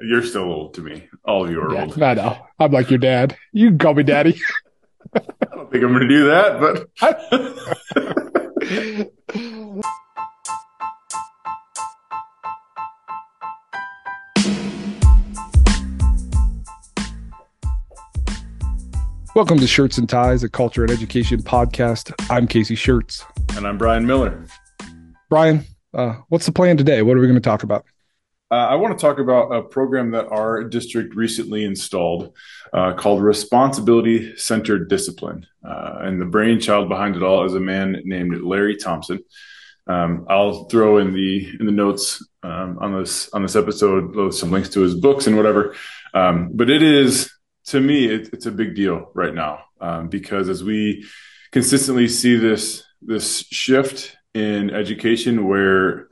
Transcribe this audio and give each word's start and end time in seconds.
You're 0.00 0.22
still 0.22 0.42
old 0.44 0.74
to 0.74 0.80
me. 0.82 1.08
All 1.24 1.44
of 1.44 1.50
you 1.50 1.60
are 1.60 1.72
Yeah, 1.72 1.82
old. 1.84 2.02
I 2.02 2.14
know. 2.14 2.36
I'm 2.58 2.72
like 2.72 2.90
your 2.90 2.98
dad. 2.98 3.36
You 3.52 3.68
can 3.70 3.78
call 3.78 3.94
me 3.94 4.02
daddy. 4.02 4.38
I 5.14 5.20
don't 5.54 5.70
think 5.70 5.84
I'm 5.84 5.92
going 5.92 6.00
to 6.00 6.08
do 6.08 6.26
that, 6.26 6.60
but 6.60 6.88
Welcome 19.34 19.58
to 19.58 19.66
Shirts 19.66 19.98
and 19.98 20.08
Ties, 20.08 20.44
a 20.44 20.48
culture 20.48 20.82
and 20.82 20.92
education 20.92 21.42
podcast. 21.42 22.12
I'm 22.30 22.46
Kasey 22.46 22.78
Shirts. 22.78 23.24
and 23.56 23.66
I'm 23.66 23.76
Brian 23.76 24.06
Miller. 24.06 24.46
Brian, 25.28 25.64
uh, 25.92 26.14
what's 26.28 26.46
the 26.46 26.52
plan 26.52 26.76
today? 26.76 27.02
What 27.02 27.16
are 27.16 27.20
we 27.20 27.26
going 27.26 27.34
to 27.34 27.40
talk 27.40 27.62
about? 27.64 27.84
Uh, 28.50 28.56
I 28.56 28.74
want 28.74 28.96
to 28.96 29.00
talk 29.00 29.18
about 29.18 29.52
a 29.52 29.62
program 29.62 30.10
that 30.10 30.28
our 30.28 30.64
district 30.64 31.14
recently 31.14 31.64
installed 31.64 32.36
uh, 32.72 32.92
called 32.92 33.22
Responsibility 33.22 34.36
Centered 34.36 34.88
Discipline. 34.88 35.46
Uh, 35.66 35.98
and 36.00 36.20
the 36.20 36.26
brainchild 36.26 36.88
behind 36.88 37.16
it 37.16 37.22
all 37.22 37.44
is 37.44 37.54
a 37.54 37.60
man 37.60 38.02
named 38.04 38.42
Larry 38.42 38.76
Thompson. 38.76 39.20
Um, 39.86 40.26
I'll 40.28 40.64
throw 40.64 40.98
in 40.98 41.12
the 41.12 41.56
in 41.58 41.66
the 41.66 41.72
notes 41.72 42.26
um, 42.42 42.78
on 42.80 42.98
this 42.98 43.28
on 43.32 43.42
this 43.42 43.56
episode 43.56 44.32
some 44.32 44.50
links 44.50 44.70
to 44.70 44.80
his 44.80 44.94
books 44.94 45.26
and 45.26 45.36
whatever. 45.36 45.74
Um, 46.12 46.50
but 46.54 46.70
it 46.70 46.82
is 46.82 47.30
to 47.66 47.80
me 47.80 48.06
it, 48.06 48.30
it's 48.32 48.46
a 48.46 48.52
big 48.52 48.74
deal 48.74 49.10
right 49.14 49.34
now 49.34 49.64
um, 49.80 50.08
because 50.08 50.48
as 50.48 50.62
we 50.62 51.06
consistently 51.50 52.08
see 52.08 52.36
this 52.36 52.82
this 53.02 53.40
shift 53.50 54.16
in 54.32 54.70
education 54.70 55.46
where 55.46 56.08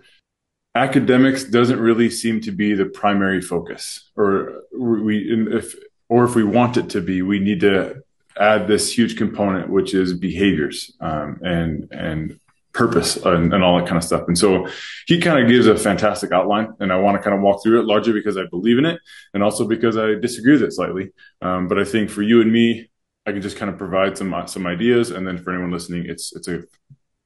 academics 0.74 1.44
doesn't 1.44 1.80
really 1.80 2.10
seem 2.10 2.40
to 2.40 2.50
be 2.50 2.74
the 2.74 2.86
primary 2.86 3.40
focus 3.40 4.10
or 4.16 4.62
we 4.78 5.18
if 5.52 5.74
or 6.08 6.24
if 6.24 6.34
we 6.34 6.44
want 6.44 6.76
it 6.76 6.88
to 6.90 7.00
be 7.00 7.20
we 7.20 7.38
need 7.38 7.60
to 7.60 8.02
add 8.38 8.66
this 8.66 8.96
huge 8.96 9.16
component 9.16 9.68
which 9.68 9.92
is 9.92 10.14
behaviors 10.14 10.92
um, 11.00 11.38
and 11.42 11.88
and 11.92 12.40
purpose 12.72 13.16
and, 13.16 13.52
and 13.52 13.62
all 13.62 13.78
that 13.78 13.86
kind 13.86 13.98
of 13.98 14.04
stuff. 14.04 14.26
And 14.28 14.38
so 14.38 14.66
he 15.06 15.20
kind 15.20 15.38
of 15.38 15.46
gives 15.46 15.66
a 15.66 15.76
fantastic 15.76 16.32
outline 16.32 16.72
and 16.80 16.90
i 16.90 16.96
want 16.96 17.18
to 17.18 17.22
kind 17.22 17.36
of 17.36 17.42
walk 17.42 17.62
through 17.62 17.80
it 17.80 17.84
largely 17.84 18.14
because 18.14 18.38
i 18.38 18.46
believe 18.46 18.78
in 18.78 18.86
it 18.86 18.98
and 19.34 19.42
also 19.42 19.66
because 19.66 19.98
i 19.98 20.14
disagree 20.14 20.52
with 20.52 20.62
it 20.62 20.72
slightly. 20.72 21.10
Um, 21.42 21.68
but 21.68 21.78
i 21.78 21.84
think 21.84 22.08
for 22.08 22.22
you 22.22 22.40
and 22.40 22.50
me 22.50 22.88
i 23.26 23.32
can 23.32 23.42
just 23.42 23.58
kind 23.58 23.70
of 23.70 23.76
provide 23.76 24.16
some 24.16 24.34
some 24.46 24.66
ideas. 24.66 25.10
And 25.10 25.26
then 25.26 25.36
for 25.36 25.52
anyone 25.52 25.70
listening 25.70 26.06
it's 26.06 26.34
it's 26.34 26.48
a 26.48 26.62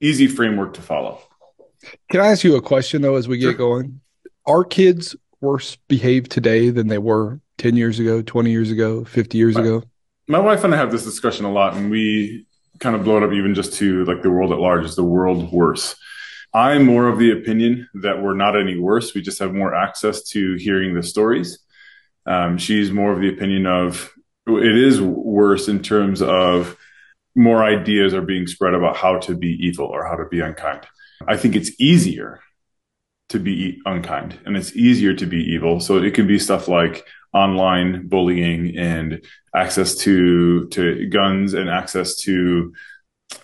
easy 0.00 0.27
framework 0.27 0.74
to 0.74 0.83
follow 0.83 1.20
Can 2.11 2.20
I 2.20 2.29
ask 2.29 2.45
you 2.45 2.56
a 2.56 2.62
question 2.62 3.03
though 3.03 3.17
as 3.17 3.29
we 3.29 3.39
get 3.39 3.47
Sure. 3.51 3.55
going? 3.55 4.01
Are 4.47 4.65
kids 4.65 5.17
worse 5.41 5.77
behaved 5.89 6.31
today 6.31 6.70
than 6.70 6.89
they 6.89 6.98
were 6.98 7.41
10 7.59 7.77
years 7.77 7.98
ago, 7.98 8.23
20 8.23 8.51
years 8.51 8.70
ago, 8.70 9.05
50 9.05 9.39
years 9.39 9.55
Right. 9.56 9.65
ago? 9.65 9.83
my 10.29 10.41
wife 10.41 10.64
and 10.64 10.75
I 10.75 10.77
have 10.77 10.91
this 10.91 11.05
discussion 11.05 11.45
a 11.45 11.53
lot, 11.53 11.77
and 11.77 11.89
we 11.89 12.47
kind 12.81 12.97
of 12.97 13.05
blow 13.05 13.17
it 13.19 13.23
up 13.23 13.33
even 13.33 13.55
just 13.55 13.75
to 13.75 14.05
like 14.07 14.23
the 14.23 14.31
world 14.31 14.51
at 14.51 14.59
large. 14.59 14.84
Is 14.84 14.97
the 14.97 15.05
world 15.05 15.53
worse? 15.53 15.95
I'm 16.53 16.84
more 16.84 17.07
of 17.07 17.20
the 17.20 17.31
opinion 17.31 17.89
that 18.03 18.20
we're 18.20 18.34
not 18.34 18.59
any 18.61 18.77
worse. 18.77 19.14
We 19.14 19.23
just 19.23 19.39
have 19.39 19.55
more 19.55 19.73
access 19.73 20.25
to 20.31 20.55
hearing 20.57 20.95
the 20.95 21.03
stories. 21.05 21.61
Um, 22.27 22.59
she's 22.59 22.91
more 22.91 23.12
of 23.12 23.20
the 23.20 23.29
opinion 23.29 23.67
of 23.67 24.11
it 24.48 24.77
is 24.77 25.01
worse 25.01 25.69
in 25.69 25.81
terms 25.81 26.23
of 26.23 26.77
more 27.37 27.62
ideas 27.62 28.12
are 28.12 28.20
being 28.23 28.48
spread 28.48 28.75
about 28.75 28.97
how 28.97 29.19
to 29.20 29.37
be 29.37 29.51
evil 29.64 29.87
or 29.87 30.05
how 30.07 30.17
to 30.17 30.25
be 30.29 30.41
unkind. 30.41 30.81
I 31.28 31.36
think 31.36 31.56
it's 31.56 31.72
easier 31.78 32.41
to 33.28 33.38
be 33.38 33.80
unkind 33.84 34.38
and 34.44 34.56
it's 34.56 34.74
easier 34.77 35.14
to 35.14 35.27
be 35.27 35.38
evil. 35.38 35.80
So 35.80 35.98
it 35.98 36.14
can 36.14 36.27
be 36.27 36.38
stuff 36.38 36.68
like 36.68 37.05
online 37.33 38.06
bullying 38.06 38.77
and 38.78 39.24
access 39.55 39.94
to 39.96 40.68
to 40.68 41.06
guns 41.08 41.55
and 41.55 41.68
access 41.68 42.16
to 42.16 42.72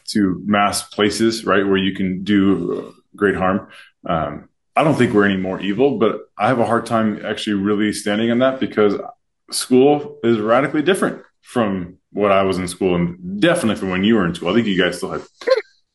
to 0.08 0.40
mass 0.46 0.88
places, 0.88 1.44
right, 1.44 1.66
where 1.66 1.76
you 1.76 1.94
can 1.94 2.22
do 2.22 2.94
great 3.16 3.34
harm. 3.34 3.68
Um, 4.06 4.48
I 4.74 4.84
don't 4.84 4.94
think 4.94 5.12
we're 5.12 5.26
any 5.26 5.36
more 5.36 5.60
evil, 5.60 5.98
but 5.98 6.20
I 6.38 6.48
have 6.48 6.60
a 6.60 6.64
hard 6.64 6.86
time 6.86 7.24
actually 7.24 7.54
really 7.54 7.92
standing 7.92 8.30
on 8.30 8.38
that 8.38 8.60
because 8.60 8.96
school 9.50 10.18
is 10.24 10.38
radically 10.38 10.82
different 10.82 11.22
from 11.42 11.98
what 12.12 12.32
I 12.32 12.42
was 12.42 12.58
in 12.58 12.68
school 12.68 12.94
and 12.94 13.40
definitely 13.40 13.76
from 13.76 13.90
when 13.90 14.04
you 14.04 14.14
were 14.14 14.26
in 14.26 14.34
school. 14.34 14.50
I 14.50 14.54
think 14.54 14.66
you 14.66 14.82
guys 14.82 14.96
still 14.96 15.10
had 15.10 15.22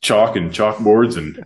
chalk 0.00 0.36
and 0.36 0.50
chalkboards 0.52 1.16
and 1.16 1.44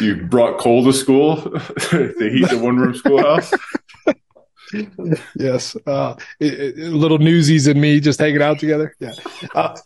you 0.00 0.16
brought 0.26 0.58
coal 0.58 0.84
to 0.84 0.92
school 0.92 1.36
to 1.40 2.12
heat 2.32 2.48
the 2.50 2.58
one 2.62 2.76
room 2.76 2.94
schoolhouse. 2.94 3.52
Yes. 5.36 5.76
Uh, 5.86 6.14
it- 6.38 6.78
it- 6.78 6.92
little 6.92 7.18
newsies 7.18 7.66
and 7.66 7.80
me 7.80 8.00
just 8.00 8.20
hanging 8.20 8.42
out 8.42 8.58
together. 8.58 8.94
Yeah. 9.00 9.12
Uh, 9.54 9.76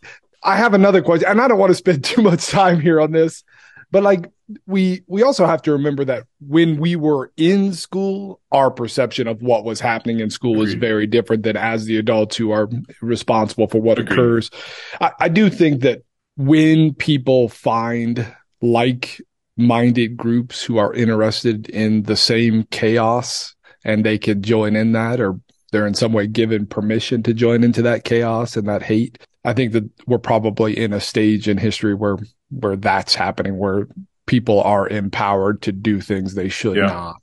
I 0.42 0.56
have 0.56 0.74
another 0.74 1.00
question, 1.00 1.28
and 1.28 1.40
I 1.40 1.48
don't 1.48 1.58
want 1.58 1.70
to 1.70 1.74
spend 1.74 2.04
too 2.04 2.20
much 2.22 2.48
time 2.48 2.80
here 2.80 3.00
on 3.00 3.12
this, 3.12 3.42
but 3.90 4.02
like 4.02 4.30
we 4.66 5.02
we 5.06 5.22
also 5.22 5.46
have 5.46 5.62
to 5.62 5.72
remember 5.72 6.04
that 6.04 6.24
when 6.46 6.78
we 6.78 6.96
were 6.96 7.32
in 7.38 7.72
school, 7.72 8.40
our 8.52 8.70
perception 8.70 9.26
of 9.26 9.40
what 9.40 9.64
was 9.64 9.80
happening 9.80 10.20
in 10.20 10.28
school 10.28 10.54
was 10.56 10.74
very 10.74 11.06
different 11.06 11.44
than 11.44 11.56
as 11.56 11.86
the 11.86 11.96
adults 11.96 12.36
who 12.36 12.50
are 12.50 12.68
responsible 13.00 13.68
for 13.68 13.80
what 13.80 13.98
Agreed. 13.98 14.12
occurs. 14.18 14.50
I, 15.00 15.12
I 15.20 15.28
do 15.30 15.48
think 15.48 15.80
that 15.80 16.02
when 16.36 16.94
people 16.94 17.48
find 17.48 18.26
like 18.60 19.20
minded 19.56 20.16
groups 20.16 20.62
who 20.64 20.78
are 20.78 20.92
interested 20.94 21.68
in 21.68 22.02
the 22.04 22.16
same 22.16 22.64
chaos 22.70 23.54
and 23.84 24.04
they 24.04 24.18
can 24.18 24.42
join 24.42 24.74
in 24.74 24.92
that 24.92 25.20
or 25.20 25.38
they're 25.70 25.86
in 25.86 25.94
some 25.94 26.12
way 26.12 26.26
given 26.26 26.66
permission 26.66 27.22
to 27.22 27.32
join 27.34 27.62
into 27.62 27.82
that 27.82 28.02
chaos 28.04 28.56
and 28.56 28.66
that 28.68 28.82
hate 28.82 29.16
i 29.44 29.52
think 29.52 29.72
that 29.72 29.88
we're 30.08 30.18
probably 30.18 30.76
in 30.76 30.92
a 30.92 31.00
stage 31.00 31.48
in 31.48 31.56
history 31.56 31.94
where 31.94 32.16
where 32.50 32.74
that's 32.76 33.14
happening 33.14 33.56
where 33.58 33.86
people 34.26 34.60
are 34.62 34.88
empowered 34.88 35.62
to 35.62 35.70
do 35.70 36.00
things 36.00 36.34
they 36.34 36.48
should 36.48 36.76
Yeah. 36.76 36.86
not 36.86 37.16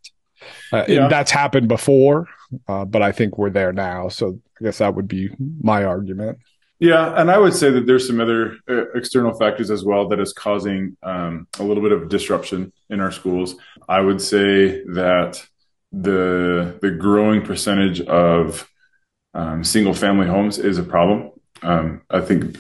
uh, 0.72 0.86
Yeah. 0.88 1.04
and 1.04 1.12
that's 1.12 1.32
happened 1.32 1.68
before 1.68 2.28
uh, 2.70 2.86
but 2.86 3.02
i 3.02 3.12
think 3.12 3.38
we're 3.38 3.50
there 3.50 3.74
now 3.74 4.08
so 4.08 4.40
i 4.62 4.64
guess 4.64 4.78
that 4.78 4.96
would 4.96 5.08
be 5.10 5.30
my 5.62 5.84
argument 5.84 6.38
Yeah, 6.82 7.14
and 7.16 7.30
I 7.30 7.38
would 7.38 7.54
say 7.54 7.70
that 7.70 7.86
there's 7.86 8.08
some 8.08 8.20
other 8.20 8.58
uh, 8.68 8.90
external 8.96 9.38
factors 9.38 9.70
as 9.70 9.86
well 9.86 10.08
that 10.08 10.20
is 10.20 10.34
causing 10.34 10.98
um, 11.04 11.48
a 11.60 11.64
little 11.64 11.84
bit 11.84 11.92
of 11.92 12.10
disruption 12.10 12.74
in 12.90 13.00
our 13.00 13.12
schools. 13.12 13.56
I 13.88 14.02
would 14.02 14.20
say 14.20 14.84
that 14.86 15.46
the 15.92 16.80
the 16.82 16.90
growing 16.90 17.44
percentage 17.44 18.02
of 18.02 18.68
um, 19.36 19.64
single 19.64 19.94
family 19.94 20.26
homes 20.26 20.58
is 20.58 20.80
a 20.80 20.84
problem. 20.84 21.30
Um, 21.62 22.02
I 22.10 22.22
think, 22.22 22.58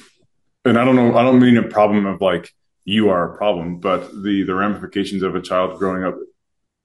and 0.66 0.78
I 0.78 0.86
don't 0.86 0.96
know, 0.96 1.18
I 1.18 1.24
don't 1.24 1.40
mean 1.40 1.58
a 1.58 1.64
problem 1.64 2.06
of 2.06 2.22
like 2.22 2.54
you 2.86 3.10
are 3.10 3.34
a 3.34 3.38
problem, 3.38 3.80
but 3.80 4.12
the 4.12 4.44
the 4.44 4.54
ramifications 4.54 5.24
of 5.24 5.34
a 5.34 5.42
child 5.42 5.80
growing 5.80 6.04
up 6.04 6.16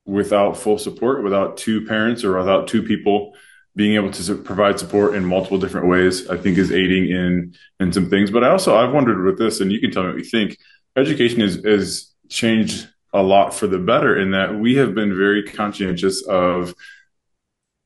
without 0.06 0.56
full 0.56 0.78
support, 0.78 1.22
without 1.22 1.58
two 1.58 1.84
parents 1.84 2.24
or 2.24 2.38
without 2.38 2.66
two 2.66 2.82
people 2.82 3.34
being 3.76 3.94
able 3.94 4.10
to 4.10 4.34
provide 4.37 4.78
support 4.78 5.14
in 5.14 5.25
multiple 5.25 5.59
different 5.59 5.87
ways, 5.87 6.28
I 6.28 6.38
think 6.38 6.56
is 6.59 6.72
aiding 6.72 7.10
in 7.10 7.54
in 7.78 7.92
some 7.92 8.09
things. 8.09 8.31
But 8.31 8.42
I 8.42 8.48
also 8.50 8.76
I've 8.76 8.92
wondered 8.92 9.22
with 9.25 9.38
this, 9.38 9.60
and 9.60 9.70
you 9.70 9.81
can 9.81 9.91
tell 9.91 10.03
me 10.03 10.09
what 10.09 10.19
you 10.19 10.25
think. 10.25 10.59
Education 10.97 11.42
is 11.42 11.56
is 11.64 12.12
changed 12.28 12.88
a 13.12 13.22
lot 13.22 13.54
for 13.54 13.66
the 13.66 13.78
better 13.78 14.19
in 14.19 14.32
that 14.32 14.59
we 14.59 14.76
have 14.76 14.94
been 14.94 15.16
very 15.16 15.42
conscientious 15.42 16.26
of 16.26 16.75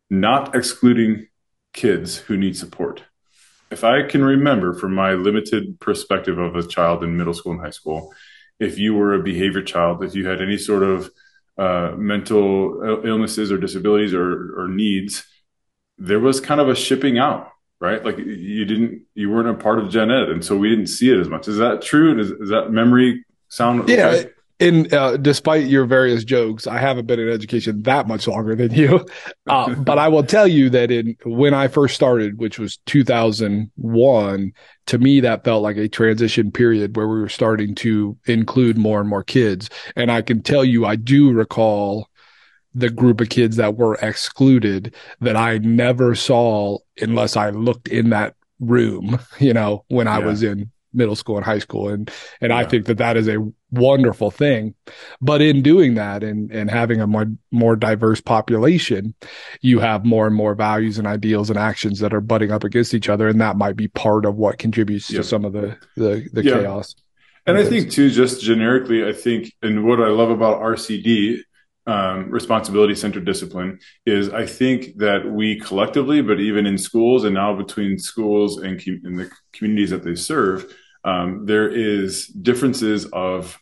not 0.09 0.55
excluding 0.55 1.29
kids 1.73 2.17
who 2.17 2.37
need 2.37 2.57
support. 2.57 3.03
If 3.71 3.85
I 3.85 4.03
can 4.03 4.25
remember 4.25 4.75
from 4.75 4.95
my 4.95 5.13
limited 5.13 5.79
perspective 5.79 6.39
of 6.39 6.57
a 6.57 6.67
child 6.67 7.05
in 7.05 7.17
middle 7.17 7.35
school 7.35 7.53
and 7.53 7.61
high 7.61 7.71
school, 7.71 8.13
if 8.59 8.79
you 8.79 8.95
were 8.95 9.15
a 9.15 9.23
behavior 9.23 9.63
child, 9.63 10.03
if 10.03 10.15
you 10.15 10.27
had 10.27 10.41
any 10.41 10.59
sort 10.59 10.83
of 10.83 11.11
uh, 11.57 11.93
mental 11.97 13.03
illnesses 13.05 13.53
or 13.53 13.59
disabilities 13.59 14.13
or, 14.13 14.61
or 14.61 14.67
needs, 14.67 15.25
there 16.01 16.19
was 16.19 16.41
kind 16.41 16.61
of 16.61 16.69
a 16.69 16.75
shipping 16.75 17.19
out, 17.19 17.53
right? 17.81 18.05
Like 18.05 18.19
you 18.19 18.65
didn't, 18.65 19.03
you 19.15 19.31
weren't 19.31 19.49
a 19.49 19.55
part 19.55 19.79
of 19.79 19.91
Gen 19.91 20.11
Ed, 20.11 20.31
and 20.31 20.45
so 20.45 20.57
we 20.57 20.71
didn't 20.71 20.89
see 20.89 21.11
it 21.11 21.21
as 21.21 21.29
much. 21.29 21.47
Is 21.47 21.59
that 21.59 21.83
true? 21.83 22.11
And 22.11 22.21
is, 22.21 22.31
is 22.31 22.49
that 22.49 22.71
memory 22.71 23.25
sound? 23.49 23.89
Yeah, 23.89 24.07
okay? 24.09 24.31
and 24.61 24.93
uh, 24.93 25.17
despite 25.17 25.67
your 25.67 25.87
various 25.87 26.23
jokes, 26.23 26.67
I 26.67 26.79
haven't 26.79 27.07
been 27.07 27.19
in 27.19 27.31
education 27.31 27.83
that 27.85 28.07
much 28.07 28.29
longer 28.29 28.55
than 28.55 28.73
you. 28.73 29.07
Uh, 29.47 29.75
but 29.75 29.99
I 29.99 30.09
will 30.09 30.23
tell 30.23 30.47
you 30.47 30.69
that 30.71 30.91
in 30.91 31.17
when 31.25 31.55
I 31.55 31.69
first 31.69 31.95
started, 31.95 32.39
which 32.39 32.59
was 32.59 32.79
2001, 32.87 34.53
to 34.87 34.99
me 34.99 35.21
that 35.21 35.45
felt 35.45 35.63
like 35.63 35.79
a 35.79 35.89
transition 35.89 36.53
period 36.53 36.95
where 36.95 37.09
we 37.09 37.21
were 37.21 37.29
starting 37.31 37.75
to 37.77 38.19
include 38.27 38.77
more 38.77 39.01
and 39.01 39.09
more 39.09 39.25
kids. 39.25 39.71
And 39.97 40.13
I 40.13 40.21
can 40.21 40.43
tell 40.43 40.65
you, 40.65 40.85
I 40.85 40.97
do 40.97 41.33
recall 41.33 42.10
the 42.75 42.91
group 42.91 43.21
of 43.21 43.29
kids 43.29 43.57
that 43.57 43.77
were 43.77 43.97
excluded 43.97 44.95
that 45.21 45.37
I 45.37 45.59
never 45.59 46.15
saw 46.15 46.79
unless 47.01 47.37
I 47.37 47.51
looked 47.51 47.89
in 47.89 48.11
that 48.11 48.35
room, 48.61 49.19
you 49.39 49.53
know, 49.53 49.85
when 49.89 50.07
I 50.09 50.19
Yeah. 50.19 50.27
was 50.27 50.43
in 50.43 50.71
middle 50.93 51.15
school 51.15 51.37
and 51.37 51.45
high 51.45 51.59
school. 51.61 51.89
And, 51.89 52.11
and 52.41 52.51
yeah. 52.51 52.59
I 52.59 52.65
think 52.65 52.87
that 52.87 52.99
that 52.99 53.17
is 53.17 53.29
a 53.29 53.39
wonderful 53.71 54.31
thing. 54.31 54.75
But 55.21 55.41
in 55.41 55.63
doing 55.63 55.95
that 55.95 56.25
and, 56.25 56.51
and 56.51 56.69
having 56.69 57.01
a 57.01 57.07
more, 57.07 57.27
more 57.53 57.77
diverse 57.77 58.21
population, 58.21 59.15
you 59.61 59.79
have 59.79 60.05
more 60.05 60.27
and 60.27 60.35
more 60.35 60.55
values 60.55 60.99
and 60.99 61.07
ideals 61.07 61.49
and 61.49 61.59
actions 61.59 62.01
that 62.01 62.13
are 62.13 62.21
butting 62.21 62.51
up 62.51 62.65
against 62.65 62.93
each 62.93 63.09
other. 63.09 63.29
And 63.29 63.41
that 63.41 63.57
might 63.57 63.77
be 63.77 63.87
part 63.89 64.27
of 64.27 64.35
what 64.37 64.59
contributes 64.59 65.11
yep. 65.11 65.23
to 65.23 65.29
some 65.29 65.45
of 65.45 65.53
the, 65.53 65.77
the, 65.97 66.29
the 66.33 66.45
yeah. 66.45 66.55
chaos. 66.55 66.97
And 67.47 67.57
I 67.57 67.65
think 67.65 67.91
too, 67.91 68.11
just 68.11 68.43
generically, 68.43 69.07
I 69.07 69.13
think, 69.13 69.53
and 69.63 69.85
what 69.85 70.01
I 70.01 70.09
love 70.09 70.31
about 70.31 70.61
RCD 70.61 71.41
um, 71.87 72.31
responsibility 72.31 72.95
centered 72.95 73.25
discipline 73.25 73.79
is 74.07 74.29
I 74.31 74.47
think 74.47 74.99
that 74.99 75.25
we 75.31 75.59
collectively, 75.59 76.21
but 76.23 76.41
even 76.41 76.67
in 76.67 76.77
schools 76.79 77.25
and 77.25 77.35
now 77.35 77.55
between 77.57 77.99
schools 77.99 78.59
and 78.59 78.81
in 78.81 79.17
the 79.17 79.31
communities 79.53 79.91
that 79.91 80.05
they 80.05 80.15
serve, 80.15 80.73
um, 81.05 81.47
there 81.47 81.69
is 81.69 82.27
differences 82.27 83.07
of 83.07 83.59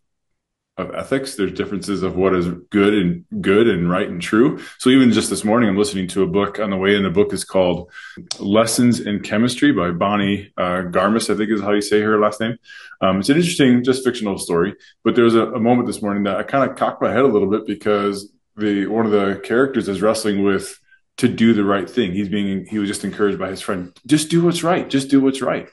of 0.79 0.95
ethics. 0.95 1.35
There's 1.35 1.53
differences 1.53 2.03
of 2.03 2.17
what 2.17 2.35
is 2.35 2.49
good 2.71 2.95
and 2.95 3.25
good 3.43 3.69
and 3.69 3.91
right 3.91 4.09
and 4.09 4.23
true. 4.23 4.61
So 4.79 4.91
even 4.91 5.11
just 5.13 5.29
this 5.29 5.45
morning, 5.45 5.69
I'm 5.69 5.77
listening 5.77 6.07
to 6.09 6.23
a 6.23 6.27
book 6.27 6.61
on 6.61 6.71
the 6.71 6.77
way, 6.77 6.97
and 6.97 7.05
the 7.05 7.11
book 7.11 7.33
is 7.33 7.45
called 7.45 7.91
Lessons 8.39 9.01
in 9.01 9.21
Chemistry 9.21 9.73
by 9.73 9.91
Bonnie 9.91 10.53
uh, 10.57 10.83
Garmus, 10.83 11.29
I 11.29 11.37
think 11.37 11.51
is 11.51 11.61
how 11.61 11.73
you 11.73 11.81
say 11.81 12.01
her 12.01 12.19
last 12.19 12.41
name. 12.41 12.57
Um, 13.01 13.19
it's 13.19 13.29
an 13.29 13.37
interesting, 13.37 13.83
just 13.83 14.05
fictional 14.05 14.39
story. 14.39 14.75
But 15.03 15.17
there 15.17 15.25
was 15.25 15.35
a, 15.35 15.47
a 15.53 15.61
moment 15.61 15.89
this 15.89 16.01
morning 16.01 16.23
that 16.23 16.37
I 16.37 16.45
kind 16.45 16.71
of 16.71 16.77
cocked 16.77 17.03
my 17.03 17.11
head 17.11 17.25
a 17.25 17.29
little 17.29 17.51
bit 17.51 17.67
because 17.67 18.33
the 18.57 18.87
one 18.87 19.05
of 19.05 19.13
the 19.13 19.41
characters 19.45 19.89
is 19.89 20.01
wrestling 20.01 20.45
with 20.45 20.79
to 21.19 21.29
do 21.29 21.53
the 21.53 21.65
right 21.65 21.91
thing. 21.91 22.13
He's 22.13 22.29
being 22.29 22.67
he 22.67 22.79
was 22.79 22.89
just 22.89 23.05
encouraged 23.05 23.39
by 23.39 23.51
his 23.51 23.61
friend, 23.61 23.93
just 24.07 24.31
do 24.31 24.45
what's 24.45 24.63
right, 24.63 24.89
just 24.89 25.11
do 25.11 25.21
what's 25.21 25.43
right. 25.43 25.69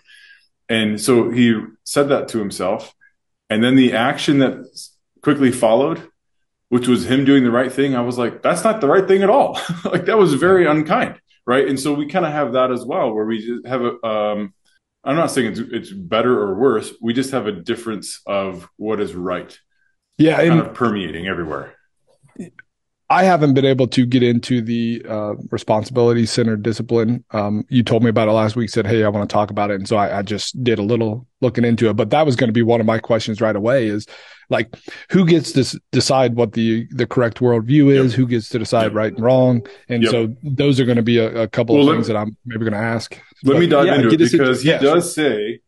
And 0.68 1.00
so 1.00 1.30
he 1.30 1.62
said 1.84 2.10
that 2.10 2.28
to 2.30 2.40
himself. 2.40 2.94
And 3.52 3.64
then 3.64 3.76
the 3.76 3.94
action 3.94 4.40
that 4.40 4.66
quickly 5.26 5.52
followed, 5.52 6.08
which 6.70 6.88
was 6.88 7.08
him 7.10 7.26
doing 7.26 7.44
the 7.44 7.50
right 7.50 7.72
thing, 7.72 7.96
I 7.96 8.02
was 8.02 8.16
like, 8.16 8.44
that's 8.44 8.64
not 8.64 8.80
the 8.80 8.88
right 8.88 9.08
thing 9.08 9.24
at 9.24 9.30
all. 9.30 9.60
like 9.86 10.06
that 10.06 10.20
was 10.20 10.36
very 10.36 10.68
unkind. 10.68 11.20
Right. 11.48 11.68
And 11.68 11.80
so 11.80 11.94
we 11.94 12.06
kind 12.06 12.28
of 12.28 12.32
have 12.32 12.54
that 12.54 12.72
as 12.72 12.86
well, 12.86 13.12
where 13.12 13.26
we 13.26 13.40
just 13.40 13.66
have 13.66 13.82
a, 13.82 14.06
um, 14.06 14.54
I'm 15.04 15.16
not 15.16 15.32
saying 15.32 15.54
it's, 15.54 15.60
it's 15.60 15.92
better 15.92 16.40
or 16.40 16.60
worse. 16.60 16.94
We 17.02 17.14
just 17.14 17.32
have 17.32 17.48
a 17.48 17.52
difference 17.52 18.22
of 18.28 18.70
what 18.78 19.00
is 19.00 19.16
right. 19.16 19.58
Yeah. 20.20 20.38
Kind 20.38 20.60
of 20.60 20.76
permeating 20.76 21.26
everywhere. 21.26 21.74
I 23.10 23.24
haven't 23.24 23.54
been 23.54 23.66
able 23.66 23.88
to 23.90 24.06
get 24.06 24.24
into 24.24 24.62
the 24.62 25.06
uh, 25.08 25.36
responsibility 25.52 26.26
centered 26.26 26.64
discipline. 26.64 27.24
Um, 27.32 27.64
you 27.70 27.84
told 27.84 28.04
me 28.04 28.10
about 28.10 28.28
it 28.28 28.32
last 28.32 28.56
week, 28.56 28.70
said, 28.72 28.88
Hey, 28.88 29.04
I 29.04 29.10
want 29.10 29.30
to 29.30 29.34
talk 29.34 29.52
about 29.52 29.70
it. 29.70 29.76
And 29.76 29.88
so 29.88 29.98
I, 29.98 30.20
I 30.20 30.22
just 30.24 30.64
did 30.64 30.80
a 30.80 30.84
little 30.84 31.28
looking 31.40 31.66
into 31.66 31.88
it, 31.90 31.94
but 31.94 32.10
that 32.10 32.26
was 32.26 32.36
going 32.36 32.48
to 32.48 32.54
be 32.54 32.64
one 32.64 32.80
of 32.80 32.88
my 32.88 32.98
questions 32.98 33.42
right 33.42 33.56
away 33.56 33.88
is 33.88 34.08
like, 34.50 34.76
who 35.12 35.26
gets 35.26 35.52
to 35.52 35.60
s- 35.60 35.78
decide 35.92 36.36
what 36.36 36.54
the, 36.54 36.88
the 36.92 37.06
correct 37.06 37.40
worldview 37.40 37.94
is? 37.94 38.14
Yep. 38.14 38.18
Who 38.18 38.28
gets 38.28 38.50
to 38.50 38.60
decide 38.60 38.86
yep. 38.86 38.94
right 38.94 39.14
and 39.14 39.24
wrong? 39.24 39.68
And 39.88 40.02
yep. 40.02 40.12
so 40.12 40.36
those 40.42 40.80
are 40.80 40.86
going 40.86 40.98
to 40.98 41.04
be 41.04 41.20
a, 41.20 41.44
a 41.44 41.48
couple 41.48 41.76
well, 41.76 41.88
of 41.88 41.96
things 41.96 42.08
me, 42.08 42.14
that 42.14 42.20
I'm 42.20 42.36
maybe 42.46 42.62
going 42.62 42.74
to 42.74 42.80
ask. 42.80 43.20
Let 43.44 43.54
but, 43.54 43.60
me 43.60 43.68
dive 43.68 43.86
yeah, 43.86 43.96
into 43.96 44.10
it 44.10 44.18
because 44.18 44.64
he 44.64 44.70
yeah, 44.70 44.80
does 44.80 45.14
sure. 45.14 45.26
say 45.26 45.62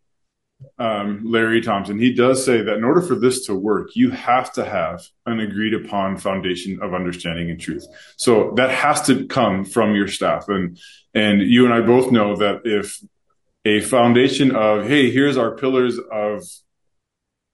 um, 0.80 1.22
Larry 1.24 1.62
Thompson, 1.62 2.00
he 2.00 2.14
does 2.14 2.44
say 2.44 2.62
that 2.62 2.78
in 2.78 2.84
order 2.84 3.02
for 3.02 3.16
this 3.16 3.46
to 3.46 3.56
work, 3.56 3.96
you 3.96 4.10
have 4.12 4.52
to 4.54 4.66
have 4.66 5.08
an 5.26 5.40
agreed 5.40 5.74
upon 5.74 6.18
foundation 6.18 6.82
of 6.82 6.94
understanding 6.94 7.50
and 7.50 7.60
truth. 7.60 7.86
So 8.16 8.54
that 8.56 8.72
has 8.72 9.02
to 9.04 9.28
come 9.28 9.66
from 9.66 9.96
your 9.96 10.08
staff. 10.08 10.50
And, 10.50 10.80
and 11.14 11.42
you 11.42 11.66
and 11.66 11.74
I 11.74 11.82
both 11.82 12.12
know 12.12 12.36
that 12.38 12.62
if 12.66 13.00
a 13.66 13.82
foundation 13.82 14.56
of, 14.56 14.88
Hey, 14.88 15.12
here's 15.12 15.38
our 15.38 15.56
pillars 15.56 16.00
of, 16.12 16.44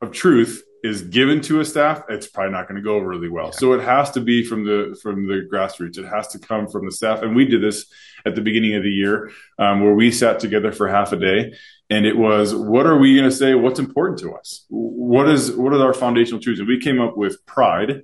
of 0.02 0.12
truth 0.12 0.64
is 0.84 1.02
given 1.02 1.40
to 1.40 1.62
a 1.62 1.66
staff, 1.66 2.04
it's 2.10 2.28
probably 2.28 2.52
not 2.52 2.68
going 2.68 2.76
to 2.76 2.82
go 2.82 3.00
really 3.00 3.30
well. 3.30 3.46
Yeah. 3.46 3.52
So 3.52 3.74
it 3.74 3.82
has 3.82 4.12
to 4.12 4.22
be 4.22 4.44
from 4.44 4.66
the 4.66 4.98
from 5.02 5.28
the 5.28 5.48
grassroots. 5.52 5.98
It 5.98 6.06
has 6.06 6.28
to 6.30 6.40
come 6.40 6.68
from 6.68 6.86
the 6.86 6.92
staff. 6.92 7.22
And 7.22 7.36
we 7.36 7.46
did 7.46 7.62
this 7.62 7.86
at 8.26 8.36
the 8.36 8.42
beginning 8.42 8.76
of 8.76 8.84
the 8.84 8.92
year, 8.92 9.32
um, 9.58 9.82
where 9.82 9.94
we 9.94 10.12
sat 10.12 10.40
together 10.40 10.72
for 10.72 10.88
half 10.90 11.14
a 11.14 11.18
day, 11.18 11.54
and 11.90 12.06
it 12.06 12.18
was, 12.18 12.54
what 12.54 12.86
are 12.86 12.98
we 12.98 13.16
going 13.16 13.30
to 13.30 13.36
say? 13.36 13.56
What's 13.56 13.80
important 13.80 14.20
to 14.20 14.34
us? 14.34 14.66
What 14.70 15.30
is 15.30 15.52
what 15.54 15.74
are 15.74 15.82
our 15.82 15.94
foundational 15.94 16.42
truths? 16.42 16.60
And 16.60 16.68
we 16.68 16.80
came 16.80 17.00
up 17.00 17.16
with 17.16 17.46
pride, 17.46 18.04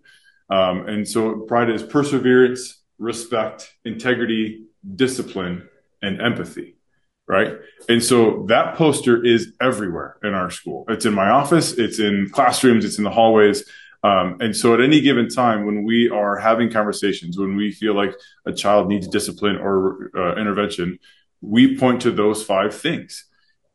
um, 0.49 0.87
and 0.87 1.07
so 1.07 1.41
pride 1.41 1.69
is 1.69 1.83
perseverance, 1.83 2.81
respect, 2.97 3.73
integrity, 3.83 4.67
discipline, 4.95 5.67
and 6.01 6.21
empathy 6.21 6.78
right? 7.29 7.59
And 7.87 8.03
so 8.03 8.43
that 8.47 8.75
poster 8.75 9.23
is 9.23 9.53
everywhere 9.61 10.17
in 10.23 10.33
our 10.33 10.49
school. 10.49 10.83
It's 10.89 11.05
in 11.05 11.13
my 11.13 11.29
office, 11.29 11.73
it's 11.73 11.99
in 11.99 12.29
classrooms, 12.31 12.83
it's 12.83 12.97
in 12.97 13.03
the 13.03 13.11
hallways. 13.11 13.63
Um, 14.03 14.37
and 14.39 14.55
so 14.55 14.73
at 14.73 14.81
any 14.81 14.99
given 14.99 15.29
time, 15.29 15.65
when 15.65 15.83
we 15.83 16.09
are 16.09 16.37
having 16.37 16.71
conversations, 16.71 17.37
when 17.37 17.55
we 17.55 17.71
feel 17.71 17.95
like 17.95 18.15
a 18.45 18.51
child 18.51 18.89
needs 18.89 19.07
discipline 19.07 19.57
or 19.57 20.09
uh, 20.17 20.35
intervention, 20.41 20.97
we 21.41 21.77
point 21.77 22.01
to 22.01 22.11
those 22.11 22.43
five 22.43 22.73
things. 22.73 23.25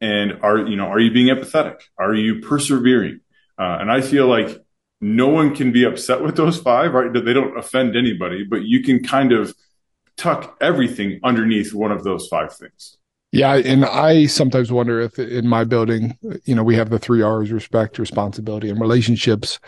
And 0.01 0.41
are 0.43 0.59
you 0.59 0.77
know 0.77 0.87
are 0.87 0.99
you 0.99 1.13
being 1.13 1.35
empathetic? 1.35 1.81
Are 1.97 2.15
you 2.15 2.41
persevering? 2.41 3.21
Uh, 3.59 3.79
and 3.81 3.91
I 3.91 4.01
feel 4.01 4.27
like 4.27 4.59
no 5.01 5.29
one 5.29 5.55
can 5.55 5.71
be 5.71 5.85
upset 5.85 6.23
with 6.23 6.37
those 6.37 6.59
five, 6.59 6.93
right? 6.93 7.13
They 7.13 7.33
don't 7.33 7.57
offend 7.57 7.95
anybody, 7.95 8.45
but 8.45 8.65
you 8.65 8.83
can 8.83 9.05
kind 9.05 9.33
of 9.33 9.55
tuck 10.17 10.57
everything 10.61 11.21
underneath 11.23 11.73
one 11.73 11.93
of 11.93 12.03
those 12.03 12.27
five 12.27 12.53
things. 12.55 12.99
Yeah, 13.35 13.57
and 13.57 13.85
I 13.85 14.27
sometimes 14.27 14.71
wonder 14.71 15.01
if 15.01 15.19
in 15.19 15.49
my 15.49 15.65
building, 15.65 16.17
you 16.45 16.55
know, 16.55 16.63
we 16.63 16.77
have 16.77 16.91
the 16.91 17.01
three 17.01 17.21
R's: 17.21 17.51
respect, 17.51 17.99
responsibility, 17.99 18.71
and 18.71 18.81
relationships, 18.81 19.59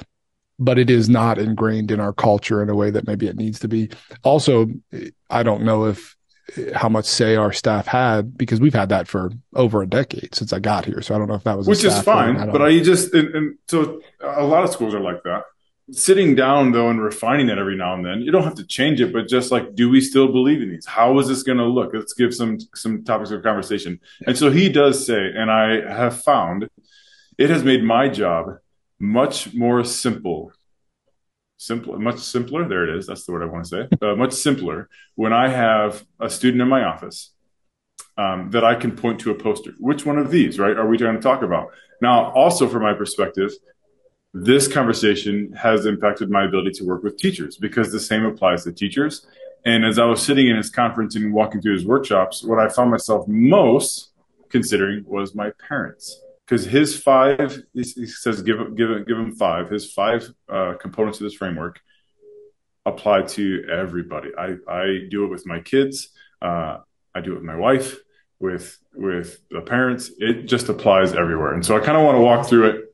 but 0.58 0.78
it 0.78 0.88
is 0.88 1.08
not 1.08 1.38
ingrained 1.38 1.90
in 1.90 1.98
our 1.98 2.12
culture 2.12 2.62
in 2.62 2.70
a 2.70 2.76
way 2.76 2.90
that 2.90 3.08
maybe 3.08 3.26
it 3.26 3.36
needs 3.36 3.58
to 3.60 3.68
be. 3.68 3.90
Also, 4.22 4.68
I 5.30 5.42
don't 5.42 5.64
know 5.64 5.86
if 5.86 6.14
how 6.76 6.88
much 6.88 7.06
say 7.06 7.34
our 7.34 7.52
staff 7.52 7.88
had 7.88 8.38
because 8.38 8.60
we've 8.60 8.72
had 8.72 8.88
that 8.90 9.08
for 9.08 9.32
over 9.56 9.82
a 9.82 9.86
decade 9.86 10.32
since 10.32 10.52
I 10.52 10.60
got 10.60 10.84
here. 10.84 11.02
So 11.02 11.16
I 11.16 11.18
don't 11.18 11.26
know 11.26 11.34
if 11.34 11.42
that 11.42 11.56
was 11.58 11.66
which 11.66 11.82
is 11.82 12.00
fine, 12.02 12.36
I 12.36 12.46
but 12.46 12.62
I 12.62 12.78
just 12.78 13.12
and, 13.14 13.34
and 13.34 13.58
so 13.66 14.00
a 14.20 14.44
lot 14.44 14.62
of 14.62 14.70
schools 14.70 14.94
are 14.94 15.00
like 15.00 15.24
that 15.24 15.42
sitting 15.93 16.35
down 16.35 16.73
though 16.73 16.91
and 16.91 17.00
refining 17.00 17.47
that 17.47 17.59
every 17.59 17.77
now 17.77 17.94
and 17.94 18.05
then 18.05 18.21
you 18.21 18.33
don't 18.33 18.43
have 18.43 18.56
to 18.56 18.67
change 18.67 19.00
it 19.00 19.12
but 19.12 19.29
just 19.29 19.53
like 19.53 19.75
do 19.75 19.88
we 19.88 20.00
still 20.00 20.29
believe 20.29 20.61
in 20.61 20.71
these? 20.71 20.87
How 20.87 21.19
is 21.19 21.29
this 21.29 21.43
going 21.43 21.59
to 21.59 21.65
look? 21.65 21.93
Let's 21.94 22.12
give 22.12 22.35
some 22.35 22.59
some 22.75 23.05
topics 23.05 23.31
of 23.31 23.43
conversation. 23.43 24.00
And 24.27 24.37
so 24.37 24.50
he 24.50 24.69
does 24.69 25.06
say 25.06 25.31
and 25.35 25.50
i 25.50 25.88
have 25.88 26.21
found 26.23 26.69
it 27.38 27.50
has 27.50 27.62
made 27.62 27.85
my 27.85 28.09
job 28.09 28.59
much 28.99 29.55
more 29.55 29.85
simple. 29.85 30.53
Simple 31.56 31.99
much 31.99 32.19
simpler 32.19 32.69
there 32.69 32.88
it 32.88 32.99
is 32.99 33.06
that's 33.06 33.25
the 33.25 33.33
word 33.33 33.43
i 33.43 33.47
want 33.47 33.65
to 33.65 33.71
say 33.71 34.06
uh, 34.06 34.15
much 34.15 34.35
simpler 34.35 34.91
when 35.15 35.33
i 35.33 35.49
have 35.49 36.05
a 36.21 36.29
student 36.29 36.61
in 36.61 36.69
my 36.69 36.85
office 36.85 37.33
um, 38.19 38.50
that 38.50 38.62
i 38.62 38.75
can 38.75 38.95
point 38.95 39.21
to 39.21 39.31
a 39.31 39.35
poster. 39.35 39.73
Which 39.78 40.05
one 40.05 40.19
of 40.19 40.31
these 40.31 40.59
right 40.59 40.76
are 40.76 40.87
we 40.87 40.99
trying 40.99 41.14
to 41.14 41.21
talk 41.23 41.43
about? 41.43 41.69
Now 42.02 42.31
also 42.33 42.69
from 42.69 42.83
my 42.83 42.93
perspective 42.93 43.52
this 44.38 44.69
conversation 44.69 45.50
has 45.52 45.87
impacted 45.87 46.31
my 46.31 46.45
ability 46.45 46.71
to 46.71 46.85
work 46.85 47.02
with 47.02 47.16
teachers 47.16 47.57
because 47.57 47.90
the 47.90 47.99
same 47.99 48.23
applies 48.26 48.64
to 48.64 48.73
teachers. 48.73 49.26
And 49.64 49.83
as 49.83 49.99
I 49.99 50.05
was 50.05 50.23
sitting 50.23 50.49
in 50.49 50.57
his 50.57 50.69
conference 50.69 51.16
and 51.16 51.33
walking 51.33 51.62
through 51.62 51.73
his 51.73 51.87
workshops, 51.87 52.45
what 52.45 52.59
I 52.59 52.69
found 52.69 52.90
myself 52.90 53.26
most 53.26 54.11
considering 54.50 55.05
was 55.07 55.35
my 55.35 55.52
parents. 55.66 56.21
Because 56.45 56.66
his 56.66 57.00
five, 57.00 57.62
he 57.73 57.83
says, 58.07 58.43
give, 58.43 58.59
give, 58.76 59.07
give 59.07 59.16
him 59.16 59.35
five, 59.35 59.71
his 59.71 59.90
five 59.90 60.31
uh, 60.52 60.75
components 60.78 61.19
of 61.19 61.25
this 61.25 61.35
framework 61.35 61.81
apply 62.85 63.23
to 63.23 63.64
everybody. 63.73 64.28
I, 64.38 64.57
I 64.69 64.99
do 65.11 65.25
it 65.25 65.28
with 65.28 65.47
my 65.47 65.61
kids. 65.61 66.11
Uh, 66.43 66.78
I 67.14 67.23
do 67.23 67.33
it 67.33 67.37
with 67.37 67.45
my 67.45 67.57
wife, 67.57 67.97
with, 68.38 68.78
with 68.95 69.40
the 69.50 69.62
parents. 69.62 70.11
It 70.19 70.43
just 70.43 70.69
applies 70.69 71.14
everywhere. 71.14 71.55
And 71.55 71.64
so 71.64 71.75
I 71.75 71.81
kind 71.81 71.97
of 71.97 72.05
want 72.05 72.16
to 72.16 72.21
walk 72.21 72.47
through 72.47 72.66
it 72.66 72.86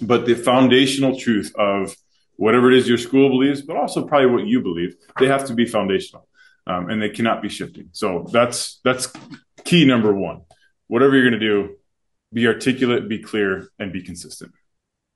but 0.00 0.26
the 0.26 0.34
foundational 0.34 1.18
truth 1.18 1.52
of 1.56 1.94
whatever 2.36 2.70
it 2.70 2.78
is 2.78 2.88
your 2.88 2.98
school 2.98 3.28
believes, 3.28 3.62
but 3.62 3.76
also 3.76 4.06
probably 4.06 4.30
what 4.30 4.46
you 4.46 4.60
believe, 4.60 4.94
they 5.18 5.26
have 5.26 5.44
to 5.46 5.54
be 5.54 5.66
foundational, 5.66 6.26
um, 6.66 6.88
and 6.88 7.02
they 7.02 7.10
cannot 7.10 7.42
be 7.42 7.48
shifting. 7.48 7.90
So 7.92 8.26
that's 8.32 8.80
that's 8.84 9.12
key 9.64 9.84
number 9.84 10.14
one. 10.14 10.42
Whatever 10.86 11.14
you're 11.14 11.28
going 11.28 11.40
to 11.40 11.46
do, 11.46 11.76
be 12.32 12.46
articulate, 12.46 13.08
be 13.08 13.18
clear, 13.18 13.68
and 13.78 13.92
be 13.92 14.02
consistent. 14.02 14.52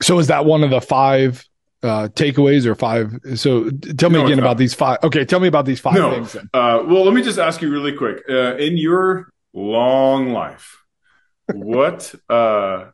So 0.02 0.18
is 0.18 0.26
that 0.26 0.44
one 0.44 0.64
of 0.64 0.70
the 0.70 0.80
five 0.80 1.44
uh, 1.82 2.08
takeaways 2.12 2.66
or 2.66 2.74
five? 2.74 3.12
So 3.36 3.70
tell 3.70 4.10
me 4.10 4.18
no, 4.18 4.26
again 4.26 4.40
about 4.40 4.58
these 4.58 4.74
five. 4.74 4.98
Okay, 5.04 5.24
tell 5.24 5.40
me 5.40 5.48
about 5.48 5.64
these 5.64 5.80
five 5.80 5.94
no. 5.94 6.10
things. 6.10 6.36
Uh, 6.36 6.82
well, 6.86 7.04
let 7.04 7.14
me 7.14 7.22
just 7.22 7.38
ask 7.38 7.62
you 7.62 7.70
really 7.70 7.92
quick. 7.92 8.22
Uh, 8.28 8.56
in 8.56 8.76
your 8.76 9.32
long 9.54 10.32
life, 10.32 10.82
what? 11.52 12.12
Uh, 12.28 12.86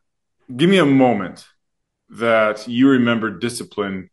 give 0.55 0.69
me 0.69 0.77
a 0.77 0.85
moment 0.85 1.45
that 2.11 2.67
you 2.67 2.89
remember 2.89 3.29
discipline 3.29 4.09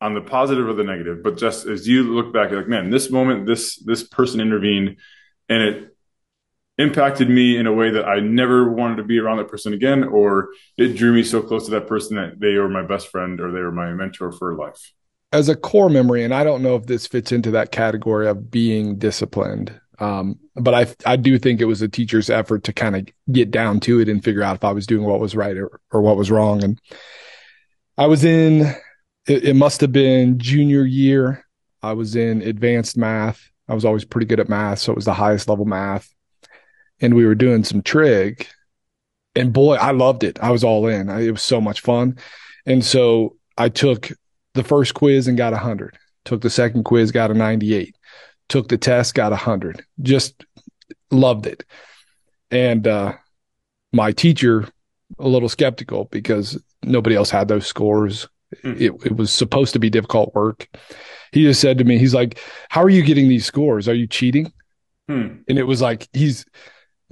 on 0.00 0.14
the 0.14 0.20
positive 0.20 0.68
or 0.68 0.72
the 0.72 0.82
negative, 0.82 1.22
but 1.22 1.36
just 1.36 1.64
as 1.66 1.86
you 1.86 2.02
look 2.02 2.32
back, 2.32 2.50
you're 2.50 2.60
like, 2.60 2.68
man, 2.68 2.90
this 2.90 3.10
moment, 3.10 3.46
this 3.46 3.76
this 3.84 4.02
person 4.02 4.40
intervened, 4.40 4.96
and 5.48 5.62
it 5.62 5.96
impacted 6.78 7.28
me 7.28 7.56
in 7.56 7.66
a 7.66 7.72
way 7.72 7.90
that 7.90 8.04
I 8.04 8.18
never 8.20 8.72
wanted 8.72 8.96
to 8.96 9.04
be 9.04 9.18
around 9.18 9.38
that 9.38 9.48
person 9.48 9.72
again, 9.72 10.02
or 10.04 10.48
it 10.76 10.96
drew 10.96 11.12
me 11.12 11.22
so 11.22 11.40
close 11.40 11.66
to 11.66 11.70
that 11.72 11.86
person 11.86 12.16
that 12.16 12.40
they 12.40 12.54
were 12.54 12.68
my 12.68 12.82
best 12.82 13.08
friend 13.08 13.40
or 13.40 13.52
they 13.52 13.60
were 13.60 13.72
my 13.72 13.92
mentor 13.92 14.32
for 14.32 14.54
life. 14.54 14.92
As 15.32 15.48
a 15.48 15.56
core 15.56 15.88
memory, 15.88 16.24
and 16.24 16.34
I 16.34 16.44
don't 16.44 16.62
know 16.62 16.76
if 16.76 16.86
this 16.86 17.06
fits 17.06 17.32
into 17.32 17.50
that 17.52 17.72
category 17.72 18.28
of 18.28 18.50
being 18.50 18.98
disciplined, 18.98 19.80
um, 20.02 20.38
but 20.56 20.74
I 20.74 21.12
I 21.12 21.16
do 21.16 21.38
think 21.38 21.60
it 21.60 21.66
was 21.66 21.80
a 21.82 21.88
teacher's 21.88 22.28
effort 22.28 22.64
to 22.64 22.72
kind 22.72 22.96
of 22.96 23.06
get 23.30 23.50
down 23.50 23.78
to 23.80 24.00
it 24.00 24.08
and 24.08 24.24
figure 24.24 24.42
out 24.42 24.56
if 24.56 24.64
I 24.64 24.72
was 24.72 24.86
doing 24.86 25.04
what 25.04 25.20
was 25.20 25.36
right 25.36 25.56
or, 25.56 25.80
or 25.92 26.02
what 26.02 26.16
was 26.16 26.30
wrong. 26.30 26.64
And 26.64 26.80
I 27.96 28.06
was 28.06 28.24
in 28.24 28.62
it, 29.26 29.44
it 29.44 29.54
must 29.54 29.80
have 29.80 29.92
been 29.92 30.38
junior 30.38 30.84
year. 30.84 31.44
I 31.82 31.92
was 31.92 32.16
in 32.16 32.42
advanced 32.42 32.96
math. 32.96 33.48
I 33.68 33.74
was 33.74 33.84
always 33.84 34.04
pretty 34.04 34.26
good 34.26 34.40
at 34.40 34.48
math, 34.48 34.80
so 34.80 34.92
it 34.92 34.96
was 34.96 35.04
the 35.04 35.14
highest 35.14 35.48
level 35.48 35.64
math. 35.64 36.12
And 37.00 37.14
we 37.14 37.24
were 37.24 37.36
doing 37.36 37.64
some 37.64 37.82
trig, 37.82 38.46
and 39.34 39.52
boy, 39.52 39.76
I 39.76 39.92
loved 39.92 40.24
it. 40.24 40.38
I 40.40 40.50
was 40.50 40.64
all 40.64 40.86
in. 40.88 41.10
I, 41.10 41.22
it 41.26 41.30
was 41.30 41.42
so 41.42 41.60
much 41.60 41.80
fun. 41.80 42.18
And 42.66 42.84
so 42.84 43.36
I 43.56 43.68
took 43.68 44.10
the 44.54 44.64
first 44.64 44.94
quiz 44.94 45.28
and 45.28 45.38
got 45.38 45.52
a 45.52 45.58
hundred. 45.58 45.96
Took 46.24 46.42
the 46.42 46.50
second 46.50 46.84
quiz, 46.84 47.10
got 47.12 47.30
a 47.30 47.34
ninety-eight. 47.34 47.96
Took 48.52 48.68
the 48.68 48.76
test, 48.76 49.14
got 49.14 49.32
a 49.32 49.36
hundred. 49.36 49.82
Just 50.02 50.44
loved 51.10 51.46
it. 51.46 51.64
And 52.50 52.86
uh, 52.86 53.14
my 53.94 54.12
teacher, 54.12 54.68
a 55.18 55.26
little 55.26 55.48
skeptical 55.48 56.04
because 56.10 56.62
nobody 56.82 57.16
else 57.16 57.30
had 57.30 57.48
those 57.48 57.66
scores. 57.66 58.28
Mm. 58.62 58.78
It, 58.78 59.06
it 59.06 59.16
was 59.16 59.32
supposed 59.32 59.72
to 59.72 59.78
be 59.78 59.88
difficult 59.88 60.34
work. 60.34 60.68
He 61.32 61.44
just 61.44 61.62
said 61.62 61.78
to 61.78 61.84
me, 61.84 61.96
he's 61.96 62.12
like, 62.12 62.40
How 62.68 62.82
are 62.82 62.90
you 62.90 63.02
getting 63.02 63.26
these 63.26 63.46
scores? 63.46 63.88
Are 63.88 63.94
you 63.94 64.06
cheating? 64.06 64.52
Hmm. 65.08 65.38
And 65.48 65.58
it 65.58 65.62
was 65.62 65.80
like, 65.80 66.06
he's 66.12 66.44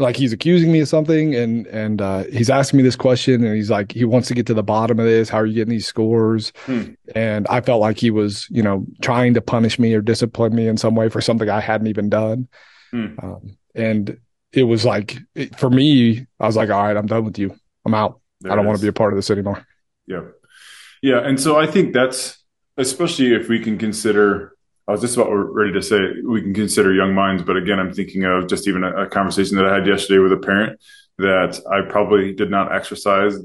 like, 0.00 0.16
he's 0.16 0.33
accusing 0.33 0.73
me 0.73 0.80
of 0.80 0.88
something. 0.88 1.35
And, 1.35 1.66
and, 1.69 2.02
uh, 2.02 2.25
he's 2.25 2.50
asking 2.50 2.78
me 2.78 2.83
this 2.83 2.97
question 2.97 3.45
and 3.45 3.54
he's 3.54 3.71
like, 3.71 3.92
he 3.92 4.04
wants 4.04 4.28
to 4.28 4.35
get 4.35 4.47
to 4.47 4.54
the 4.54 4.62
bottom 4.62 4.99
of 4.99 5.07
this. 5.07 5.28
How 5.28 5.38
are 5.38 5.47
you 5.47 5.54
getting 5.54 5.71
these 5.71 5.87
scores? 5.87 6.52
Hmm. 6.66 6.95
And 7.14 7.47
I 7.49 7.61
felt 7.61 7.80
like 7.80 7.99
he 7.99 8.11
was, 8.11 8.47
you 8.50 8.62
know, 8.62 8.87
trying 9.02 9.35
to 9.35 9.40
punish 9.40 9.78
me 9.78 9.95
or 9.95 10.00
discipline 10.00 10.54
me 10.54 10.66
in 10.66 10.76
some 10.76 10.95
way 10.95 11.09
for 11.09 11.21
something 11.21 11.49
I 11.49 11.61
hadn't 11.61 11.87
even 11.87 12.09
done. 12.09 12.49
Hmm. 12.90 13.14
Um, 13.23 13.59
and 13.75 14.19
it 14.52 14.64
was 14.64 14.85
like, 14.85 15.19
it, 15.35 15.59
for 15.59 15.71
me, 15.71 16.26
I 16.40 16.47
was 16.47 16.57
like, 16.57 16.71
all 16.71 16.83
right, 16.83 16.97
I'm 16.97 17.07
done 17.07 17.25
with 17.25 17.38
you. 17.38 17.54
I'm 17.85 17.95
out. 17.95 18.21
There 18.40 18.50
I 18.50 18.57
don't 18.57 18.66
want 18.66 18.78
to 18.78 18.83
be 18.83 18.88
a 18.88 18.92
part 18.92 19.12
of 19.12 19.16
this 19.16 19.30
anymore. 19.30 19.66
Yeah. 20.07 20.23
Yeah, 21.02 21.21
and 21.26 21.40
so 21.40 21.59
I 21.59 21.66
think 21.66 21.95
that's 21.95 22.38
especially 22.76 23.35
if 23.35 23.49
we 23.49 23.59
can 23.61 23.78
consider. 23.78 24.54
I 24.91 24.93
was 24.93 25.03
just 25.03 25.17
about 25.17 25.31
ready 25.31 25.73
to 25.75 25.83
say 25.83 26.01
we 26.25 26.43
can 26.43 26.53
consider 26.53 26.93
young 26.93 27.15
minds, 27.15 27.45
but 27.45 27.57
again, 27.57 27.79
I'm 27.79 27.95
thinking 27.95 28.25
of 28.25 28.49
just 28.49 28.67
even 28.67 28.83
a, 28.83 29.05
a 29.05 29.07
conversation 29.07 29.57
that 29.57 29.67
I 29.67 29.73
had 29.73 29.87
yesterday 29.87 30.19
with 30.19 30.33
a 30.33 30.37
parent 30.37 30.81
that 31.19 31.61
I 31.71 31.89
probably 31.89 32.35
did 32.35 32.51
not 32.51 32.75
exercise 32.75 33.39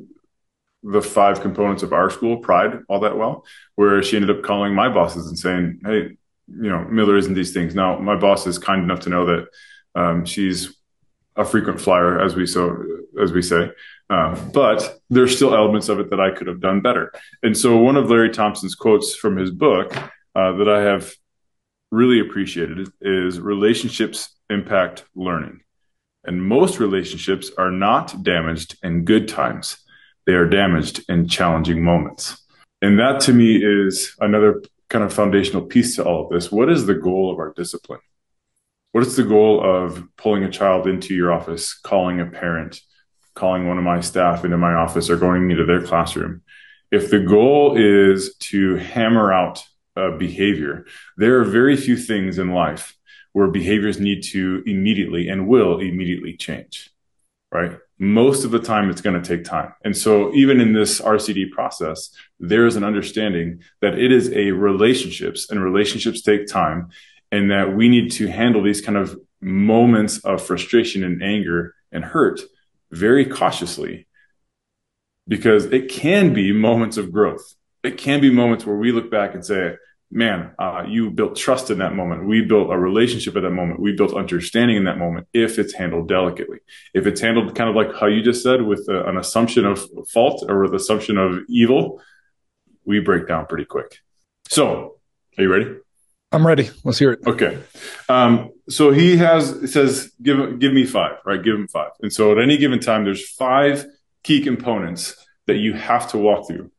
the 0.81 1.03
five 1.03 1.41
components 1.41 1.83
of 1.83 1.93
our 1.93 2.09
school 2.09 2.37
pride 2.37 2.79
all 2.89 3.01
that 3.01 3.15
well, 3.15 3.45
where 3.75 4.01
she 4.01 4.15
ended 4.15 4.35
up 4.35 4.43
calling 4.43 4.73
my 4.73 4.89
bosses 4.89 5.27
and 5.27 5.37
saying, 5.37 5.81
"Hey, 5.85 6.17
you 6.47 6.69
know, 6.71 6.83
Miller 6.85 7.15
isn't 7.15 7.35
these 7.35 7.53
things." 7.53 7.75
Now, 7.75 7.99
my 7.99 8.15
boss 8.15 8.47
is 8.47 8.57
kind 8.57 8.81
enough 8.83 9.01
to 9.01 9.09
know 9.11 9.25
that 9.27 9.47
um, 9.93 10.25
she's 10.25 10.75
a 11.35 11.45
frequent 11.45 11.79
flyer, 11.79 12.19
as 12.19 12.35
we 12.35 12.47
so 12.47 12.83
as 13.21 13.31
we 13.31 13.43
say, 13.43 13.69
um, 14.09 14.49
but 14.51 14.97
there's 15.11 15.35
still 15.35 15.53
elements 15.53 15.89
of 15.89 15.99
it 15.99 16.09
that 16.09 16.19
I 16.19 16.31
could 16.31 16.47
have 16.47 16.59
done 16.59 16.81
better. 16.81 17.13
And 17.43 17.55
so 17.55 17.77
one 17.77 17.97
of 17.97 18.09
Larry 18.09 18.31
Thompson's 18.31 18.73
quotes 18.73 19.15
from 19.15 19.37
his 19.37 19.51
book 19.51 19.95
uh, 20.33 20.53
that 20.53 20.67
I 20.67 20.81
have 20.81 21.13
really 21.91 22.19
appreciated 22.19 22.89
is 23.01 23.39
relationships 23.39 24.29
impact 24.49 25.05
learning. 25.15 25.61
And 26.23 26.43
most 26.43 26.79
relationships 26.79 27.51
are 27.57 27.71
not 27.71 28.23
damaged 28.23 28.77
in 28.83 29.05
good 29.05 29.27
times. 29.27 29.77
They 30.25 30.33
are 30.33 30.47
damaged 30.47 31.05
in 31.07 31.27
challenging 31.27 31.83
moments. 31.83 32.41
And 32.81 32.99
that 32.99 33.21
to 33.21 33.33
me 33.33 33.57
is 33.57 34.15
another 34.19 34.63
kind 34.89 35.03
of 35.03 35.13
foundational 35.13 35.63
piece 35.63 35.95
to 35.95 36.03
all 36.03 36.25
of 36.25 36.29
this. 36.31 36.51
What 36.51 36.69
is 36.69 36.85
the 36.85 36.95
goal 36.95 37.31
of 37.31 37.39
our 37.39 37.53
discipline? 37.55 38.01
What 38.91 39.05
is 39.05 39.15
the 39.15 39.23
goal 39.23 39.63
of 39.63 40.03
pulling 40.17 40.43
a 40.43 40.51
child 40.51 40.87
into 40.87 41.13
your 41.13 41.31
office, 41.31 41.73
calling 41.73 42.19
a 42.19 42.25
parent, 42.25 42.79
calling 43.35 43.67
one 43.67 43.77
of 43.77 43.83
my 43.83 43.99
staff 43.99 44.45
into 44.45 44.57
my 44.57 44.73
office 44.73 45.09
or 45.09 45.17
going 45.17 45.51
into 45.51 45.65
their 45.65 45.81
classroom. 45.81 46.41
If 46.91 47.11
the 47.11 47.19
goal 47.19 47.75
is 47.77 48.35
to 48.37 48.75
hammer 48.75 49.31
out 49.31 49.63
uh, 49.95 50.11
behavior, 50.17 50.85
there 51.17 51.39
are 51.39 51.45
very 51.45 51.75
few 51.75 51.97
things 51.97 52.37
in 52.37 52.51
life 52.51 52.95
where 53.33 53.47
behaviors 53.47 53.99
need 53.99 54.23
to 54.23 54.63
immediately 54.65 55.27
and 55.27 55.47
will 55.47 55.79
immediately 55.79 56.37
change, 56.37 56.89
right? 57.51 57.77
Most 57.97 58.45
of 58.45 58.51
the 58.51 58.59
time, 58.59 58.89
it's 58.89 59.01
going 59.01 59.21
to 59.21 59.27
take 59.27 59.45
time. 59.45 59.73
And 59.83 59.95
so, 59.95 60.33
even 60.33 60.59
in 60.59 60.73
this 60.73 61.01
RCD 61.01 61.51
process, 61.51 62.11
there 62.39 62.65
is 62.65 62.75
an 62.75 62.83
understanding 62.83 63.61
that 63.81 63.97
it 63.97 64.11
is 64.11 64.31
a 64.31 64.51
relationships 64.51 65.49
and 65.49 65.63
relationships 65.63 66.21
take 66.21 66.47
time, 66.47 66.89
and 67.31 67.51
that 67.51 67.75
we 67.75 67.89
need 67.89 68.11
to 68.13 68.27
handle 68.27 68.63
these 68.63 68.81
kind 68.81 68.97
of 68.97 69.17
moments 69.41 70.19
of 70.19 70.41
frustration 70.41 71.03
and 71.03 71.21
anger 71.23 71.73
and 71.91 72.03
hurt 72.03 72.41
very 72.91 73.25
cautiously 73.25 74.07
because 75.27 75.65
it 75.65 75.89
can 75.89 76.33
be 76.33 76.51
moments 76.51 76.97
of 76.97 77.11
growth. 77.11 77.55
It 77.85 77.97
can 77.97 78.21
be 78.21 78.29
moments 78.29 78.65
where 78.65 78.75
we 78.75 78.91
look 78.91 79.11
back 79.11 79.33
and 79.35 79.45
say, 79.45 79.75
man, 80.11 80.51
uh, 80.59 80.83
you 80.87 81.11
built 81.11 81.35
trust 81.35 81.69
in 81.69 81.79
that 81.79 81.93
moment. 81.93 82.25
We 82.25 82.41
built 82.41 82.71
a 82.71 82.77
relationship 82.77 83.35
at 83.35 83.43
that 83.43 83.51
moment. 83.51 83.79
We 83.79 83.93
built 83.93 84.13
understanding 84.13 84.77
in 84.77 84.85
that 84.85 84.97
moment 84.97 85.27
if 85.33 85.59
it's 85.59 85.73
handled 85.73 86.07
delicately. 86.07 86.59
If 86.93 87.05
it's 87.05 87.21
handled 87.21 87.55
kind 87.55 87.69
of 87.69 87.75
like 87.75 87.95
how 87.95 88.07
you 88.07 88.21
just 88.21 88.43
said 88.43 88.61
with 88.61 88.87
uh, 88.89 89.05
an 89.05 89.17
assumption 89.17 89.65
of 89.65 89.87
fault 90.09 90.45
or 90.47 90.63
with 90.63 90.73
assumption 90.73 91.17
of 91.17 91.39
evil, 91.49 92.01
we 92.85 92.99
break 92.99 93.27
down 93.27 93.45
pretty 93.45 93.65
quick. 93.65 93.99
So, 94.47 94.99
are 95.37 95.43
you 95.43 95.51
ready? 95.51 95.75
I'm 96.31 96.45
ready. 96.45 96.69
Let's 96.83 96.99
hear 96.99 97.13
it. 97.13 97.19
Okay. 97.25 97.57
Um, 98.09 98.51
so 98.67 98.91
he 98.91 99.17
has 99.17 99.71
says 99.71 100.11
give 100.21 100.59
give 100.59 100.73
me 100.73 100.85
five, 100.85 101.17
right? 101.25 101.41
Give 101.41 101.55
him 101.55 101.67
five. 101.67 101.91
And 102.01 102.11
so 102.11 102.31
at 102.31 102.39
any 102.39 102.57
given 102.57 102.79
time, 102.79 103.05
there's 103.05 103.29
five 103.29 103.85
key 104.23 104.41
components 104.41 105.15
that 105.47 105.57
you 105.57 105.73
have 105.73 106.09
to 106.11 106.17
walk 106.17 106.47
through. 106.47 106.71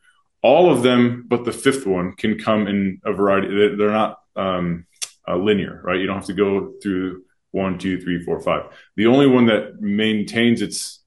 All 0.47 0.73
of 0.73 0.83
them, 0.83 1.25
but 1.27 1.45
the 1.45 1.53
fifth 1.53 1.85
one 1.87 2.13
can 2.13 2.39
come 2.39 2.69
in 2.69 3.01
a 3.05 3.13
variety. 3.13 3.49
They're 3.77 3.91
not 3.91 4.19
um, 4.37 4.87
uh, 5.27 5.37
linear, 5.37 5.81
right? 5.83 5.99
You 5.99 6.07
don't 6.07 6.21
have 6.23 6.27
to 6.27 6.41
go 6.45 6.75
through 6.81 7.25
one, 7.51 7.79
two, 7.79 8.01
three, 8.01 8.23
four, 8.23 8.39
five. 8.41 8.63
The 8.95 9.07
only 9.07 9.27
one 9.27 9.47
that 9.47 9.81
maintains 9.81 10.63
its 10.63 11.03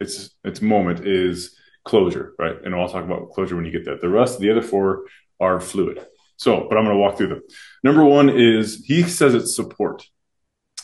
its 0.00 0.14
its 0.42 0.60
moment 0.60 1.06
is 1.06 1.54
closure, 1.84 2.34
right? 2.40 2.56
And 2.64 2.74
I'll 2.74 2.88
talk 2.88 3.04
about 3.04 3.30
closure 3.30 3.54
when 3.54 3.66
you 3.66 3.70
get 3.70 3.84
that. 3.84 4.00
The 4.00 4.08
rest, 4.08 4.40
the 4.40 4.50
other 4.50 4.62
four, 4.62 5.04
are 5.38 5.60
fluid. 5.60 6.04
So, 6.36 6.66
but 6.68 6.76
I'm 6.76 6.84
going 6.84 6.96
to 6.96 7.00
walk 7.04 7.16
through 7.16 7.28
them. 7.28 7.42
Number 7.84 8.04
one 8.04 8.28
is 8.28 8.82
he 8.84 9.04
says 9.04 9.32
it's 9.34 9.54
support. 9.54 10.04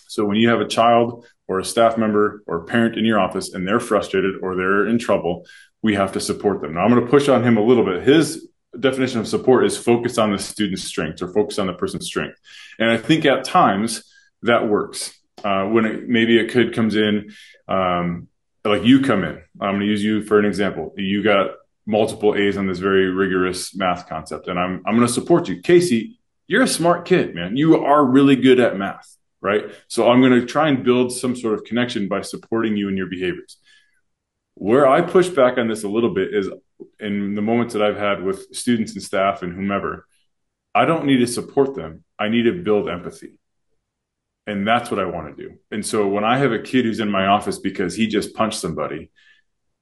So 0.07 0.25
when 0.25 0.37
you 0.37 0.49
have 0.49 0.61
a 0.61 0.69
child 0.69 1.27
or 1.49 1.59
a 1.59 1.65
staff 1.65 1.99
member 1.99 2.43
or 2.47 2.59
a 2.59 2.65
parent 2.65 2.97
in 2.97 3.05
your 3.05 3.21
office 3.21 3.53
and 3.55 3.67
they're 3.67 3.81
frustrated 3.81 4.37
or 4.43 4.55
they're 4.55 4.87
in 4.87 4.99
trouble, 4.99 5.47
we 5.83 5.95
have 5.95 6.13
to 6.13 6.21
support 6.21 6.61
them. 6.61 6.75
Now 6.75 6.81
I'm 6.81 6.91
going 6.91 7.05
to 7.05 7.11
push 7.11 7.29
on 7.29 7.45
him 7.45 7.57
a 7.57 7.63
little 7.63 7.85
bit. 7.85 8.03
His 8.03 8.49
definition 8.79 9.21
of 9.21 9.29
support 9.29 9.65
is 9.65 9.77
focus 9.77 10.19
on 10.19 10.33
the 10.33 10.39
student's 10.39 10.85
strengths 10.85 11.23
or 11.23 11.29
focus 11.33 11.59
on 11.59 11.67
the 11.67 11.73
person's 11.73 12.07
strength. 12.07 12.39
And 12.79 12.91
I 12.91 12.97
think 12.97 13.25
at 13.25 13.45
times 13.45 14.05
that 14.43 14.69
works. 14.69 15.15
Uh, 15.45 15.67
when 15.67 15.85
it, 15.85 16.09
maybe 16.09 16.41
a 16.41 16.49
kid 16.49 16.75
comes 16.75 16.97
in, 16.97 17.33
um, 17.69 18.27
like 18.65 18.85
you 18.85 19.01
come 19.01 19.23
in, 19.23 19.41
I'm 19.61 19.75
going 19.75 19.81
to 19.81 19.87
use 19.87 20.03
you 20.03 20.25
for 20.25 20.39
an 20.39 20.45
example. 20.45 20.93
You 20.97 21.23
got 21.23 21.53
multiple 21.87 22.35
A's 22.35 22.57
on 22.57 22.67
this 22.67 22.81
very 22.81 23.07
rigorous 23.07 23.75
math 23.75 24.09
concept. 24.09 24.49
And 24.49 24.59
I'm, 24.59 24.83
I'm 24.85 24.97
going 24.97 25.07
to 25.07 25.13
support 25.13 25.49
you. 25.49 25.63
Kasey, 25.63 26.17
you're 26.49 26.63
a 26.63 26.69
smart 26.69 27.05
kid, 27.05 27.35
man. 27.35 27.57
You 27.57 27.83
are 27.85 28.05
really 28.05 28.37
good 28.37 28.61
at 28.61 28.77
math, 28.77 29.17
right? 29.41 29.65
So 29.87 30.11
I'm 30.11 30.21
going 30.21 30.39
to 30.39 30.45
try 30.45 30.69
and 30.69 30.85
build 30.85 31.13
some 31.13 31.37
sort 31.37 31.55
of 31.55 31.65
connection 31.65 32.09
by 32.09 32.23
supporting 32.23 32.77
you 32.77 32.89
in 32.89 32.97
your 32.97 33.07
behaviors. 33.07 33.57
Where 34.61 34.89
I 34.89 35.03
push 35.03 35.29
back 35.29 35.57
on 35.57 35.69
this 35.69 35.85
a 35.85 35.89
little 35.89 36.13
bit 36.13 36.35
is 36.35 36.51
in 36.99 37.37
the 37.37 37.43
moments 37.43 37.75
that 37.75 37.83
I've 37.83 37.97
had 37.97 38.25
with 38.25 38.53
students 38.53 38.93
and 38.95 39.03
staff 39.03 39.43
and 39.43 39.53
whomever, 39.53 40.09
I 40.75 40.85
don't 40.85 41.07
need 41.07 41.19
to 41.19 41.29
support 41.29 41.77
them. 41.77 42.03
I 42.19 42.29
need 42.29 42.43
to 42.43 42.63
build 42.63 42.89
empathy. 42.89 43.39
And 44.49 44.67
that's 44.67 44.91
what 44.91 44.99
I 44.99 45.05
want 45.05 45.37
to 45.37 45.49
do. 45.49 45.59
And 45.71 45.87
so 45.87 46.09
when 46.09 46.25
I 46.25 46.39
have 46.39 46.51
a 46.51 46.59
kid 46.59 46.85
who's 46.85 46.99
in 46.99 47.09
my 47.09 47.27
office 47.27 47.61
because 47.61 47.95
he 47.95 48.09
just 48.09 48.35
punched 48.35 48.59
somebody, 48.59 49.13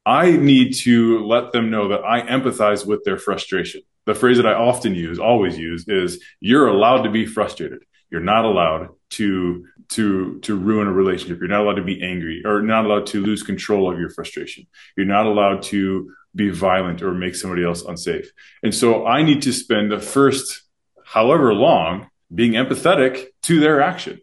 I 0.05 0.33
need 0.33 0.75
to 0.81 1.25
let 1.25 1.53
them 1.53 1.71
know 1.71 1.89
that 1.89 2.05
I 2.05 2.21
empathize 2.21 2.87
with 2.87 3.03
their 3.05 3.17
frustration. 3.17 3.81
The 4.05 4.15
phrase 4.15 4.37
that 4.37 4.47
I 4.47 4.53
often 4.53 4.95
use, 4.95 5.19
always 5.19 5.57
use, 5.59 5.89
is 5.89 6.23
you're 6.41 6.69
allowed 6.69 7.03
to 7.03 7.11
be 7.11 7.25
frustrated. 7.25 7.83
You're 8.11 8.21
not 8.21 8.45
allowed 8.45 8.91
to 9.13 9.67
to 9.91 10.39
to 10.41 10.57
ruin 10.57 10.89
a 10.89 10.93
relationship. 10.93 11.39
You're 11.39 11.49
not 11.49 11.63
allowed 11.63 11.77
to 11.77 11.85
be 11.85 12.03
angry 12.03 12.43
or 12.45 12.63
not 12.63 12.85
allowed 12.85 13.07
to 13.09 13.23
lose 13.23 13.43
control 13.43 13.91
of 13.91 13.99
your 13.99 14.11
frustration. 14.11 14.67
You're 14.97 15.07
not 15.07 15.27
allowed 15.27 15.63
to 15.65 16.13
be 16.35 16.51
violent 16.51 17.03
or 17.03 17.13
make 17.13 17.35
somebody 17.35 17.65
else 17.65 17.83
unsafe. 17.83 18.31
And 18.63 18.75
so 18.75 19.07
I 19.07 19.23
need 19.23 19.43
to 19.43 19.53
spend 19.53 19.91
the 19.91 20.01
first 20.01 20.63
however 21.05 21.55
long 21.55 22.09
being 22.35 22.53
empathetic 22.53 23.27
to 23.43 23.61
their 23.61 23.81
action. 23.81 24.21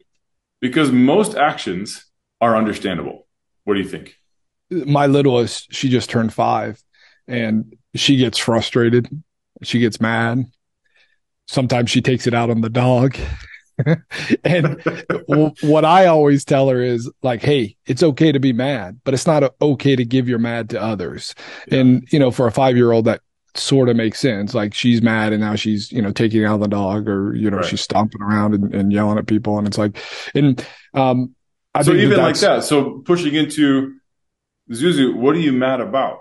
Because 0.62 0.92
most 0.92 1.36
actions 1.36 2.06
are 2.40 2.56
understandable. 2.56 3.28
What 3.64 3.74
do 3.74 3.82
you 3.82 3.88
think? 3.88 4.18
My 4.70 5.08
littlest, 5.08 5.74
she 5.74 5.90
just 5.90 6.10
turned 6.10 6.34
five 6.34 6.82
and 7.28 7.76
she 7.96 8.18
gets 8.18 8.38
frustrated. 8.38 9.08
She 9.64 9.80
gets 9.80 10.00
mad. 10.00 10.46
Sometimes 11.48 11.90
she 11.90 12.02
takes 12.02 12.28
it 12.28 12.34
out 12.34 12.50
on 12.50 12.62
the 12.62 12.70
dog. 12.70 13.18
and 14.44 14.82
what 15.62 15.86
I 15.86 16.06
always 16.06 16.46
tell 16.46 16.70
her 16.70 16.82
is 16.82 17.10
like, 17.22 17.42
Hey, 17.42 17.76
it's 17.86 18.04
okay 18.04 18.32
to 18.32 18.40
be 18.40 18.54
mad, 18.54 19.00
but 19.04 19.14
it's 19.14 19.28
not 19.28 19.54
okay 19.62 19.96
to 19.96 20.06
give 20.06 20.28
your 20.28 20.40
mad 20.40 20.70
to 20.72 20.82
others. 20.82 21.36
Yeah. 21.68 21.80
And, 21.80 22.08
you 22.12 22.20
know, 22.20 22.32
for 22.32 22.48
a 22.48 22.52
five 22.52 22.76
year 22.76 22.92
old, 22.92 23.06
that 23.06 23.22
sort 23.56 23.90
of 23.90 23.96
makes 23.96 24.20
sense. 24.20 24.54
Like 24.54 24.74
she's 24.74 25.02
mad 25.02 25.34
and 25.34 25.42
now 25.42 25.56
she's, 25.56 25.92
you 25.92 26.02
know, 26.02 26.12
taking 26.12 26.44
out 26.46 26.60
the 26.60 26.68
dog 26.68 27.08
or, 27.08 27.36
you 27.36 27.50
know, 27.50 27.58
right. 27.58 27.66
she's 27.66 27.82
stomping 27.82 28.22
around 28.22 28.54
and, 28.54 28.74
and, 28.74 28.92
yelling 28.92 29.18
at 29.18 29.28
people. 29.28 29.58
And 29.58 29.68
it's 29.68 29.78
like, 29.78 29.98
and, 30.34 30.66
um, 30.94 31.36
I 31.76 31.82
so 31.82 31.94
even 31.94 32.12
that 32.12 32.18
like 32.18 32.40
that. 32.40 32.64
So 32.64 33.02
pushing 33.06 33.34
into 33.34 33.96
Zuzu, 34.72 35.16
what 35.16 35.36
are 35.36 35.40
you 35.40 35.54
mad 35.54 35.82
about? 35.82 36.20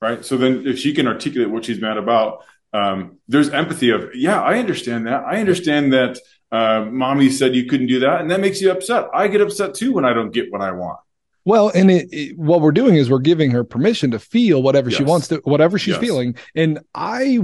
Right. 0.00 0.24
So 0.24 0.36
then 0.36 0.66
if 0.66 0.78
she 0.78 0.94
can 0.94 1.06
articulate 1.06 1.50
what 1.50 1.64
she's 1.64 1.80
mad 1.80 1.96
about, 1.96 2.44
um, 2.72 3.18
there's 3.28 3.48
empathy 3.50 3.90
of, 3.90 4.10
yeah, 4.14 4.40
I 4.40 4.58
understand 4.58 5.06
that. 5.06 5.24
I 5.24 5.40
understand 5.40 5.92
that 5.92 6.18
uh, 6.50 6.86
mommy 6.90 7.30
said 7.30 7.54
you 7.54 7.66
couldn't 7.66 7.86
do 7.86 8.00
that, 8.00 8.20
and 8.20 8.30
that 8.30 8.40
makes 8.40 8.60
you 8.60 8.70
upset. 8.70 9.06
I 9.14 9.28
get 9.28 9.40
upset 9.40 9.74
too 9.74 9.92
when 9.92 10.04
I 10.04 10.12
don't 10.12 10.30
get 10.32 10.50
what 10.52 10.60
I 10.60 10.72
want. 10.72 10.98
Well, 11.44 11.70
and 11.74 11.90
it, 11.90 12.08
it, 12.12 12.38
what 12.38 12.60
we're 12.60 12.72
doing 12.72 12.96
is 12.96 13.08
we're 13.08 13.20
giving 13.20 13.50
her 13.52 13.64
permission 13.64 14.10
to 14.10 14.18
feel 14.18 14.62
whatever 14.62 14.90
yes. 14.90 14.98
she 14.98 15.04
wants 15.04 15.28
to, 15.28 15.36
whatever 15.44 15.78
she's 15.78 15.94
yes. 15.94 16.00
feeling, 16.00 16.36
and 16.54 16.80
I 16.94 17.40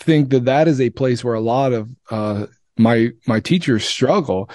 think 0.00 0.30
that 0.30 0.44
that 0.44 0.68
is 0.68 0.80
a 0.80 0.90
place 0.90 1.24
where 1.24 1.34
a 1.34 1.40
lot 1.40 1.72
of 1.72 1.90
uh, 2.10 2.46
my 2.76 3.10
my 3.26 3.40
teachers 3.40 3.84
struggle 3.84 4.48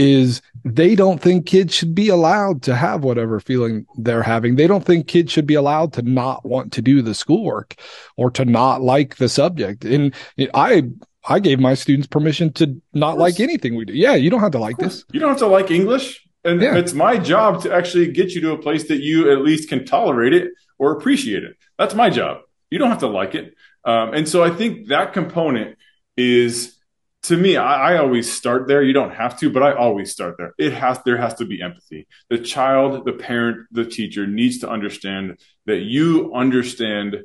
is 0.00 0.40
they 0.64 0.94
don't 0.94 1.20
think 1.20 1.44
kids 1.44 1.74
should 1.74 1.94
be 1.94 2.08
allowed 2.08 2.62
to 2.62 2.74
have 2.74 3.04
whatever 3.04 3.38
feeling 3.38 3.84
they're 3.98 4.22
having. 4.22 4.56
They 4.56 4.66
don't 4.66 4.84
think 4.84 5.06
kids 5.06 5.30
should 5.30 5.46
be 5.46 5.56
allowed 5.56 5.92
to 5.92 6.02
not 6.02 6.46
want 6.46 6.72
to 6.72 6.82
do 6.82 7.02
the 7.02 7.14
schoolwork 7.14 7.74
or 8.16 8.30
to 8.30 8.46
not 8.46 8.80
like 8.80 9.16
the 9.16 9.28
subject. 9.28 9.84
And 9.84 10.14
I 10.54 10.84
I 11.28 11.38
gave 11.38 11.60
my 11.60 11.74
students 11.74 12.06
permission 12.06 12.50
to 12.54 12.80
not 12.94 13.18
like 13.18 13.40
anything 13.40 13.76
we 13.76 13.84
do. 13.84 13.92
Yeah, 13.92 14.14
you 14.14 14.30
don't 14.30 14.40
have 14.40 14.52
to 14.52 14.58
like 14.58 14.78
this. 14.78 15.04
You 15.12 15.20
don't 15.20 15.28
have 15.28 15.38
to 15.40 15.46
like 15.46 15.70
English. 15.70 16.26
And 16.44 16.62
yeah. 16.62 16.76
it's 16.76 16.94
my 16.94 17.18
job 17.18 17.62
to 17.64 17.74
actually 17.74 18.10
get 18.10 18.30
you 18.30 18.40
to 18.40 18.52
a 18.52 18.58
place 18.58 18.88
that 18.88 19.02
you 19.02 19.30
at 19.30 19.42
least 19.42 19.68
can 19.68 19.84
tolerate 19.84 20.32
it 20.32 20.52
or 20.78 20.92
appreciate 20.92 21.44
it. 21.44 21.56
That's 21.78 21.94
my 21.94 22.08
job. 22.08 22.38
You 22.70 22.78
don't 22.78 22.88
have 22.88 23.00
to 23.00 23.06
like 23.06 23.34
it. 23.34 23.54
Um, 23.84 24.14
and 24.14 24.26
so 24.26 24.42
I 24.42 24.48
think 24.48 24.88
that 24.88 25.12
component 25.12 25.76
is 26.16 26.79
to 27.24 27.36
me, 27.36 27.56
I, 27.56 27.92
I, 27.92 27.98
always 27.98 28.32
start 28.32 28.66
there. 28.66 28.82
You 28.82 28.94
don't 28.94 29.14
have 29.14 29.38
to, 29.40 29.50
but 29.50 29.62
I 29.62 29.74
always 29.74 30.10
start 30.10 30.36
there. 30.38 30.54
It 30.58 30.72
has 30.72 31.00
there 31.04 31.18
has 31.18 31.34
to 31.34 31.44
be 31.44 31.60
empathy. 31.60 32.06
The 32.30 32.38
child, 32.38 33.04
the 33.04 33.12
parent, 33.12 33.66
the 33.70 33.84
teacher 33.84 34.26
needs 34.26 34.58
to 34.60 34.70
understand 34.70 35.38
that 35.66 35.80
you 35.80 36.32
understand 36.34 37.18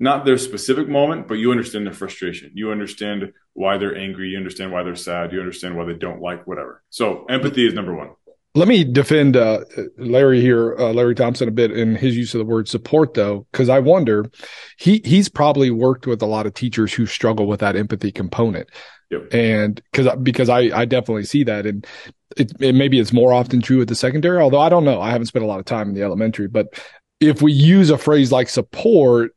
not 0.00 0.24
their 0.24 0.38
specific 0.38 0.88
moment, 0.88 1.28
but 1.28 1.34
you 1.34 1.50
understand 1.50 1.86
their 1.86 1.94
frustration. 1.94 2.50
You 2.54 2.72
understand 2.72 3.32
why 3.52 3.76
they're 3.78 3.96
angry. 3.96 4.30
You 4.30 4.38
understand 4.38 4.72
why 4.72 4.82
they're 4.82 4.96
sad. 4.96 5.32
You 5.32 5.40
understand 5.40 5.76
why 5.76 5.84
they 5.84 5.94
don't 5.94 6.20
like 6.20 6.46
whatever. 6.46 6.82
So 6.90 7.26
empathy 7.26 7.66
is 7.66 7.74
number 7.74 7.94
one. 7.94 8.10
Let 8.56 8.68
me 8.68 8.84
defend 8.84 9.36
uh, 9.36 9.64
Larry 9.98 10.40
here, 10.40 10.76
uh, 10.78 10.92
Larry 10.92 11.16
Thompson, 11.16 11.48
a 11.48 11.50
bit 11.50 11.72
in 11.72 11.96
his 11.96 12.16
use 12.16 12.34
of 12.34 12.38
the 12.38 12.44
word 12.44 12.68
support, 12.68 13.14
though, 13.14 13.48
because 13.50 13.68
I 13.68 13.80
wonder 13.80 14.30
he 14.78 15.00
he's 15.04 15.28
probably 15.28 15.72
worked 15.72 16.06
with 16.06 16.22
a 16.22 16.26
lot 16.26 16.46
of 16.46 16.54
teachers 16.54 16.92
who 16.92 17.04
struggle 17.04 17.48
with 17.48 17.58
that 17.60 17.74
empathy 17.74 18.12
component, 18.12 18.68
yep. 19.10 19.32
and 19.32 19.82
because 19.92 20.14
because 20.22 20.48
I 20.48 20.70
I 20.76 20.84
definitely 20.84 21.24
see 21.24 21.44
that, 21.44 21.66
and 21.66 21.86
it, 22.36 22.52
it 22.60 22.74
maybe 22.74 22.98
it's 22.98 23.12
more 23.12 23.32
often 23.32 23.60
true 23.60 23.80
at 23.80 23.88
the 23.88 23.94
secondary, 23.94 24.38
although 24.38 24.60
I 24.60 24.68
don't 24.68 24.84
know. 24.84 25.00
I 25.00 25.10
haven't 25.10 25.26
spent 25.26 25.44
a 25.44 25.48
lot 25.48 25.58
of 25.60 25.64
time 25.64 25.88
in 25.88 25.94
the 25.94 26.02
elementary, 26.02 26.48
but 26.48 26.80
if 27.20 27.40
we 27.40 27.52
use 27.52 27.90
a 27.90 27.98
phrase 27.98 28.32
like 28.32 28.48
support 28.48 29.32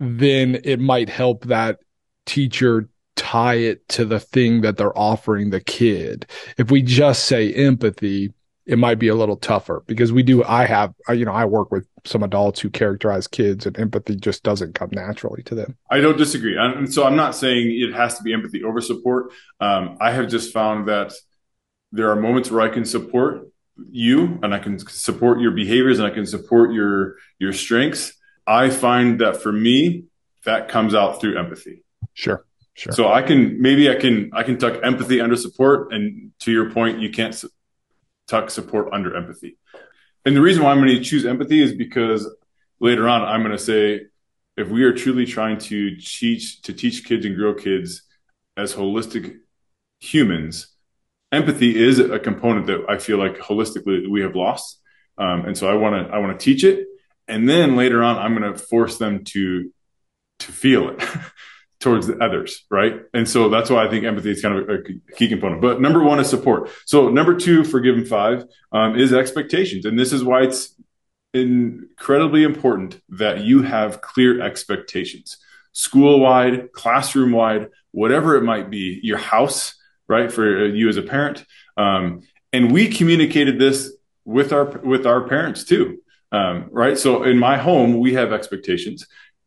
then 0.00 0.58
it 0.64 0.80
might 0.80 1.10
help 1.10 1.44
that 1.44 1.78
teacher 2.24 2.88
tie 3.16 3.54
it 3.54 3.86
to 3.86 4.06
the 4.06 4.18
thing 4.18 4.62
that 4.62 4.78
they're 4.78 4.98
offering 4.98 5.50
the 5.50 5.60
kid. 5.60 6.26
If 6.56 6.70
we 6.70 6.80
just 6.80 7.26
say 7.26 7.52
empathy, 7.52 8.32
it 8.66 8.78
might 8.78 8.98
be 8.98 9.08
a 9.08 9.14
little 9.14 9.36
tougher 9.36 9.82
because 9.86 10.12
we 10.12 10.22
do. 10.22 10.44
I 10.44 10.64
have, 10.64 10.94
you 11.08 11.24
know, 11.24 11.32
I 11.32 11.44
work 11.44 11.70
with 11.70 11.88
some 12.04 12.22
adults 12.22 12.60
who 12.60 12.70
characterize 12.70 13.26
kids 13.26 13.66
and 13.66 13.78
empathy 13.78 14.16
just 14.16 14.42
doesn't 14.42 14.74
come 14.74 14.90
naturally 14.92 15.42
to 15.44 15.54
them. 15.54 15.76
I 15.90 16.00
don't 16.00 16.16
disagree. 16.16 16.56
And 16.56 16.92
so 16.92 17.04
I'm 17.04 17.16
not 17.16 17.34
saying 17.34 17.76
it 17.80 17.94
has 17.94 18.16
to 18.18 18.22
be 18.22 18.32
empathy 18.32 18.62
over 18.62 18.80
support. 18.80 19.32
Um, 19.60 19.96
I 20.00 20.12
have 20.12 20.28
just 20.28 20.52
found 20.52 20.88
that 20.88 21.12
there 21.92 22.10
are 22.10 22.16
moments 22.16 22.50
where 22.50 22.60
I 22.60 22.68
can 22.68 22.84
support 22.84 23.48
you 23.90 24.38
and 24.42 24.54
I 24.54 24.58
can 24.58 24.78
support 24.78 25.40
your 25.40 25.50
behaviors 25.52 25.98
and 25.98 26.06
I 26.06 26.10
can 26.10 26.26
support 26.26 26.72
your, 26.72 27.16
your 27.38 27.52
strengths. 27.52 28.12
I 28.46 28.70
find 28.70 29.20
that 29.20 29.42
for 29.42 29.52
me, 29.52 30.04
that 30.44 30.68
comes 30.68 30.94
out 30.94 31.20
through 31.20 31.38
empathy. 31.38 31.82
Sure. 32.14 32.44
Sure. 32.74 32.92
So 32.92 33.08
I 33.12 33.20
can 33.20 33.60
maybe 33.60 33.90
I 33.90 33.96
can 33.96 34.30
I 34.32 34.42
can 34.42 34.56
tuck 34.56 34.80
empathy 34.82 35.20
under 35.20 35.36
support, 35.36 35.92
and 35.92 36.32
to 36.40 36.52
your 36.52 36.70
point, 36.70 37.00
you 37.00 37.10
can't 37.10 37.34
tuck 38.30 38.48
support 38.48 38.88
under 38.92 39.16
empathy. 39.16 39.58
And 40.24 40.36
the 40.36 40.40
reason 40.40 40.62
why 40.62 40.70
I'm 40.70 40.78
going 40.78 40.96
to 40.96 41.02
choose 41.02 41.26
empathy 41.26 41.60
is 41.60 41.74
because 41.74 42.28
later 42.78 43.08
on 43.08 43.22
I'm 43.22 43.42
going 43.42 43.56
to 43.56 43.62
say 43.62 44.02
if 44.56 44.68
we 44.68 44.84
are 44.84 44.92
truly 44.92 45.26
trying 45.26 45.58
to 45.58 45.96
teach 45.96 46.62
to 46.62 46.72
teach 46.72 47.04
kids 47.04 47.26
and 47.26 47.36
grow 47.36 47.54
kids 47.54 48.02
as 48.56 48.74
holistic 48.74 49.38
humans, 49.98 50.68
empathy 51.32 51.76
is 51.76 51.98
a 51.98 52.18
component 52.18 52.66
that 52.66 52.84
I 52.88 52.98
feel 52.98 53.18
like 53.18 53.38
holistically 53.38 54.08
we 54.08 54.20
have 54.22 54.36
lost. 54.36 54.80
Um, 55.18 55.44
and 55.46 55.58
so 55.58 55.68
I 55.68 55.74
want 55.74 56.06
to 56.06 56.14
I 56.14 56.18
want 56.18 56.38
to 56.38 56.44
teach 56.44 56.62
it, 56.64 56.86
and 57.26 57.48
then 57.48 57.76
later 57.76 58.02
on 58.02 58.16
I'm 58.16 58.36
going 58.36 58.52
to 58.52 58.58
force 58.58 58.96
them 58.98 59.24
to 59.24 59.72
to 60.40 60.52
feel 60.52 60.90
it 60.90 61.02
towards 61.80 62.06
the 62.06 62.22
others, 62.22 62.66
right? 62.70 63.00
And 63.14 63.28
so 63.28 63.48
that's 63.48 63.70
why 63.70 63.84
I 63.84 63.88
think 63.88 64.04
empathy 64.04 64.30
is 64.30 64.42
kind 64.42 64.58
of 64.58 64.68
a 64.68 64.82
key 65.16 65.28
component. 65.28 65.62
But 65.62 65.80
number 65.80 66.02
one 66.02 66.20
is 66.20 66.28
support. 66.28 66.70
So 66.84 67.08
number 67.08 67.34
two 67.34 67.64
for 67.64 67.80
Give 67.80 67.96
'em 67.96 68.04
Five 68.04 68.44
um, 68.70 68.96
is 68.96 69.12
expectations, 69.12 69.86
and 69.86 69.98
this 69.98 70.12
is 70.12 70.22
why 70.22 70.42
it's 70.42 70.74
incredibly 71.32 72.42
important 72.42 73.00
that 73.08 73.40
you 73.40 73.62
have 73.62 74.00
clear 74.00 74.40
expectations, 74.42 75.38
school 75.72 76.20
wide, 76.20 76.72
classroom 76.72 77.32
wide, 77.32 77.68
whatever 77.92 78.36
it 78.36 78.42
might 78.42 78.68
be, 78.68 79.00
your 79.02 79.18
house, 79.18 79.74
right, 80.08 80.30
for 80.30 80.66
you 80.66 80.88
as 80.88 80.96
a 80.96 81.02
parent. 81.02 81.44
Um, 81.76 82.22
and 82.52 82.72
we 82.72 82.88
communicated 82.88 83.58
this 83.58 83.92
with 84.24 84.52
our 84.52 84.66
with 84.80 85.06
our 85.06 85.26
parents 85.26 85.64
too. 85.64 86.02
Um, 86.32 86.68
right. 86.70 86.96
So 86.96 87.24
in 87.24 87.38
my 87.38 87.56
home, 87.56 87.98
we 87.98 88.14
have 88.14 88.32
expectations 88.32 89.06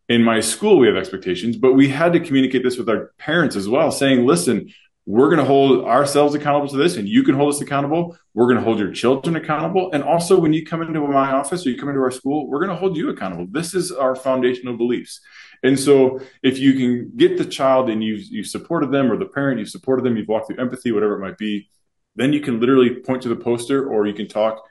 in 0.10 0.24
my 0.24 0.40
school 0.40 0.78
we 0.78 0.88
have 0.88 0.96
expectations 0.96 1.58
but 1.58 1.74
we 1.74 1.88
had 1.88 2.14
to 2.14 2.20
communicate 2.20 2.64
this 2.64 2.78
with 2.78 2.90
our 2.90 3.12
parents 3.18 3.56
as 3.56 3.68
well 3.68 3.92
saying 3.92 4.26
listen 4.26 4.70
we're 5.06 5.28
going 5.28 5.40
to 5.40 5.46
hold 5.46 5.86
ourselves 5.86 6.34
accountable 6.34 6.70
to 6.70 6.78
this 6.78 6.96
and 6.96 7.10
you 7.10 7.24
can 7.24 7.36
hold 7.36 7.54
us 7.54 7.60
accountable. 7.60 8.18
We're 8.34 8.46
going 8.46 8.58
to 8.58 8.64
hold 8.64 8.80
your 8.80 8.92
children 8.92 9.36
accountable. 9.36 9.92
And 9.92 10.02
also 10.02 10.40
when 10.40 10.54
you 10.54 10.66
come 10.66 10.82
into 10.82 11.02
my 11.02 11.32
office 11.32 11.66
or 11.66 11.72
you 11.72 11.78
come 11.78 11.90
into 11.90 12.02
our 12.02 12.12
school 12.12 12.48
we're 12.48 12.60
going 12.60 12.70
to 12.70 12.76
hold 12.76 12.96
you 12.96 13.10
accountable. 13.10 13.48
This 13.50 13.74
is 13.74 13.92
our 13.92 14.16
foundational 14.16 14.78
beliefs. 14.78 15.20
And 15.62 15.80
so 15.80 16.22
if 16.42 16.58
you 16.58 16.74
can 16.74 17.12
get 17.16 17.38
the 17.38 17.46
child 17.46 17.90
and 17.90 18.04
you've, 18.04 18.24
you've 18.30 18.48
supported 18.48 18.92
them 18.92 19.12
or 19.12 19.18
the 19.18 19.26
parent 19.26 19.60
you've 19.60 19.70
supported 19.70 20.04
them 20.04 20.16
you've 20.16 20.28
walked 20.28 20.48
through 20.48 20.60
empathy 20.60 20.92
whatever 20.92 21.16
it 21.16 21.20
might 21.20 21.38
be 21.38 21.70
then 22.16 22.32
you 22.32 22.40
can 22.40 22.60
literally 22.60 22.92
point 22.92 23.24
to 23.24 23.30
the 23.30 23.36
poster 23.36 23.88
or 23.88 24.06
you 24.06 24.14
can 24.14 24.28
talk. 24.28 24.64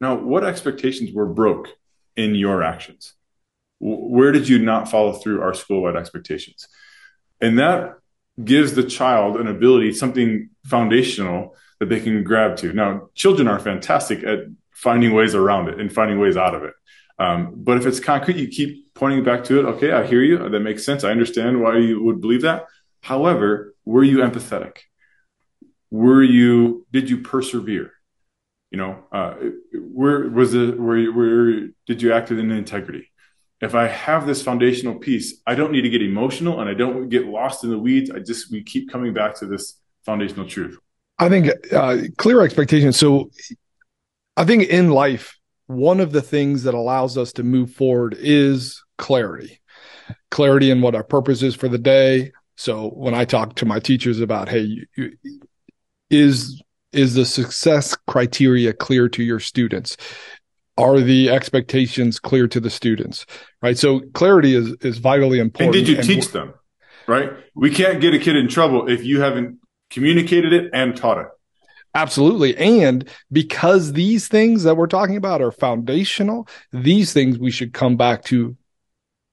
Now 0.00 0.14
what 0.14 0.44
expectations 0.44 1.12
were 1.12 1.26
broke 1.26 1.68
in 2.16 2.36
your 2.36 2.62
actions 2.62 3.14
where 3.80 4.32
did 4.32 4.48
you 4.48 4.58
not 4.58 4.90
follow 4.90 5.12
through 5.12 5.42
our 5.42 5.54
school-wide 5.54 5.96
expectations? 5.96 6.66
And 7.40 7.58
that 7.58 7.94
gives 8.42 8.74
the 8.74 8.82
child 8.82 9.36
an 9.36 9.46
ability, 9.46 9.92
something 9.92 10.50
foundational 10.66 11.56
that 11.80 11.88
they 11.88 12.00
can 12.00 12.24
grab 12.24 12.56
to. 12.56 12.72
Now, 12.72 13.10
children 13.14 13.48
are 13.48 13.58
fantastic 13.58 14.24
at 14.24 14.40
finding 14.72 15.12
ways 15.12 15.34
around 15.34 15.68
it 15.68 15.80
and 15.80 15.92
finding 15.92 16.18
ways 16.18 16.36
out 16.36 16.54
of 16.54 16.64
it. 16.64 16.74
Um, 17.18 17.54
but 17.56 17.76
if 17.78 17.86
it's 17.86 18.00
concrete, 18.00 18.36
you 18.36 18.48
keep 18.48 18.94
pointing 18.94 19.24
back 19.24 19.44
to 19.44 19.60
it. 19.60 19.64
Okay, 19.64 19.92
I 19.92 20.06
hear 20.06 20.22
you. 20.22 20.48
That 20.48 20.60
makes 20.60 20.84
sense. 20.84 21.02
I 21.02 21.10
understand 21.10 21.60
why 21.60 21.78
you 21.78 22.02
would 22.02 22.20
believe 22.20 22.42
that. 22.42 22.66
However, 23.02 23.74
were 23.84 24.04
you 24.04 24.18
empathetic? 24.18 24.78
Were 25.90 26.22
you? 26.22 26.86
Did 26.92 27.10
you 27.10 27.18
persevere? 27.18 27.92
You 28.70 28.78
know, 28.78 29.04
uh, 29.10 29.34
where 29.72 30.28
was 30.28 30.54
it? 30.54 30.78
Where, 30.78 31.10
where 31.10 31.68
did 31.86 32.02
you 32.02 32.12
act 32.12 32.30
in 32.30 32.50
integrity? 32.50 33.10
If 33.60 33.74
I 33.74 33.88
have 33.88 34.26
this 34.26 34.42
foundational 34.42 34.94
piece, 34.96 35.40
I 35.46 35.54
don't 35.54 35.72
need 35.72 35.82
to 35.82 35.90
get 35.90 36.02
emotional 36.02 36.60
and 36.60 36.68
I 36.68 36.74
don't 36.74 37.08
get 37.08 37.26
lost 37.26 37.64
in 37.64 37.70
the 37.70 37.78
weeds. 37.78 38.10
I 38.10 38.20
just, 38.20 38.52
we 38.52 38.62
keep 38.62 38.90
coming 38.90 39.12
back 39.12 39.34
to 39.36 39.46
this 39.46 39.80
foundational 40.04 40.46
truth. 40.46 40.78
I 41.18 41.28
think 41.28 41.50
uh, 41.72 41.98
clear 42.16 42.42
expectations. 42.42 42.96
So 42.96 43.30
I 44.36 44.44
think 44.44 44.64
in 44.64 44.90
life, 44.90 45.36
one 45.66 46.00
of 46.00 46.12
the 46.12 46.22
things 46.22 46.62
that 46.62 46.74
allows 46.74 47.18
us 47.18 47.32
to 47.34 47.42
move 47.42 47.72
forward 47.72 48.16
is 48.18 48.82
clarity, 48.96 49.60
clarity 50.30 50.70
in 50.70 50.80
what 50.80 50.94
our 50.94 51.04
purpose 51.04 51.42
is 51.42 51.54
for 51.54 51.68
the 51.68 51.78
day. 51.78 52.32
So 52.56 52.88
when 52.90 53.14
I 53.14 53.24
talk 53.24 53.56
to 53.56 53.66
my 53.66 53.80
teachers 53.80 54.20
about, 54.20 54.48
hey, 54.48 54.60
you, 54.60 54.86
you, 54.96 55.12
is 56.10 56.62
is 56.92 57.14
the 57.14 57.26
success 57.26 57.94
criteria 58.06 58.72
clear 58.72 59.08
to 59.10 59.22
your 59.22 59.40
students? 59.40 59.96
Are 60.78 61.00
the 61.00 61.28
expectations 61.28 62.18
clear 62.18 62.48
to 62.48 62.60
the 62.60 62.70
students? 62.70 63.26
Right. 63.60 63.76
So 63.76 64.00
clarity 64.14 64.54
is, 64.54 64.74
is 64.80 64.98
vitally 64.98 65.40
important. 65.40 65.76
And 65.76 65.86
did 65.86 65.90
you 65.90 65.98
and 65.98 66.06
teach 66.06 66.30
them? 66.30 66.54
Right. 67.06 67.32
We 67.54 67.70
can't 67.70 68.00
get 68.00 68.14
a 68.14 68.18
kid 68.18 68.36
in 68.36 68.48
trouble 68.48 68.88
if 68.88 69.04
you 69.04 69.20
haven't 69.20 69.58
communicated 69.90 70.52
it 70.52 70.70
and 70.72 70.96
taught 70.96 71.18
it. 71.18 71.26
Absolutely. 71.94 72.56
And 72.56 73.08
because 73.32 73.94
these 73.94 74.28
things 74.28 74.62
that 74.62 74.76
we're 74.76 74.86
talking 74.86 75.16
about 75.16 75.40
are 75.40 75.50
foundational, 75.50 76.46
these 76.72 77.12
things 77.12 77.38
we 77.38 77.50
should 77.50 77.72
come 77.72 77.96
back 77.96 78.24
to 78.24 78.56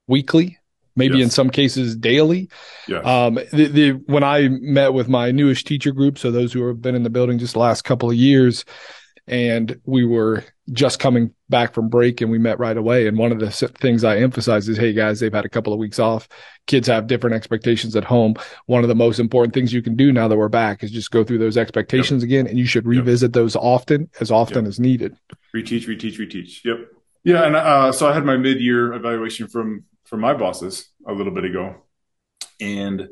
weekly, 0.08 0.58
maybe 0.96 1.18
yes. 1.18 1.26
in 1.26 1.30
some 1.30 1.50
cases 1.50 1.96
daily. 1.96 2.50
Yes. 2.88 3.06
Um, 3.06 3.36
the, 3.52 3.68
the, 3.68 3.92
when 4.08 4.24
I 4.24 4.48
met 4.48 4.94
with 4.94 5.10
my 5.10 5.32
newest 5.32 5.68
teacher 5.68 5.92
group, 5.92 6.18
so 6.18 6.32
those 6.32 6.54
who 6.54 6.66
have 6.68 6.82
been 6.82 6.96
in 6.96 7.04
the 7.04 7.10
building 7.10 7.38
just 7.38 7.54
the 7.54 7.60
last 7.60 7.84
couple 7.84 8.10
of 8.10 8.16
years, 8.16 8.66
and 9.28 9.80
we 9.86 10.06
were 10.06 10.44
just 10.72 11.00
coming 11.00 11.34
back 11.50 11.74
from 11.74 11.90
break 11.90 12.22
and 12.22 12.30
we 12.30 12.38
met 12.38 12.60
right 12.60 12.78
away. 12.78 13.08
And 13.08 13.18
one 13.18 13.32
of 13.32 13.40
the 13.40 13.52
things 13.52 14.04
I 14.04 14.18
emphasize 14.18 14.68
is, 14.70 14.78
Hey 14.78 14.94
guys, 14.94 15.20
they've 15.20 15.34
had 15.34 15.46
a 15.46 15.50
couple 15.50 15.74
of 15.74 15.80
weeks 15.80 16.00
off. 16.00 16.28
Kids 16.68 16.88
have 16.88 17.08
different 17.08 17.36
expectations 17.36 17.96
at 17.96 18.04
home. 18.04 18.36
One 18.66 18.84
of 18.84 18.88
the 18.88 18.96
most 18.96 19.20
important 19.20 19.54
things 19.54 19.74
you 19.74 19.82
can 19.82 19.96
do 19.96 20.12
now 20.12 20.28
that 20.28 20.38
we're 20.38 20.50
back 20.50 20.84
is 20.84 20.92
just 20.92 21.12
go 21.12 21.24
through 21.24 21.40
those 21.40 21.58
expectations 21.58 22.24
yep. 22.24 22.28
again. 22.28 22.48
And 22.48 22.58
you 22.58 22.66
should 22.66 22.86
revisit 22.86 23.30
yep. 23.30 23.34
those 23.34 23.56
often, 23.56 24.10
as 24.20 24.32
often 24.32 24.66
yep. 24.66 24.70
as 24.70 24.80
needed. 24.80 25.16
Reteach, 25.56 25.88
reteach, 25.88 26.20
reteach. 26.20 26.64
Yep. 26.64 26.92
Yeah. 27.24 27.46
And, 27.46 27.56
uh, 27.56 27.92
so 27.92 28.08
I 28.08 28.14
had 28.14 28.26
my 28.26 28.38
mid 28.38 28.60
year 28.60 28.94
evaluation 28.94 29.48
from, 29.48 29.86
from 30.06 30.22
my 30.22 30.34
bosses 30.34 30.90
a 31.08 31.14
little 31.14 31.34
bit 31.34 31.46
ago. 31.46 31.76
And, 32.60 33.08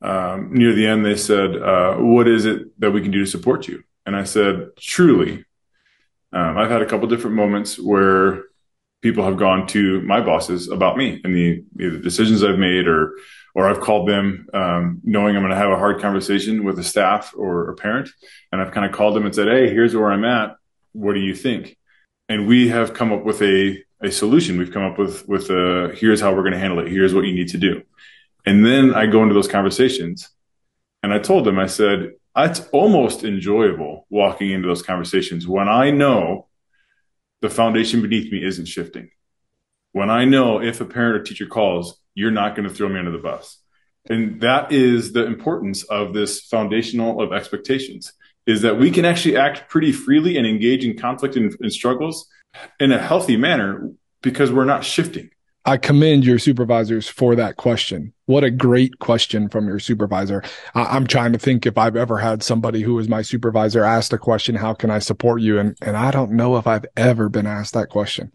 um, 0.00 0.54
near 0.54 0.74
the 0.74 0.86
end, 0.86 1.04
they 1.04 1.16
said, 1.16 1.56
uh, 1.56 1.96
what 1.96 2.28
is 2.28 2.46
it 2.46 2.78
that 2.80 2.90
we 2.90 3.02
can 3.02 3.10
do 3.10 3.20
to 3.20 3.26
support 3.26 3.66
you? 3.68 3.82
And 4.06 4.16
I 4.16 4.24
said, 4.24 4.68
truly, 4.78 5.44
um, 6.32 6.58
I've 6.58 6.70
had 6.70 6.82
a 6.82 6.86
couple 6.86 7.08
different 7.08 7.36
moments 7.36 7.78
where 7.78 8.44
people 9.00 9.24
have 9.24 9.36
gone 9.36 9.66
to 9.68 10.00
my 10.02 10.20
bosses 10.20 10.68
about 10.68 10.96
me 10.96 11.20
and 11.24 11.34
the, 11.34 11.64
decisions 12.02 12.42
I've 12.42 12.58
made, 12.58 12.86
or 12.86 13.14
or 13.54 13.68
I've 13.68 13.80
called 13.80 14.08
them 14.08 14.46
um, 14.52 15.00
knowing 15.02 15.34
I'm 15.34 15.42
going 15.42 15.50
to 15.50 15.56
have 15.56 15.70
a 15.70 15.78
hard 15.78 16.00
conversation 16.00 16.64
with 16.64 16.78
a 16.78 16.84
staff 16.84 17.32
or 17.36 17.70
a 17.70 17.74
parent, 17.74 18.10
and 18.52 18.60
I've 18.60 18.72
kind 18.72 18.86
of 18.86 18.92
called 18.92 19.16
them 19.16 19.24
and 19.24 19.34
said, 19.34 19.48
"Hey, 19.48 19.70
here's 19.70 19.94
where 19.94 20.10
I'm 20.10 20.24
at. 20.24 20.56
What 20.92 21.14
do 21.14 21.20
you 21.20 21.34
think?" 21.34 21.76
And 22.28 22.46
we 22.46 22.68
have 22.68 22.94
come 22.94 23.12
up 23.12 23.24
with 23.24 23.40
a 23.42 23.82
a 24.00 24.10
solution. 24.10 24.58
We've 24.58 24.72
come 24.72 24.84
up 24.84 24.98
with 24.98 25.26
with 25.28 25.50
a 25.50 25.94
here's 25.96 26.20
how 26.20 26.34
we're 26.34 26.42
going 26.42 26.52
to 26.52 26.58
handle 26.58 26.80
it. 26.80 26.88
Here's 26.88 27.14
what 27.14 27.24
you 27.24 27.34
need 27.34 27.48
to 27.48 27.58
do. 27.58 27.82
And 28.44 28.64
then 28.64 28.94
I 28.94 29.06
go 29.06 29.22
into 29.22 29.34
those 29.34 29.48
conversations, 29.48 30.28
and 31.02 31.12
I 31.12 31.18
told 31.18 31.44
them, 31.44 31.58
I 31.58 31.66
said, 31.66 32.12
it's 32.44 32.60
almost 32.72 33.24
enjoyable 33.24 34.06
walking 34.10 34.50
into 34.50 34.68
those 34.68 34.82
conversations 34.82 35.46
when 35.46 35.68
I 35.68 35.90
know 35.90 36.48
the 37.40 37.50
foundation 37.50 38.02
beneath 38.02 38.32
me 38.32 38.44
isn't 38.44 38.66
shifting. 38.66 39.10
When 39.92 40.10
I 40.10 40.24
know 40.24 40.60
if 40.60 40.80
a 40.80 40.84
parent 40.84 41.16
or 41.16 41.22
teacher 41.22 41.46
calls, 41.46 42.00
you're 42.14 42.30
not 42.30 42.54
going 42.54 42.68
to 42.68 42.74
throw 42.74 42.88
me 42.88 42.98
under 42.98 43.10
the 43.10 43.18
bus. 43.18 43.58
And 44.08 44.40
that 44.40 44.72
is 44.72 45.12
the 45.12 45.26
importance 45.26 45.82
of 45.84 46.14
this 46.14 46.40
foundational 46.40 47.20
of 47.20 47.32
expectations 47.32 48.12
is 48.46 48.62
that 48.62 48.78
we 48.78 48.90
can 48.90 49.04
actually 49.04 49.36
act 49.36 49.68
pretty 49.68 49.92
freely 49.92 50.36
and 50.36 50.46
engage 50.46 50.84
in 50.84 50.96
conflict 50.96 51.36
and, 51.36 51.54
and 51.60 51.72
struggles 51.72 52.28
in 52.80 52.92
a 52.92 52.98
healthy 52.98 53.36
manner 53.36 53.90
because 54.22 54.50
we're 54.50 54.64
not 54.64 54.84
shifting. 54.84 55.30
I 55.68 55.76
commend 55.76 56.24
your 56.24 56.38
supervisors 56.38 57.08
for 57.08 57.36
that 57.36 57.58
question. 57.58 58.14
What 58.24 58.42
a 58.42 58.50
great 58.50 59.00
question 59.00 59.50
from 59.50 59.66
your 59.66 59.78
supervisor. 59.78 60.42
I, 60.74 60.96
am 60.96 61.06
trying 61.06 61.34
to 61.34 61.38
think 61.38 61.66
if 61.66 61.76
I've 61.76 61.94
ever 61.94 62.16
had 62.16 62.42
somebody 62.42 62.80
who 62.80 62.94
was 62.94 63.06
my 63.06 63.20
supervisor 63.20 63.84
asked 63.84 64.14
a 64.14 64.18
question, 64.18 64.54
how 64.54 64.72
can 64.72 64.90
I 64.90 64.98
support 64.98 65.42
you? 65.42 65.58
And, 65.58 65.76
and 65.82 65.94
I 65.94 66.10
don't 66.10 66.32
know 66.32 66.56
if 66.56 66.66
I've 66.66 66.86
ever 66.96 67.28
been 67.28 67.46
asked 67.46 67.74
that 67.74 67.90
question. 67.90 68.32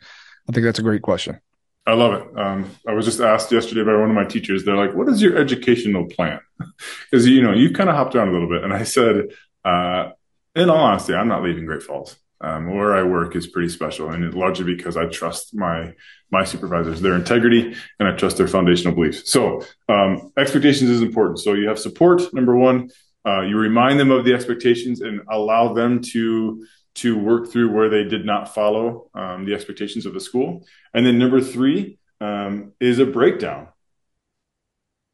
I 0.48 0.52
think 0.52 0.64
that's 0.64 0.78
a 0.78 0.84
great 0.84 1.02
question. 1.02 1.40
I 1.88 1.94
love 1.94 2.14
it. 2.14 2.38
Um, 2.38 2.70
I 2.88 2.94
was 2.94 3.06
just 3.06 3.20
asked 3.20 3.52
yesterday 3.52 3.84
by 3.84 3.98
one 3.98 4.12
of 4.12 4.16
my 4.16 4.26
teachers. 4.26 4.64
They're 4.64 4.78
like, 4.78 4.94
"What 4.94 5.10
is 5.10 5.20
your 5.20 5.36
educational 5.36 6.06
plan?" 6.06 6.40
Because 7.10 7.28
you 7.28 7.42
know 7.42 7.52
you 7.52 7.72
kind 7.72 7.90
of 7.90 7.96
hopped 7.96 8.16
around 8.16 8.30
a 8.30 8.32
little 8.32 8.48
bit, 8.48 8.64
and 8.64 8.72
I 8.72 8.84
said, 8.84 9.30
uh, 9.66 10.12
"In 10.56 10.70
all 10.70 10.78
honesty, 10.78 11.14
I'm 11.14 11.28
not 11.28 11.44
leaving 11.44 11.66
Great 11.66 11.84
Falls 11.84 12.16
um, 12.44 12.76
where 12.76 12.94
I 12.94 13.04
work 13.04 13.36
is 13.36 13.48
pretty 13.48 13.70
special, 13.70 14.10
and 14.10 14.34
largely 14.34 14.76
because 14.76 14.98
I 14.98 15.06
trust 15.06 15.56
my 15.56 15.94
my 16.30 16.44
supervisors, 16.44 17.02
their 17.02 17.16
integrity, 17.16 17.74
and 18.00 18.08
I 18.08 18.12
trust 18.12 18.38
their 18.38 18.48
foundational 18.48 18.94
beliefs. 18.94 19.32
So 19.32 19.64
um, 19.88 20.32
expectations 20.38 20.90
is 20.90 21.02
important. 21.02 21.40
So 21.40 21.54
you 21.54 21.68
have 21.70 21.80
support. 21.80 22.22
Number 22.34 22.56
one, 22.56 22.90
uh, 23.26 23.42
you 23.42 23.58
remind 23.58 24.00
them 24.00 24.12
of 24.12 24.26
the 24.26 24.34
expectations 24.34 25.02
and 25.02 25.22
allow 25.32 25.74
them 25.74 26.02
to 26.14 26.66
to 26.96 27.18
work 27.18 27.52
through 27.52 27.72
where 27.72 27.90
they 27.90 28.04
did 28.04 28.26
not 28.26 28.54
follow 28.54 29.10
um, 29.16 29.46
the 29.46 29.54
expectations 29.54 30.06
of 30.06 30.14
the 30.14 30.20
school. 30.20 30.66
And 30.94 31.06
then 31.06 31.18
number 31.18 31.42
three 31.42 31.98
um, 32.22 32.74
is 32.80 33.00
a 33.00 33.06
breakdown. 33.06 33.70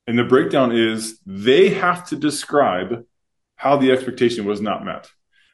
And 0.07 0.17
the 0.17 0.23
breakdown 0.23 0.71
is 0.75 1.19
they 1.25 1.69
have 1.69 2.07
to 2.09 2.15
describe 2.15 3.05
how 3.55 3.77
the 3.77 3.91
expectation 3.91 4.45
was 4.45 4.59
not 4.59 4.83
met. 4.83 5.07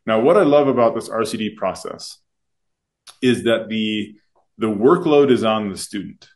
Now, 0.05 0.19
what 0.19 0.37
I 0.37 0.43
love 0.43 0.67
about 0.67 0.95
this 0.95 1.09
RCD 1.09 1.55
process 1.55 2.19
is 3.21 3.43
that 3.43 3.69
the, 3.69 4.15
the 4.57 4.67
workload 4.67 5.31
is 5.31 5.43
on 5.43 5.69
the 5.69 5.77
student. 5.77 6.27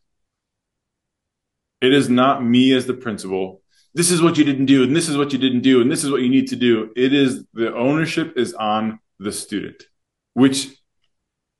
It 1.81 1.93
is 1.93 2.09
not 2.09 2.43
me 2.43 2.73
as 2.73 2.87
the 2.87 2.93
principal. 2.93 3.61
This 3.93 4.11
is 4.11 4.21
what 4.21 4.37
you 4.37 4.43
didn't 4.43 4.65
do, 4.65 4.83
and 4.83 4.95
this 4.95 5.07
is 5.07 5.17
what 5.17 5.33
you 5.33 5.39
didn't 5.39 5.61
do, 5.61 5.81
and 5.81 5.91
this 5.91 6.03
is 6.03 6.11
what 6.11 6.21
you 6.21 6.29
need 6.29 6.47
to 6.49 6.55
do. 6.55 6.91
It 6.95 7.13
is 7.13 7.45
the 7.53 7.73
ownership 7.73 8.33
is 8.37 8.53
on 8.53 8.99
the 9.19 9.31
student, 9.31 9.83
which, 10.33 10.75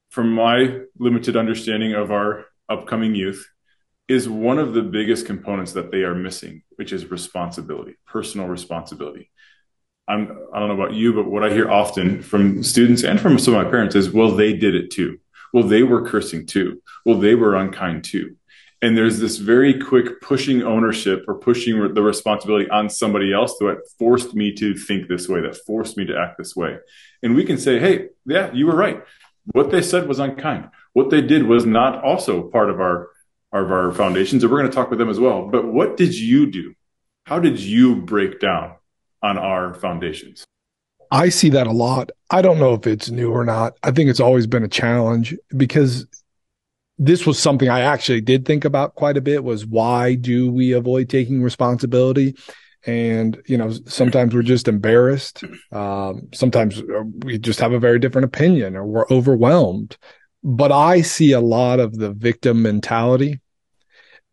from 0.10 0.34
my 0.34 0.80
limited 0.98 1.38
understanding 1.38 1.93
of 1.93 2.12
our 2.12 2.45
upcoming 2.67 3.15
youth, 3.15 3.48
is 4.08 4.28
one 4.28 4.58
of 4.58 4.74
the 4.74 4.82
biggest 4.82 5.26
components 5.26 5.74
that 5.74 5.91
they 5.91 6.00
are 6.00 6.15
missing, 6.15 6.63
which 6.76 6.91
is 6.91 7.12
responsibility, 7.12 7.95
personal 8.08 8.48
responsibility. 8.48 9.32
I'm, 10.10 10.38
I 10.52 10.60
don't 10.60 10.69
know 10.69 10.74
about 10.74 10.93
you, 10.93 11.13
but 11.13 11.30
what 11.30 11.43
I 11.43 11.54
hear 11.54 11.69
often 11.69 12.24
from 12.24 12.63
students 12.63 13.04
and 13.04 13.22
from 13.22 13.38
some 13.38 13.54
of 13.54 13.63
my 13.63 13.69
parents 13.69 13.95
is, 13.95 14.10
well, 14.10 14.32
they 14.36 14.54
did 14.54 14.74
it 14.74 14.89
too. 14.89 15.19
Well, 15.54 15.63
they 15.63 15.84
were 15.84 16.02
cursing 16.02 16.48
too. 16.48 16.82
Well, 17.06 17.19
they 17.19 17.36
were 17.36 17.56
unkind 17.56 18.04
too. 18.04 18.36
And 18.82 18.98
there's 18.98 19.19
this 19.19 19.38
very 19.38 19.80
quick 19.80 20.22
pushing 20.22 20.63
ownership 20.63 21.26
or 21.28 21.36
pushing 21.36 21.93
the 21.93 22.02
responsibility 22.02 22.69
on 22.69 22.89
somebody 22.89 23.34
else 23.34 23.58
that 23.60 23.82
forced 24.00 24.34
me 24.34 24.54
to 24.56 24.74
think 24.74 25.08
this 25.08 25.30
way, 25.30 25.41
that 25.41 25.58
forced 25.58 25.95
me 25.98 26.06
to 26.06 26.17
act 26.17 26.38
this 26.38 26.56
way. 26.56 26.78
And 27.22 27.36
we 27.36 27.43
can 27.43 27.58
say, 27.58 27.78
hey, 27.80 28.08
yeah, 28.26 28.52
you 28.52 28.65
were 28.65 28.76
right. 28.76 29.04
What 29.52 29.69
they 29.69 29.82
said 29.82 30.08
was 30.08 30.19
unkind. 30.19 30.69
What 30.93 31.10
they 31.10 31.22
did 31.22 31.43
was 31.43 31.65
not 31.65 32.04
also 32.04 32.43
part 32.43 32.69
of 32.69 32.80
our, 32.80 33.10
of 33.52 33.72
our 33.72 33.91
foundations. 33.91 34.43
And 34.43 34.52
we're 34.52 34.60
going 34.60 34.72
to 34.72 34.76
talk 34.76 34.89
with 34.89 35.00
them 35.00 35.10
as 35.10 35.19
well. 35.19 35.48
But 35.48 35.65
what 35.65 35.98
did 35.98 36.15
you 36.15 36.50
do? 36.50 36.74
How 37.26 37.39
did 37.39 37.60
you 37.60 37.98
break 37.98 38.39
down 38.39 38.76
on 39.22 39.38
our 39.38 39.74
foundations. 39.74 40.46
I 41.12 41.30
see 41.30 41.50
that 41.50 41.68
a 41.68 41.72
lot. 41.72 42.12
I 42.30 42.42
don't 42.42 42.60
know 42.60 42.74
if 42.74 42.86
it's 42.86 43.10
new 43.10 43.32
or 43.32 43.44
not. 43.44 43.74
I 43.82 43.92
think 43.92 44.10
it's 44.10 44.20
always 44.20 44.46
been 44.48 44.64
a 44.64 44.70
challenge 44.70 45.36
because 45.58 46.06
this 47.00 47.26
was 47.26 47.40
something 47.40 47.70
I 47.70 47.82
actually 47.82 48.22
did 48.22 48.46
think 48.46 48.66
about 48.66 48.96
quite 48.96 49.18
a 49.18 49.22
bit 49.22 49.44
was 49.44 49.66
why 49.66 50.16
do 50.16 50.52
we 50.52 50.74
avoid 50.74 51.10
taking 51.10 51.42
responsibility? 51.42 52.36
And, 52.86 53.42
you 53.46 53.58
know, 53.58 53.72
sometimes 53.88 54.34
we're 54.34 54.42
just 54.42 54.68
embarrassed. 54.68 55.44
Um, 55.72 56.30
sometimes 56.34 56.82
we 57.24 57.38
just 57.38 57.60
have 57.60 57.72
a 57.72 57.80
very 57.80 58.00
different 58.00 58.26
opinion 58.26 58.76
or 58.76 58.86
we're 58.86 59.08
overwhelmed. 59.10 59.98
But 60.44 60.72
I 60.72 61.02
see 61.02 61.32
a 61.32 61.42
lot 61.42 61.80
of 61.80 61.98
the 61.98 62.12
victim 62.12 62.62
mentality. 62.62 63.40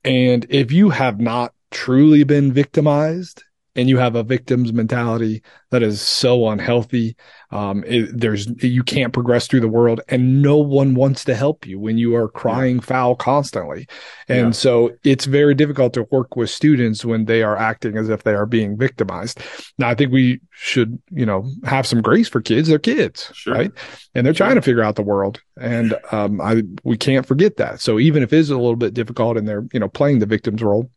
And 0.04 0.46
if 0.50 0.70
you 0.70 0.90
have 0.90 1.20
not 1.20 1.52
truly 1.70 2.22
been 2.24 2.52
victimized, 2.52 3.42
and 3.76 3.90
you 3.90 3.98
have 3.98 4.16
a 4.16 4.22
victim's 4.22 4.72
mentality 4.72 5.42
that 5.70 5.82
is 5.82 6.00
so 6.00 6.48
unhealthy. 6.48 7.14
Um, 7.50 7.84
it, 7.86 8.08
there's 8.12 8.48
you 8.62 8.82
can't 8.82 9.12
progress 9.12 9.46
through 9.46 9.60
the 9.60 9.68
world, 9.68 10.00
and 10.08 10.40
no 10.40 10.56
one 10.56 10.94
wants 10.94 11.24
to 11.26 11.34
help 11.34 11.66
you 11.66 11.78
when 11.78 11.98
you 11.98 12.16
are 12.16 12.28
crying 12.28 12.76
yeah. 12.76 12.82
foul 12.82 13.14
constantly. 13.14 13.86
And 14.28 14.46
yeah. 14.46 14.50
so 14.52 14.92
it's 15.04 15.26
very 15.26 15.54
difficult 15.54 15.92
to 15.94 16.08
work 16.10 16.36
with 16.36 16.48
students 16.48 17.04
when 17.04 17.26
they 17.26 17.42
are 17.42 17.56
acting 17.56 17.98
as 17.98 18.08
if 18.08 18.22
they 18.22 18.34
are 18.34 18.46
being 18.46 18.78
victimized. 18.78 19.40
Now, 19.78 19.90
I 19.90 19.94
think 19.94 20.10
we 20.10 20.40
should, 20.50 21.00
you 21.10 21.26
know, 21.26 21.48
have 21.64 21.86
some 21.86 22.00
grace 22.00 22.28
for 22.28 22.40
kids. 22.40 22.68
They're 22.68 22.78
kids, 22.78 23.30
sure. 23.34 23.54
right? 23.54 23.72
And 24.14 24.26
they're 24.26 24.32
trying 24.32 24.56
to 24.56 24.62
figure 24.62 24.82
out 24.82 24.96
the 24.96 25.02
world, 25.02 25.42
and 25.60 25.94
um, 26.10 26.40
I 26.40 26.62
we 26.82 26.96
can't 26.96 27.26
forget 27.26 27.58
that. 27.58 27.80
So 27.80 27.98
even 27.98 28.22
if 28.22 28.32
it 28.32 28.38
is 28.38 28.50
a 28.50 28.56
little 28.56 28.76
bit 28.76 28.94
difficult 28.94 29.36
and 29.36 29.46
they're 29.46 29.66
you 29.72 29.80
know 29.80 29.88
playing 29.88 30.20
the 30.20 30.26
victim's 30.26 30.62
role. 30.62 30.90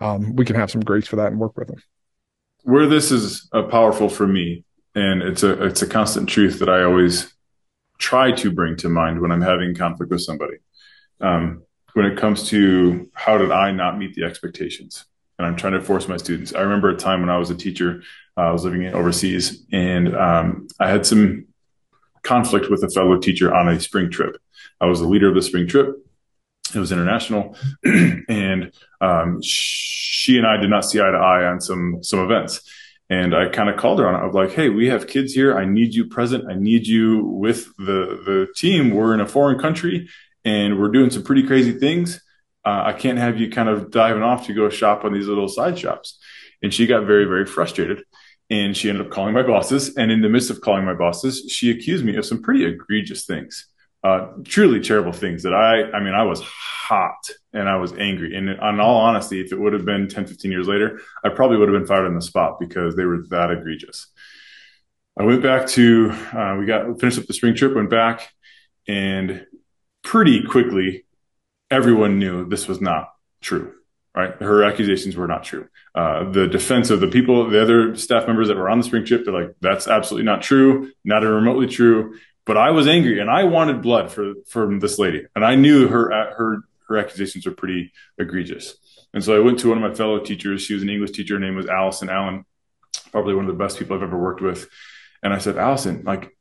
Um, 0.00 0.34
we 0.34 0.44
can 0.44 0.56
have 0.56 0.68
some 0.68 0.80
grace 0.80 1.06
for 1.06 1.14
that 1.14 1.28
and 1.28 1.38
work 1.38 1.56
with 1.56 1.68
them 1.68 1.80
where 2.62 2.86
this 2.86 3.10
is 3.10 3.48
uh, 3.52 3.62
powerful 3.62 4.08
for 4.08 4.26
me, 4.26 4.64
and 4.94 5.22
it's 5.22 5.42
a 5.42 5.64
it's 5.64 5.82
a 5.82 5.86
constant 5.86 6.28
truth 6.28 6.58
that 6.58 6.68
I 6.68 6.82
always 6.84 7.32
try 7.98 8.32
to 8.32 8.50
bring 8.50 8.76
to 8.76 8.88
mind 8.88 9.20
when 9.20 9.30
I'm 9.30 9.42
having 9.42 9.74
conflict 9.74 10.10
with 10.10 10.22
somebody. 10.22 10.56
Um, 11.20 11.62
when 11.94 12.06
it 12.06 12.18
comes 12.18 12.48
to 12.48 13.10
how 13.12 13.38
did 13.38 13.52
I 13.52 13.70
not 13.70 13.98
meet 13.98 14.14
the 14.14 14.24
expectations, 14.24 15.04
and 15.38 15.46
I'm 15.46 15.56
trying 15.56 15.74
to 15.74 15.82
force 15.82 16.08
my 16.08 16.16
students. 16.16 16.54
I 16.54 16.60
remember 16.60 16.88
a 16.90 16.96
time 16.96 17.20
when 17.20 17.30
I 17.30 17.38
was 17.38 17.50
a 17.50 17.54
teacher, 17.54 18.02
Uh, 18.36 18.48
I 18.48 18.52
was 18.52 18.64
living 18.64 18.86
overseas, 18.86 19.66
and 19.72 20.16
um, 20.16 20.66
I 20.80 20.88
had 20.88 21.04
some 21.04 21.46
conflict 22.22 22.70
with 22.70 22.82
a 22.82 22.88
fellow 22.88 23.18
teacher 23.18 23.52
on 23.52 23.68
a 23.68 23.78
spring 23.78 24.10
trip. 24.10 24.36
I 24.80 24.86
was 24.86 25.00
the 25.00 25.06
leader 25.06 25.28
of 25.28 25.34
the 25.34 25.42
spring 25.42 25.66
trip. 25.68 26.01
It 26.74 26.78
was 26.78 26.92
international, 26.92 27.56
and 27.84 28.72
um, 29.00 29.40
she 29.42 30.38
and 30.38 30.46
I 30.46 30.56
did 30.56 30.70
not 30.70 30.84
see 30.84 31.00
eye 31.00 31.10
to 31.10 31.18
eye 31.18 31.44
on 31.44 31.60
some 31.60 32.02
some 32.02 32.20
events. 32.20 32.60
And 33.10 33.34
I 33.34 33.48
kind 33.48 33.68
of 33.68 33.76
called 33.76 33.98
her 33.98 34.08
on 34.08 34.14
it. 34.14 34.18
I 34.18 34.26
was 34.26 34.34
like, 34.34 34.52
"Hey, 34.52 34.68
we 34.68 34.88
have 34.88 35.06
kids 35.06 35.32
here. 35.32 35.56
I 35.56 35.64
need 35.64 35.94
you 35.94 36.06
present. 36.06 36.50
I 36.50 36.54
need 36.54 36.86
you 36.86 37.24
with 37.24 37.76
the 37.76 38.20
the 38.24 38.48
team. 38.56 38.90
We're 38.90 39.14
in 39.14 39.20
a 39.20 39.28
foreign 39.28 39.58
country, 39.58 40.08
and 40.44 40.78
we're 40.78 40.90
doing 40.90 41.10
some 41.10 41.22
pretty 41.22 41.46
crazy 41.46 41.72
things. 41.72 42.22
Uh, 42.64 42.82
I 42.86 42.92
can't 42.92 43.18
have 43.18 43.38
you 43.38 43.50
kind 43.50 43.68
of 43.68 43.90
diving 43.90 44.22
off 44.22 44.46
to 44.46 44.54
go 44.54 44.68
shop 44.70 45.04
on 45.04 45.12
these 45.12 45.28
little 45.28 45.48
side 45.48 45.78
shops." 45.78 46.18
And 46.62 46.72
she 46.72 46.86
got 46.86 47.06
very 47.06 47.24
very 47.24 47.44
frustrated 47.44 48.04
and 48.52 48.76
she 48.76 48.90
ended 48.90 49.06
up 49.06 49.10
calling 49.10 49.32
my 49.32 49.42
bosses. 49.42 49.96
And 49.96 50.12
in 50.12 50.20
the 50.20 50.28
midst 50.28 50.50
of 50.50 50.60
calling 50.60 50.84
my 50.84 50.92
bosses, 50.92 51.50
she 51.50 51.70
accused 51.70 52.04
me 52.04 52.16
of 52.16 52.26
some 52.26 52.42
pretty 52.42 52.64
egregious 52.64 53.24
things, 53.24 53.66
uh, 54.04 54.28
truly 54.44 54.80
terrible 54.80 55.12
things 55.12 55.44
that 55.44 55.54
I, 55.54 55.96
I 55.96 56.02
mean, 56.02 56.14
I 56.14 56.24
was 56.24 56.40
hot 56.40 57.30
and 57.52 57.68
I 57.68 57.76
was 57.76 57.92
angry. 57.92 58.34
And 58.34 58.48
in 58.48 58.58
all 58.58 58.96
honesty, 58.98 59.40
if 59.40 59.52
it 59.52 59.58
would 59.58 59.72
have 59.72 59.84
been 59.84 60.08
10, 60.08 60.26
15 60.26 60.50
years 60.50 60.66
later, 60.66 61.00
I 61.24 61.28
probably 61.28 61.56
would 61.56 61.68
have 61.68 61.78
been 61.78 61.86
fired 61.86 62.06
on 62.06 62.14
the 62.14 62.22
spot 62.22 62.58
because 62.58 62.96
they 62.96 63.04
were 63.04 63.22
that 63.30 63.50
egregious. 63.50 64.08
I 65.18 65.24
went 65.24 65.42
back 65.42 65.66
to, 65.68 66.10
uh, 66.32 66.56
we 66.58 66.66
got 66.66 66.98
finished 66.98 67.18
up 67.18 67.26
the 67.26 67.34
spring 67.34 67.54
trip, 67.54 67.74
went 67.74 67.90
back, 67.90 68.32
and 68.88 69.46
pretty 70.02 70.42
quickly, 70.42 71.04
everyone 71.70 72.18
knew 72.18 72.48
this 72.48 72.66
was 72.66 72.80
not 72.80 73.12
true 73.40 73.72
right? 74.14 74.34
Her 74.42 74.64
accusations 74.64 75.16
were 75.16 75.26
not 75.26 75.44
true. 75.44 75.68
Uh, 75.94 76.30
the 76.30 76.46
defense 76.46 76.90
of 76.90 77.00
the 77.00 77.08
people, 77.08 77.48
the 77.48 77.62
other 77.62 77.96
staff 77.96 78.26
members 78.26 78.48
that 78.48 78.56
were 78.56 78.68
on 78.68 78.78
the 78.78 78.84
spring 78.84 79.04
trip, 79.04 79.24
they're 79.24 79.32
like, 79.32 79.54
that's 79.60 79.88
absolutely 79.88 80.24
not 80.24 80.42
true, 80.42 80.90
not 81.04 81.22
even 81.22 81.34
remotely 81.34 81.66
true. 81.66 82.18
But 82.44 82.56
I 82.56 82.70
was 82.70 82.88
angry 82.88 83.20
and 83.20 83.30
I 83.30 83.44
wanted 83.44 83.82
blood 83.82 84.10
for 84.10 84.34
from 84.48 84.80
this 84.80 84.98
lady, 84.98 85.24
and 85.34 85.44
I 85.44 85.54
knew 85.54 85.88
her 85.88 86.12
uh, 86.12 86.34
her 86.34 86.64
her 86.88 86.98
accusations 86.98 87.46
were 87.46 87.52
pretty 87.52 87.92
egregious. 88.18 88.76
And 89.14 89.22
so 89.22 89.36
I 89.36 89.40
went 89.40 89.58
to 89.60 89.68
one 89.68 89.82
of 89.82 89.88
my 89.88 89.94
fellow 89.94 90.18
teachers. 90.18 90.62
She 90.62 90.74
was 90.74 90.82
an 90.82 90.88
English 90.88 91.12
teacher. 91.12 91.34
Her 91.34 91.40
name 91.40 91.54
was 91.54 91.66
Allison 91.66 92.08
Allen, 92.08 92.44
probably 93.10 93.34
one 93.34 93.44
of 93.44 93.56
the 93.56 93.62
best 93.62 93.78
people 93.78 93.96
I've 93.96 94.02
ever 94.02 94.18
worked 94.18 94.40
with. 94.40 94.68
And 95.22 95.32
I 95.32 95.38
said, 95.38 95.56
Allison, 95.56 96.02
like, 96.04 96.36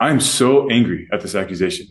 I'm 0.00 0.20
so 0.20 0.68
angry 0.68 1.08
at 1.12 1.20
this 1.20 1.34
accusation. 1.34 1.86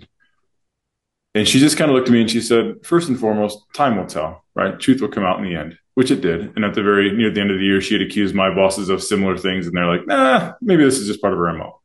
And 1.34 1.48
she 1.48 1.60
just 1.60 1.78
kind 1.78 1.90
of 1.90 1.96
looked 1.96 2.10
at 2.10 2.14
me 2.14 2.22
and 2.22 2.30
she 2.30 2.42
said, 2.42 2.86
first 2.86 3.08
and 3.08 3.18
foremost, 3.18 3.60
time 3.74 3.96
will 3.96 4.06
tell, 4.06 4.44
right? 4.54 4.78
Truth 4.78 5.00
will 5.00 5.08
come 5.08 5.24
out 5.24 5.40
in 5.40 5.46
the 5.46 5.56
end, 5.56 5.78
which 5.94 6.12
it 6.12 6.20
did. 6.20 6.54
And 6.56 6.66
at 6.66 6.74
the 6.74 6.84
very 6.84 7.16
near 7.16 7.32
the 7.32 7.40
end 7.40 7.52
of 7.52 7.58
the 7.58 7.64
year, 7.64 7.80
she 7.80 7.94
had 7.94 8.02
accused 8.02 8.36
my 8.36 8.54
bosses 8.54 8.90
of 8.90 9.02
similar 9.02 9.38
things. 9.38 9.66
And 9.66 9.76
they're 9.76 9.88
like, 9.88 10.06
nah, 10.06 10.54
maybe 10.62 10.84
this 10.84 11.00
is 11.00 11.08
just 11.08 11.22
part 11.22 11.32
of 11.32 11.40
her 11.40 11.54
MO. 11.54 11.80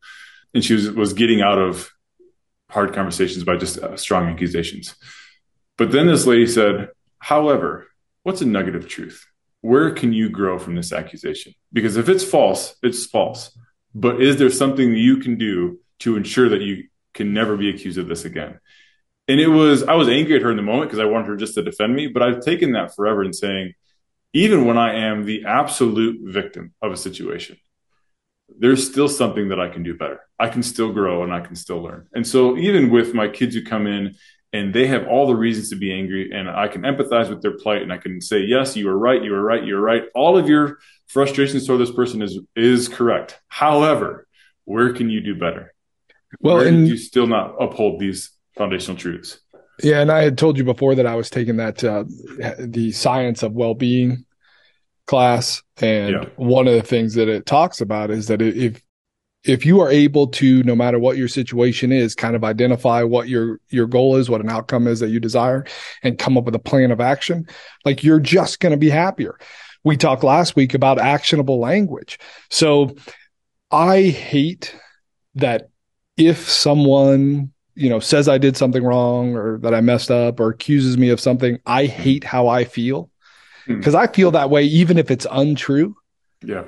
And 0.57 0.65
she 0.65 0.75
was, 0.75 0.91
was 0.91 1.13
getting 1.13 1.43
out 1.43 1.59
of 1.59 1.91
hard 2.71 2.95
conversations 2.95 3.45
by 3.45 3.57
just 3.57 3.79
uh, 3.79 3.97
strong 3.97 4.29
accusations. 4.29 4.97
But 5.77 5.93
then 5.93 6.07
this 6.07 6.27
lady 6.27 6.47
said, 6.47 6.89
however, 7.19 7.87
what's 8.23 8.41
a 8.41 8.47
nugget 8.47 8.75
of 8.75 8.89
truth? 8.89 9.25
Where 9.61 9.91
can 9.91 10.13
you 10.13 10.31
grow 10.31 10.59
from 10.59 10.75
this 10.75 10.93
accusation? 10.93 11.53
Because 11.73 11.97
if 11.97 12.09
it's 12.09 12.25
false, 12.25 12.75
it's 12.83 13.05
false. 13.07 13.57
But 13.95 14.23
is 14.23 14.39
there 14.39 14.51
something 14.51 14.95
you 14.95 15.19
can 15.19 15.37
do 15.37 15.79
to 16.01 16.17
ensure 16.17 16.49
that 16.49 16.63
you 16.63 16.89
can 17.13 17.35
never 17.35 17.57
be 17.57 17.69
accused 17.69 17.99
of 17.99 18.09
this 18.09 18.25
again? 18.25 18.59
and 19.29 19.41
it 19.41 19.49
was 19.49 19.83
I 19.83 19.95
was 19.95 20.09
angry 20.09 20.37
at 20.37 20.43
her 20.43 20.51
in 20.51 20.57
the 20.57 20.63
moment 20.63 20.91
because 20.91 21.01
I 21.01 21.07
wanted 21.07 21.29
her 21.29 21.37
just 21.37 21.55
to 21.55 21.63
defend 21.63 21.95
me, 21.95 22.09
but 22.09 22.23
I've 22.23 22.41
taken 22.41 22.73
that 22.73 22.95
forever 22.95 23.23
and 23.23 23.35
saying, 23.35 23.75
even 24.33 24.67
when 24.67 24.79
I 24.79 24.95
am 24.95 25.25
the 25.25 25.45
absolute 25.47 26.19
victim 26.23 26.75
of 26.83 26.93
a 26.93 26.97
situation, 26.97 27.57
there's 28.49 28.87
still 28.87 29.09
something 29.09 29.49
that 29.49 29.61
I 29.61 29.69
can 29.69 29.83
do 29.83 29.95
better. 29.97 30.21
I 30.39 30.49
can 30.49 30.63
still 30.63 30.93
grow 30.93 31.23
and 31.23 31.33
I 31.33 31.41
can 31.41 31.57
still 31.57 31.83
learn. 31.83 32.09
And 32.15 32.27
so 32.27 32.57
even 32.57 32.91
with 32.91 33.15
my 33.15 33.29
kids 33.29 33.55
who 33.55 33.63
come 33.63 33.87
in 33.87 34.15
and 34.53 34.73
they 34.73 34.87
have 34.87 35.07
all 35.07 35.27
the 35.27 35.35
reasons 35.35 35.71
to 35.71 35.77
be 35.77 35.93
angry 35.93 36.31
and 36.33 36.49
I 36.49 36.69
can 36.69 36.83
empathize 36.83 37.29
with 37.29 37.43
their 37.43 37.57
plight 37.59 37.83
and 37.83 37.93
I 37.93 37.99
can 37.99 38.21
say, 38.21 38.41
yes, 38.41 38.77
you 38.77 38.89
are 38.89 38.99
right, 38.99 39.23
you 39.23 39.35
are 39.35 39.43
right, 39.43 39.65
you're 39.65 39.81
right. 39.81 40.05
All 40.15 40.39
of 40.39 40.49
your 40.49 40.79
frustrations 41.09 41.67
toward 41.67 41.81
this 41.81 41.91
person 41.91 42.23
is 42.23 42.39
is 42.55 42.89
correct. 42.89 43.41
However, 43.49 44.27
where 44.65 44.93
can 44.93 45.11
you 45.11 45.21
do 45.21 45.35
better? 45.35 45.75
Well, 46.41 46.57
where 46.57 46.69
and 46.69 46.87
you 46.87 46.97
still 46.97 47.27
not 47.27 47.55
uphold 47.61 48.01
these 48.01 48.31
foundational 48.57 48.97
truths. 48.97 49.41
Yeah, 49.83 50.01
and 50.01 50.11
I 50.11 50.23
had 50.23 50.39
told 50.39 50.57
you 50.57 50.65
before 50.65 50.95
that 50.95 51.07
I 51.07 51.17
was 51.17 51.29
taking 51.29 51.57
that 51.57 51.85
uh, 51.85 52.05
the 52.59 52.93
science 52.93 53.43
of 53.43 53.53
well-being 53.53 54.25
class, 55.07 55.63
and 55.79 56.11
yeah. 56.11 56.25
one 56.37 56.67
of 56.67 56.75
the 56.75 56.83
things 56.83 57.15
that 57.15 57.29
it 57.29 57.47
talks 57.47 57.81
about 57.81 58.11
is 58.11 58.29
that 58.29 58.43
if 58.43 58.83
if 59.45 59.65
you 59.65 59.81
are 59.81 59.91
able 59.91 60.27
to, 60.27 60.65
no 60.65 60.75
matter 60.75 60.99
what 60.99 61.17
your 61.17 61.29
situation 61.29 61.93
is, 61.93 62.17
kind 62.17 62.35
of 62.35 62.43
identify 62.43 63.03
what 63.03 63.29
your 63.29 63.61
your 63.69 63.87
goal 63.87 64.17
is, 64.17 64.29
what 64.29 64.41
an 64.41 64.51
outcome 64.51 64.87
is 64.87 65.01
that 65.01 65.11
you 65.11 65.21
desire, 65.21 65.65
and 66.03 66.19
come 66.19 66.37
up 66.37 66.45
with 66.45 66.55
a 66.55 66.61
plan 66.61 66.91
of 66.91 67.01
action, 67.01 67.47
like 67.85 68.03
you're 68.03 68.21
just 68.21 68.61
going 68.61 68.73
to 68.73 68.77
be 68.77 68.91
happier. 68.91 69.39
We 69.85 69.97
talked 69.97 70.25
last 70.25 70.57
week 70.57 70.75
about 70.75 70.99
actionable 70.99 71.61
language, 71.61 72.19
so 72.51 72.97
I 73.71 74.03
hate 74.03 74.75
that 75.37 75.69
if 76.17 76.49
someone 76.49 77.53
you 77.77 77.91
know, 77.91 78.01
says 78.01 78.27
I 78.27 78.39
did 78.39 78.57
something 78.57 78.83
wrong 78.83 79.37
or 79.37 79.59
that 79.59 79.75
I 79.75 79.83
messed 79.83 80.11
up 80.11 80.41
or 80.41 80.49
accuses 80.49 80.97
me 80.97 81.11
of 81.11 81.21
something, 81.21 81.59
I 81.67 81.85
hate 81.85 82.25
how 82.25 82.49
I 82.49 82.65
feel 82.65 83.11
because 83.67 83.95
hmm. 83.95 84.01
I 84.01 84.07
feel 84.07 84.31
that 84.33 84.51
way 84.51 84.65
even 84.65 84.99
if 84.99 85.11
it's 85.11 85.27
untrue. 85.31 85.97
Yeah. 86.43 86.65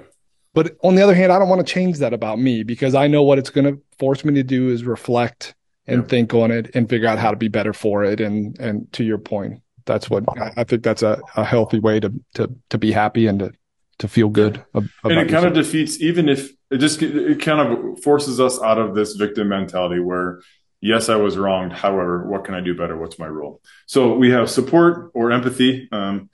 But 0.54 0.76
on 0.82 0.94
the 0.94 1.02
other 1.02 1.14
hand, 1.14 1.30
I 1.30 1.38
don't 1.38 1.48
want 1.48 1.64
to 1.64 1.72
change 1.72 1.98
that 1.98 2.12
about 2.12 2.38
me 2.38 2.62
because 2.62 2.94
I 2.94 3.06
know 3.06 3.22
what 3.22 3.38
it's 3.38 3.50
going 3.50 3.66
to 3.66 3.80
force 3.98 4.24
me 4.24 4.34
to 4.34 4.42
do 4.42 4.70
is 4.70 4.82
reflect 4.84 5.54
and 5.86 6.02
yeah. 6.02 6.08
think 6.08 6.34
on 6.34 6.50
it 6.50 6.70
and 6.74 6.88
figure 6.88 7.08
out 7.08 7.18
how 7.18 7.30
to 7.30 7.36
be 7.36 7.48
better 7.48 7.72
for 7.72 8.04
it. 8.04 8.20
And 8.20 8.58
and 8.58 8.92
to 8.94 9.04
your 9.04 9.18
point, 9.18 9.62
that's 9.84 10.10
what 10.10 10.24
I 10.56 10.64
think 10.64 10.82
that's 10.82 11.02
a, 11.02 11.20
a 11.36 11.44
healthy 11.44 11.78
way 11.78 12.00
to 12.00 12.12
to 12.34 12.50
to 12.70 12.78
be 12.78 12.92
happy 12.92 13.26
and 13.26 13.38
to 13.38 13.52
to 13.98 14.08
feel 14.08 14.28
good. 14.28 14.64
and 14.74 14.88
it 15.04 15.28
kind 15.28 15.44
of 15.46 15.54
defeats 15.54 16.00
even 16.00 16.28
if 16.28 16.50
it 16.70 16.78
just 16.78 17.02
it 17.02 17.40
kind 17.40 17.60
of 17.60 18.02
forces 18.02 18.40
us 18.40 18.60
out 18.62 18.78
of 18.78 18.94
this 18.94 19.14
victim 19.14 19.48
mentality 19.48 20.00
where 20.00 20.40
yes, 20.80 21.08
I 21.08 21.16
was 21.16 21.36
wronged. 21.36 21.72
However, 21.72 22.26
what 22.26 22.44
can 22.44 22.54
I 22.54 22.60
do 22.60 22.76
better? 22.76 22.96
What's 22.96 23.18
my 23.18 23.26
role? 23.26 23.60
So 23.86 24.14
we 24.14 24.30
have 24.30 24.50
support 24.50 25.10
or 25.14 25.32
empathy. 25.32 25.88
Um, 25.92 26.30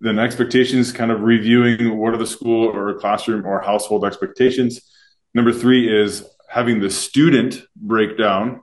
then 0.00 0.18
expectations, 0.18 0.92
kind 0.92 1.10
of 1.10 1.22
reviewing 1.22 1.98
what 1.98 2.14
are 2.14 2.18
the 2.18 2.26
school 2.26 2.68
or 2.68 2.98
classroom 2.98 3.44
or 3.46 3.60
household 3.60 4.04
expectations. 4.04 4.80
Number 5.34 5.52
three 5.52 5.88
is 5.92 6.24
having 6.48 6.80
the 6.80 6.90
student 6.90 7.62
break 7.76 8.16
down 8.16 8.62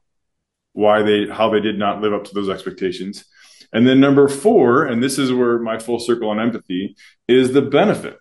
why 0.74 1.02
they, 1.04 1.28
how 1.28 1.50
they 1.50 1.60
did 1.60 1.78
not 1.78 2.02
live 2.02 2.14
up 2.14 2.26
to 2.26 2.34
those 2.34 2.50
expectations. 2.50 3.26
And 3.74 3.86
then 3.86 4.00
number 4.00 4.28
four, 4.28 4.86
and 4.86 5.04
this 5.04 5.18
is 5.18 5.32
where 5.32 5.60
my 5.60 5.80
full 5.80 6.00
circle 6.00 6.30
on 6.30 6.40
empathy 6.40 6.96
is 7.28 7.54
the 7.54 7.62
benefit, 7.62 8.18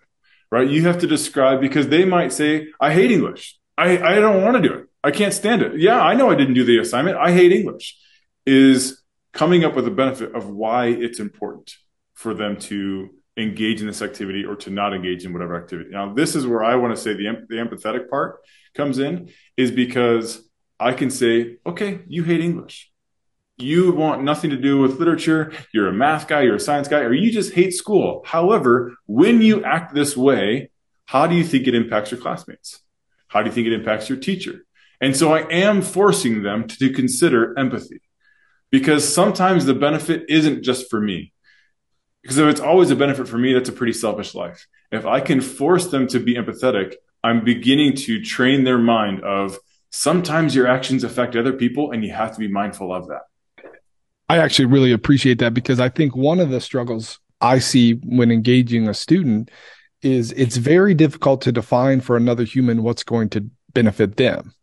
right? 0.51 0.67
You 0.69 0.83
have 0.83 0.99
to 0.99 1.07
describe 1.07 1.61
because 1.61 1.87
they 1.87 2.05
might 2.05 2.33
say, 2.33 2.67
I 2.79 2.93
hate 2.93 3.11
English. 3.11 3.57
I, 3.77 3.97
I 3.97 4.15
don't 4.15 4.43
want 4.43 4.55
to 4.57 4.67
do 4.67 4.73
it. 4.73 4.85
I 5.03 5.11
can't 5.11 5.33
stand 5.33 5.61
it. 5.61 5.79
Yeah, 5.79 5.99
I 5.99 6.15
know 6.15 6.29
I 6.29 6.35
didn't 6.35 6.55
do 6.55 6.65
the 6.65 6.79
assignment. 6.79 7.17
I 7.17 7.31
hate 7.31 7.51
English. 7.51 7.97
Is 8.45 9.01
coming 9.33 9.63
up 9.63 9.75
with 9.75 9.87
a 9.87 9.91
benefit 9.91 10.35
of 10.35 10.49
why 10.49 10.87
it's 10.87 11.19
important 11.19 11.75
for 12.15 12.33
them 12.33 12.57
to 12.57 13.09
engage 13.37 13.81
in 13.81 13.87
this 13.87 14.01
activity 14.01 14.43
or 14.45 14.55
to 14.55 14.69
not 14.69 14.93
engage 14.93 15.25
in 15.25 15.33
whatever 15.33 15.55
activity. 15.55 15.89
Now, 15.91 16.13
this 16.13 16.35
is 16.35 16.47
where 16.47 16.63
I 16.63 16.75
want 16.75 16.95
to 16.95 17.01
say 17.01 17.13
the, 17.13 17.45
the 17.47 17.55
empathetic 17.55 18.09
part 18.09 18.39
comes 18.73 18.97
in, 18.97 19.29
is 19.57 19.71
because 19.71 20.49
I 20.79 20.93
can 20.93 21.09
say, 21.09 21.57
okay, 21.65 21.99
you 22.07 22.23
hate 22.23 22.41
English. 22.41 22.91
You 23.57 23.93
want 23.93 24.23
nothing 24.23 24.49
to 24.49 24.57
do 24.57 24.79
with 24.79 24.99
literature. 24.99 25.53
You're 25.73 25.87
a 25.87 25.93
math 25.93 26.27
guy, 26.27 26.41
you're 26.41 26.55
a 26.55 26.59
science 26.59 26.87
guy, 26.87 26.99
or 26.99 27.13
you 27.13 27.31
just 27.31 27.53
hate 27.53 27.73
school. 27.73 28.23
However, 28.25 28.95
when 29.05 29.41
you 29.41 29.63
act 29.63 29.93
this 29.93 30.17
way, 30.17 30.71
how 31.05 31.27
do 31.27 31.35
you 31.35 31.43
think 31.43 31.67
it 31.67 31.75
impacts 31.75 32.11
your 32.11 32.19
classmates? 32.19 32.81
How 33.27 33.41
do 33.41 33.49
you 33.49 33.53
think 33.53 33.67
it 33.67 33.73
impacts 33.73 34.09
your 34.09 34.17
teacher? 34.17 34.65
And 34.99 35.15
so 35.15 35.33
I 35.33 35.47
am 35.49 35.81
forcing 35.81 36.43
them 36.43 36.67
to, 36.67 36.77
to 36.77 36.89
consider 36.91 37.57
empathy 37.57 38.01
because 38.71 39.13
sometimes 39.13 39.65
the 39.65 39.73
benefit 39.73 40.25
isn't 40.29 40.63
just 40.63 40.89
for 40.89 40.99
me. 40.99 41.33
Because 42.25 42.39
if 42.39 42.47
it's 42.47 42.59
always 42.59 42.89
a 42.89 42.95
benefit 42.95 43.27
for 43.27 43.37
me, 43.37 43.53
that's 43.53 43.69
a 43.69 43.71
pretty 43.71 43.93
selfish 43.93 44.33
life. 44.33 44.65
If 44.91 45.05
I 45.05 45.19
can 45.19 45.41
force 45.41 45.89
them 45.89 46.07
to 46.07 46.19
be 46.19 46.33
empathetic, 46.33 46.95
I'm 47.23 47.45
beginning 47.45 47.93
to 47.97 48.19
train 48.19 48.63
their 48.63 48.79
mind 48.79 49.23
of 49.23 49.59
sometimes 49.91 50.55
your 50.55 50.65
actions 50.65 51.03
affect 51.03 51.35
other 51.35 51.53
people 51.53 51.91
and 51.91 52.03
you 52.03 52.11
have 52.13 52.33
to 52.33 52.39
be 52.39 52.47
mindful 52.47 52.91
of 52.91 53.09
that. 53.09 53.27
I 54.27 54.39
actually 54.39 54.65
really 54.65 54.91
appreciate 54.91 55.37
that 55.37 55.53
because 55.53 55.79
I 55.79 55.89
think 55.89 56.15
one 56.15 56.39
of 56.39 56.49
the 56.49 56.59
struggles 56.59 57.19
I 57.41 57.59
see 57.59 57.93
when 57.93 58.31
engaging 58.31 58.87
a 58.87 58.95
student 58.95 59.51
is 60.01 60.31
it's 60.31 60.57
very 60.57 60.95
difficult 60.95 61.41
to 61.41 61.51
define 61.51 62.01
for 62.01 62.17
another 62.17 62.43
human 62.43 62.81
what's 62.81 63.03
going 63.03 63.29
to 63.29 63.47
benefit 63.73 64.17
them. 64.17 64.55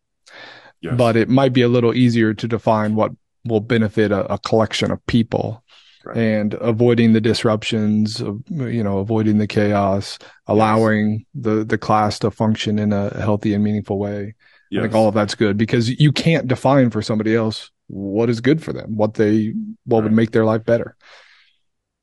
Yes. 0.80 0.96
But 0.96 1.14
it 1.14 1.28
might 1.28 1.52
be 1.52 1.62
a 1.62 1.68
little 1.68 1.94
easier 1.94 2.34
to 2.34 2.48
define 2.48 2.96
what 2.96 3.12
will 3.44 3.60
benefit 3.60 4.10
a, 4.10 4.32
a 4.32 4.38
collection 4.40 4.90
of 4.90 5.06
people. 5.06 5.61
Right. 6.04 6.16
and 6.16 6.54
avoiding 6.54 7.12
the 7.12 7.20
disruptions 7.20 8.20
of, 8.20 8.42
you 8.48 8.82
know, 8.82 8.98
avoiding 8.98 9.38
the 9.38 9.46
chaos, 9.46 10.18
allowing 10.46 11.12
yes. 11.12 11.26
the, 11.34 11.64
the 11.64 11.78
class 11.78 12.18
to 12.20 12.30
function 12.30 12.78
in 12.78 12.92
a 12.92 13.10
healthy 13.20 13.54
and 13.54 13.62
meaningful 13.62 13.98
way. 13.98 14.34
Yes. 14.70 14.80
I 14.80 14.82
think 14.84 14.94
all 14.94 15.08
of 15.08 15.14
that's 15.14 15.34
good 15.34 15.56
because 15.56 15.88
you 16.00 16.12
can't 16.12 16.48
define 16.48 16.90
for 16.90 17.02
somebody 17.02 17.34
else 17.34 17.70
what 17.88 18.30
is 18.30 18.40
good 18.40 18.62
for 18.62 18.72
them, 18.72 18.96
what 18.96 19.14
they, 19.14 19.54
what 19.84 19.98
right. 19.98 20.04
would 20.04 20.12
make 20.12 20.30
their 20.30 20.44
life 20.44 20.64
better. 20.64 20.96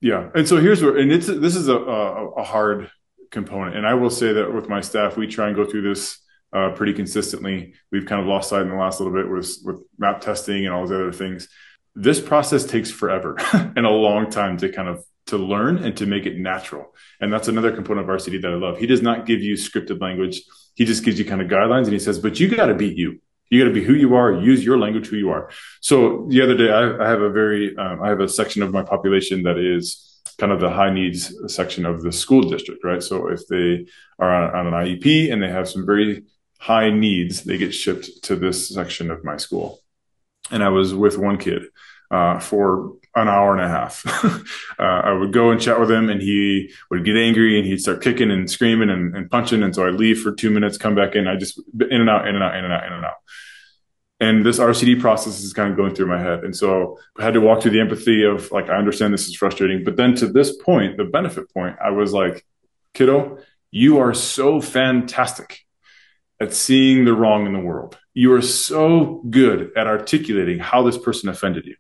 Yeah. 0.02 0.30
And 0.36 0.48
so 0.48 0.58
here's 0.58 0.82
where, 0.82 0.96
and 0.98 1.12
it's, 1.12 1.28
this 1.28 1.56
is 1.56 1.68
a, 1.68 1.76
a, 1.76 2.30
a 2.32 2.44
hard 2.44 2.92
component. 3.32 3.76
And 3.76 3.88
I 3.88 3.96
will 3.96 4.10
say 4.10 4.34
that 4.34 4.54
with 4.54 4.70
my 4.70 4.82
staff, 4.82 5.18
we 5.18 5.28
try 5.28 5.48
and 5.48 5.56
go 5.56 5.66
through 5.66 5.82
this 5.82 6.20
uh, 6.54 6.72
pretty 6.72 6.94
consistently. 6.94 7.74
We've 7.92 8.06
kind 8.06 8.22
of 8.22 8.28
lost 8.28 8.50
sight 8.50 8.62
in 8.64 8.70
the 8.70 8.76
last 8.76 9.00
little 9.00 9.14
bit 9.14 9.30
with 9.30 9.58
with 9.64 9.82
map 9.98 10.22
testing 10.22 10.66
and 10.66 10.74
all 10.74 10.82
those 10.82 10.92
other 10.92 11.12
things. 11.12 11.48
This 11.96 12.20
process 12.20 12.64
takes 12.64 12.92
forever 12.92 13.38
and 13.54 13.86
a 13.86 13.90
long 13.90 14.30
time 14.30 14.58
to 14.58 14.70
kind 14.70 14.88
of 14.88 15.04
to 15.28 15.38
learn 15.38 15.78
and 15.78 15.96
to 15.98 16.06
make 16.06 16.26
it 16.26 16.38
natural. 16.38 16.94
And 17.20 17.32
that's 17.32 17.48
another 17.48 17.72
component 17.72 18.10
of 18.10 18.16
RCD 18.16 18.42
that 18.42 18.52
I 18.52 18.56
love. 18.56 18.78
He 18.78 18.88
does 18.88 19.02
not 19.02 19.26
give 19.26 19.42
you 19.42 19.54
scripted 19.54 20.02
language. 20.02 20.42
He 20.76 20.86
just 20.86 21.04
gives 21.04 21.20
you 21.20 21.26
kind 21.26 21.42
of 21.42 21.48
guidelines 21.48 21.84
and 21.84 21.94
he 21.94 22.00
says, 22.00 22.20
but 22.20 22.40
you 22.40 22.48
got 22.48 22.68
to 22.68 22.74
be 22.74 22.88
you. 22.88 23.22
You 23.50 23.60
got 23.60 23.68
to 23.68 23.74
be 23.74 23.84
who 23.84 23.94
you 23.94 24.16
are. 24.16 24.34
Use 24.34 24.64
your 24.64 24.78
language, 24.78 25.08
who 25.08 25.18
you 25.18 25.32
are. 25.32 25.50
So 25.82 26.28
the 26.30 26.42
other 26.42 26.56
day, 26.56 26.72
I, 26.72 27.06
I 27.06 27.10
have 27.10 27.22
a 27.22 27.30
very, 27.30 27.76
um, 27.78 28.02
I 28.02 28.10
have 28.10 28.20
a 28.20 28.30
section 28.30 28.62
of 28.62 28.72
my 28.72 28.84
population 28.84 29.44
that 29.44 29.58
is 29.58 30.22
kind 30.38 30.52
of 30.52 30.60
the 30.60 30.70
high 30.70 30.92
needs 30.92 31.34
section 31.48 31.86
of 31.86 32.02
the 32.02 32.12
school 32.12 32.42
district, 32.42 32.84
right? 32.84 33.02
So 33.02 33.28
if 33.28 33.48
they 33.48 33.88
are 34.20 34.32
on, 34.32 34.68
on 34.68 34.74
an 34.74 34.74
IEP 34.74 35.32
and 35.32 35.42
they 35.42 35.50
have 35.50 35.68
some 35.68 35.86
very 35.86 36.24
high 36.60 36.92
needs, 36.92 37.44
they 37.44 37.58
get 37.58 37.74
shipped 37.74 38.24
to 38.24 38.36
this 38.36 38.70
section 38.70 39.12
of 39.12 39.24
my 39.24 39.38
school. 39.38 39.80
And 40.52 40.64
I 40.64 40.70
was 40.70 40.94
with 40.94 41.18
one 41.18 41.38
kid 41.38 41.64
uh, 42.12 42.40
for 42.40 42.94
an 43.16 43.28
hour 43.28 43.56
and 43.56 43.62
a 43.62 43.68
half. 43.68 44.04
uh, 44.80 44.84
I 44.84 45.14
would 45.14 45.34
go 45.34 45.52
and 45.52 45.62
chat 45.62 45.80
with 45.80 45.92
him, 45.92 46.10
and 46.10 46.22
he 46.22 46.72
would 46.90 47.06
get 47.06 47.18
angry 47.18 47.58
and 47.58 47.68
he'd 47.68 47.82
start 47.82 48.02
kicking 48.02 48.32
and 48.32 48.50
screaming 48.50 48.90
and, 48.90 49.16
and 49.16 49.30
punching. 49.30 49.64
And 49.64 49.74
so 49.74 49.88
I'd 49.88 49.96
leave 49.96 50.22
for 50.22 50.32
two 50.32 50.50
minutes, 50.50 50.78
come 50.78 50.96
back 50.96 51.16
in. 51.16 51.28
I 51.28 51.36
just 51.36 51.60
in 51.80 52.02
and 52.02 52.10
out, 52.10 52.28
in 52.28 52.36
and 52.36 52.44
out, 52.44 52.56
in 52.56 52.64
and 52.64 52.74
out, 52.74 52.86
in 52.86 52.94
and 52.94 53.06
out. 53.06 53.18
And 54.22 54.46
this 54.46 54.60
RCD 54.60 55.00
process 55.00 55.42
is 55.42 55.54
kind 55.54 55.72
of 55.72 55.78
going 55.78 55.96
through 55.96 56.08
my 56.08 56.20
head. 56.20 56.44
And 56.44 56.56
so 56.56 57.00
I 57.18 57.24
had 57.24 57.36
to 57.36 57.42
walk 57.42 57.62
through 57.62 57.72
the 57.72 57.80
empathy 57.80 58.24
of 58.24 58.52
like, 58.52 58.70
I 58.70 58.76
understand 58.76 59.14
this 59.14 59.28
is 59.28 59.36
frustrating. 59.36 59.86
But 59.86 59.96
then 59.96 60.14
to 60.16 60.28
this 60.28 60.58
point, 60.58 60.98
the 60.98 61.06
benefit 61.06 61.52
point, 61.54 61.78
I 61.84 61.92
was 61.92 62.12
like, 62.12 62.46
kiddo, 62.94 63.38
you 63.72 64.00
are 64.00 64.14
so 64.14 64.60
fantastic 64.60 65.66
at 66.40 66.54
seeing 66.54 67.06
the 67.06 67.14
wrong 67.14 67.46
in 67.46 67.54
the 67.54 67.60
world. 67.60 67.98
You 68.14 68.34
are 68.34 68.42
so 68.42 69.24
good 69.30 69.72
at 69.76 69.88
articulating 69.88 70.60
how 70.60 70.84
this 70.84 70.98
person 70.98 71.30
offended 71.30 71.66
you. 71.66 71.76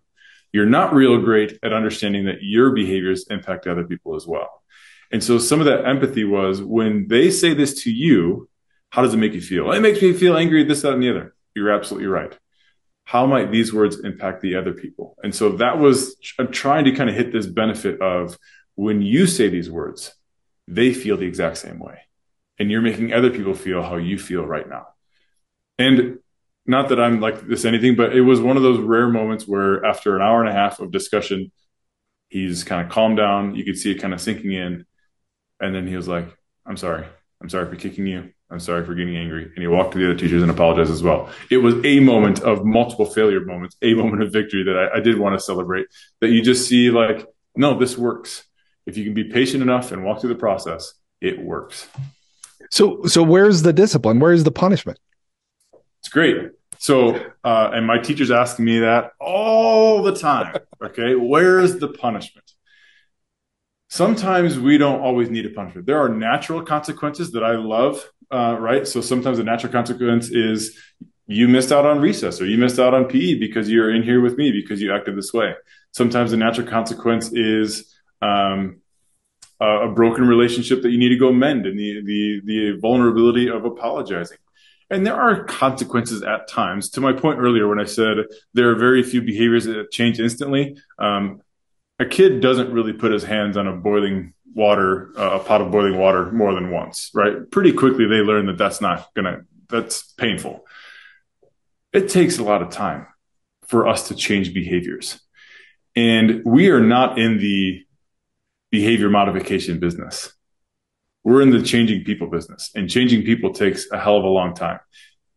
You're 0.52 0.65
not 0.65 0.93
real 0.93 1.22
great 1.22 1.60
at 1.63 1.74
understanding 1.74 2.26
that 2.26 2.41
your 2.41 2.72
behaviors 2.72 3.28
impact 3.30 3.67
other 3.67 3.84
people 3.84 4.15
as 4.15 4.28
well. 4.28 4.63
And 5.12 5.24
so 5.24 5.38
some 5.38 5.60
of 5.60 5.65
that 5.65 5.86
empathy 5.86 6.24
was 6.24 6.62
when 6.62 7.08
they 7.08 7.32
say 7.32 7.54
this 7.54 7.84
to 7.84 7.91
you, 7.91 8.50
how 8.89 9.02
does 9.02 9.13
it 9.13 9.17
make 9.17 9.34
you 9.34 9.41
feel? 9.41 9.72
It 9.72 9.82
makes 9.82 10.02
me 10.02 10.13
feel 10.13 10.38
angry, 10.38 10.63
this, 10.63 10.82
that, 10.82 10.93
and 10.93 11.04
the 11.04 11.10
other. 11.10 11.36
You're 11.56 11.72
absolutely 11.72 12.08
right. 12.08 12.38
How 13.06 13.26
might 13.26 13.52
these 13.52 13.74
words 13.74 14.00
impact 14.00 14.41
the 14.41 14.56
other 14.56 14.74
people? 14.74 15.15
And 15.24 15.34
so 15.34 15.54
that 15.54 15.80
was 15.80 16.15
trying 16.52 16.86
to 16.86 16.91
kind 16.91 17.10
of 17.10 17.15
hit 17.15 17.32
this 17.32 17.48
benefit 17.48 18.02
of 18.02 18.38
when 18.76 19.02
you 19.02 19.26
say 19.26 19.50
these 19.50 19.69
words, 19.69 20.13
they 20.67 20.93
feel 20.93 21.17
the 21.17 21.26
exact 21.26 21.58
same 21.58 21.80
way 21.80 22.00
and 22.60 22.69
you're 22.69 22.82
making 22.82 23.13
other 23.13 23.30
people 23.30 23.54
feel 23.54 23.82
how 23.82 23.95
you 23.95 24.19
feel 24.19 24.45
right 24.45 24.67
now. 24.67 24.88
And 25.78 26.19
not 26.65 26.89
that 26.89 27.00
I'm 27.00 27.19
like 27.19 27.48
this 27.48 27.65
anything, 27.65 27.95
but 27.95 28.15
it 28.15 28.22
was 28.22 28.41
one 28.41 28.58
of 28.58 28.63
those 28.63 28.80
rare 28.80 29.10
moments 29.10 29.48
where 29.48 29.84
after 29.86 30.15
an 30.15 30.22
hour 30.22 30.41
and 30.41 30.50
a 30.50 30.54
half 30.54 30.80
of 30.80 30.91
discussion, 30.91 31.52
he's 32.28 32.63
kind 32.63 32.86
of 32.86 32.91
calmed 32.91 33.17
down. 33.17 33.56
You 33.56 33.63
could 33.63 33.78
see 33.78 33.91
it 33.91 34.02
kind 34.02 34.13
of 34.13 34.22
sinking 34.22 34.52
in. 34.52 34.86
And 35.60 35.74
then 35.74 35.88
he 35.88 35.95
was 35.95 36.08
like, 36.08 36.28
I'm 36.65 36.78
sorry. 36.78 37.06
I'm 37.41 37.50
sorry 37.50 37.69
for 37.69 37.76
kicking 37.76 38.06
you. 38.06 38.32
I'm 38.52 38.60
sorry 38.60 38.86
for 38.86 38.95
getting 38.95 39.15
angry. 39.15 39.43
And 39.43 39.58
he 39.58 39.67
walked 39.67 39.93
to 39.93 40.00
the 40.00 40.06
other 40.06 40.19
teachers 40.19 40.41
and 40.41 40.52
apologized 40.52 40.91
as 40.91 41.04
well. 41.04 41.30
It 41.50 41.58
was 41.58 41.76
a 41.86 42.00
moment 42.00 42.41
of 42.41 42.65
multiple 42.65 43.06
failure 43.06 43.43
moments, 43.45 43.76
a 43.82 43.93
moment 43.93 44.24
of 44.24 44.34
victory 44.34 44.63
that 44.63 44.91
I, 44.93 44.98
I 44.98 45.00
did 45.02 45.17
want 45.17 45.38
to 45.38 45.43
celebrate. 45.43 45.88
That 46.19 46.30
you 46.30 46.41
just 46.41 46.67
see 46.67 46.89
like, 46.91 47.26
no, 47.56 47.78
this 47.78 47.98
works. 47.98 48.43
If 48.86 48.98
you 48.98 49.06
can 49.06 49.13
be 49.13 49.26
patient 49.26 49.62
enough 49.62 49.91
and 49.91 50.04
walk 50.04 50.22
through 50.22 50.34
the 50.34 50.39
process, 50.39 50.93
it 51.22 51.39
works. 51.39 51.88
So, 52.72 53.04
so 53.06 53.24
where's 53.24 53.62
the 53.62 53.74
discipline? 53.74 54.20
Where's 54.20 54.44
the 54.44 54.52
punishment? 54.52 55.00
It's 56.00 56.10
great. 56.10 56.52
So, 56.78 57.16
uh, 57.44 57.72
and 57.74 57.86
my 57.86 57.98
teachers 57.98 58.32
ask 58.32 58.58
me 58.58 58.80
that 58.80 59.12
all 59.20 60.02
the 60.02 60.16
time. 60.16 60.56
Okay, 60.82 61.14
where 61.14 61.60
is 61.60 61.80
the 61.80 61.90
punishment? 61.90 62.54
Sometimes 63.90 64.58
we 64.58 64.78
don't 64.78 65.02
always 65.02 65.30
need 65.30 65.46
a 65.46 65.50
punishment. 65.50 65.88
There 65.88 66.00
are 66.00 66.08
natural 66.08 66.64
consequences 66.64 67.34
that 67.34 67.44
I 67.44 67.58
love, 67.58 68.02
uh, 68.32 68.56
right? 68.58 68.88
So 68.88 69.02
sometimes 69.02 69.40
the 69.40 69.44
natural 69.44 69.74
consequence 69.74 70.30
is 70.30 70.80
you 71.28 71.50
missed 71.50 71.74
out 71.74 71.86
on 71.86 72.00
recess 72.00 72.40
or 72.40 72.46
you 72.46 72.58
missed 72.58 72.80
out 72.80 72.94
on 72.94 73.06
PE 73.06 73.40
because 73.40 73.70
you're 73.70 73.94
in 73.94 74.04
here 74.04 74.22
with 74.22 74.38
me 74.38 74.54
because 74.54 74.82
you 74.82 74.94
acted 74.94 75.18
this 75.18 75.34
way. 75.34 75.54
Sometimes 75.92 76.32
the 76.32 76.38
natural 76.38 76.68
consequence 76.68 77.34
is 77.34 77.94
um, 78.22 78.80
uh, 79.62 79.89
a 79.89 79.91
broken 79.91 80.28
relationship 80.28 80.82
that 80.82 80.91
you 80.91 80.98
need 80.98 81.10
to 81.10 81.17
go 81.17 81.32
mend 81.32 81.65
and 81.65 81.78
the, 81.78 82.02
the, 82.04 82.41
the 82.45 82.80
vulnerability 82.80 83.50
of 83.50 83.65
apologizing. 83.65 84.38
And 84.89 85.06
there 85.06 85.15
are 85.15 85.43
consequences 85.43 86.24
at 86.24 86.48
times. 86.48 86.89
To 86.91 87.02
my 87.02 87.13
point 87.13 87.39
earlier, 87.39 87.67
when 87.67 87.80
I 87.80 87.86
said 87.86 88.17
there 88.54 88.72
are 88.72 88.76
very 88.76 89.04
few 89.04 89.22
behaviors 89.22 89.65
that 89.65 89.91
change 89.91 90.19
instantly, 90.19 90.78
um, 90.98 91.41
a 92.00 92.06
kid 92.06 92.41
doesn't 92.41 92.72
really 92.72 92.93
put 92.93 93.12
his 93.12 93.24
hands 93.24 93.58
on 93.58 93.67
a 93.67 93.76
boiling 93.76 94.34
water, 94.56 95.12
uh, 95.17 95.39
a 95.39 95.43
pot 95.43 95.62
of 95.62 95.72
boiling 95.72 95.98
water 95.98 96.32
more 96.32 96.54
than 96.56 96.72
once, 96.72 97.12
right? 97.13 97.52
Pretty 97.52 97.74
quickly, 97.74 98.06
they 98.06 98.15
learn 98.15 98.48
that 98.48 98.58
that's 98.58 98.82
not 98.82 99.08
gonna, 99.15 99.41
that's 99.67 100.13
painful. 100.13 100.65
It 101.93 102.10
takes 102.10 102.39
a 102.39 102.43
lot 102.43 102.62
of 102.62 102.69
time 102.69 103.08
for 103.67 103.88
us 103.88 104.08
to 104.08 104.15
change 104.15 104.54
behaviors. 104.54 105.19
And 105.95 106.43
we 106.45 106.69
are 106.69 106.80
not 106.80 107.19
in 107.19 107.38
the 107.38 107.84
behavior 108.72 109.10
modification 109.10 109.80
business. 109.80 110.34
We're 111.24 111.42
in 111.42 111.50
the 111.50 111.62
changing 111.62 112.06
people 112.06 112.28
business, 112.28 112.72
and 112.76 112.90
changing 112.90 113.24
people 113.24 113.54
takes 113.54 113.90
a 113.92 114.00
hell 114.00 114.18
of 114.18 114.24
a 114.24 114.30
long 114.30 114.54
time, 114.54 114.80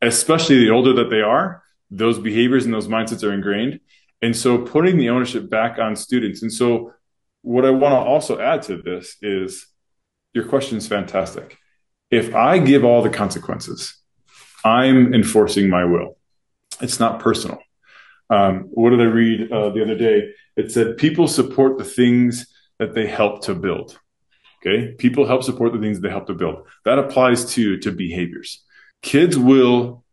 especially 0.01 0.59
the 0.59 0.71
older 0.71 0.93
that 0.95 1.11
they 1.11 1.21
are. 1.21 1.63
Those 1.91 2.19
behaviors 2.19 2.65
and 2.65 2.73
those 2.73 2.89
mindsets 2.89 3.25
are 3.25 3.33
ingrained. 3.33 3.81
And 4.23 4.37
so 4.37 4.59
putting 4.59 4.97
the 4.97 5.11
ownership 5.11 5.51
back 5.51 5.79
on 5.79 5.97
students. 5.97 6.43
And 6.43 6.53
so, 6.53 6.93
what 7.43 7.65
I 7.65 7.71
want 7.71 7.93
to 7.93 7.99
also 7.99 8.39
add 8.39 8.63
to 8.63 8.81
this 8.81 9.17
is 9.21 9.67
your 10.33 10.45
question 10.47 10.79
is 10.79 10.87
fantastic. 10.87 11.59
If 12.11 12.35
I 12.35 12.59
give 12.59 12.85
all 12.85 13.03
the 13.03 13.11
consequences, 13.11 13.99
I'm 14.65 15.13
enforcing 15.13 15.69
my 15.69 15.85
will. 15.85 16.19
It's 16.81 17.01
not 17.01 17.21
personal. 17.21 17.59
Um, 18.31 18.69
what 18.71 18.91
did 18.91 19.01
I 19.01 19.05
read 19.05 19.51
uh, 19.51 19.71
the 19.71 19.83
other 19.83 19.97
day? 19.97 20.31
It 20.57 20.71
said 20.71 20.97
people 20.97 21.27
support 21.27 21.79
the 21.79 21.85
things 21.85 22.47
that 22.83 22.95
they 22.95 23.07
help 23.07 23.45
to 23.45 23.55
build. 23.55 23.97
Okay. 24.61 24.93
People 24.99 25.25
help 25.25 25.45
support 25.45 25.73
the 25.73 25.79
things 25.79 26.01
they 26.01 26.11
help 26.11 26.27
to 26.27 26.35
build. 26.35 26.67
That 26.85 26.99
applies 26.99 27.45
to, 27.55 27.79
to 27.79 27.93
behaviors. 27.93 28.65
Kids 29.03 29.39
will 29.39 30.05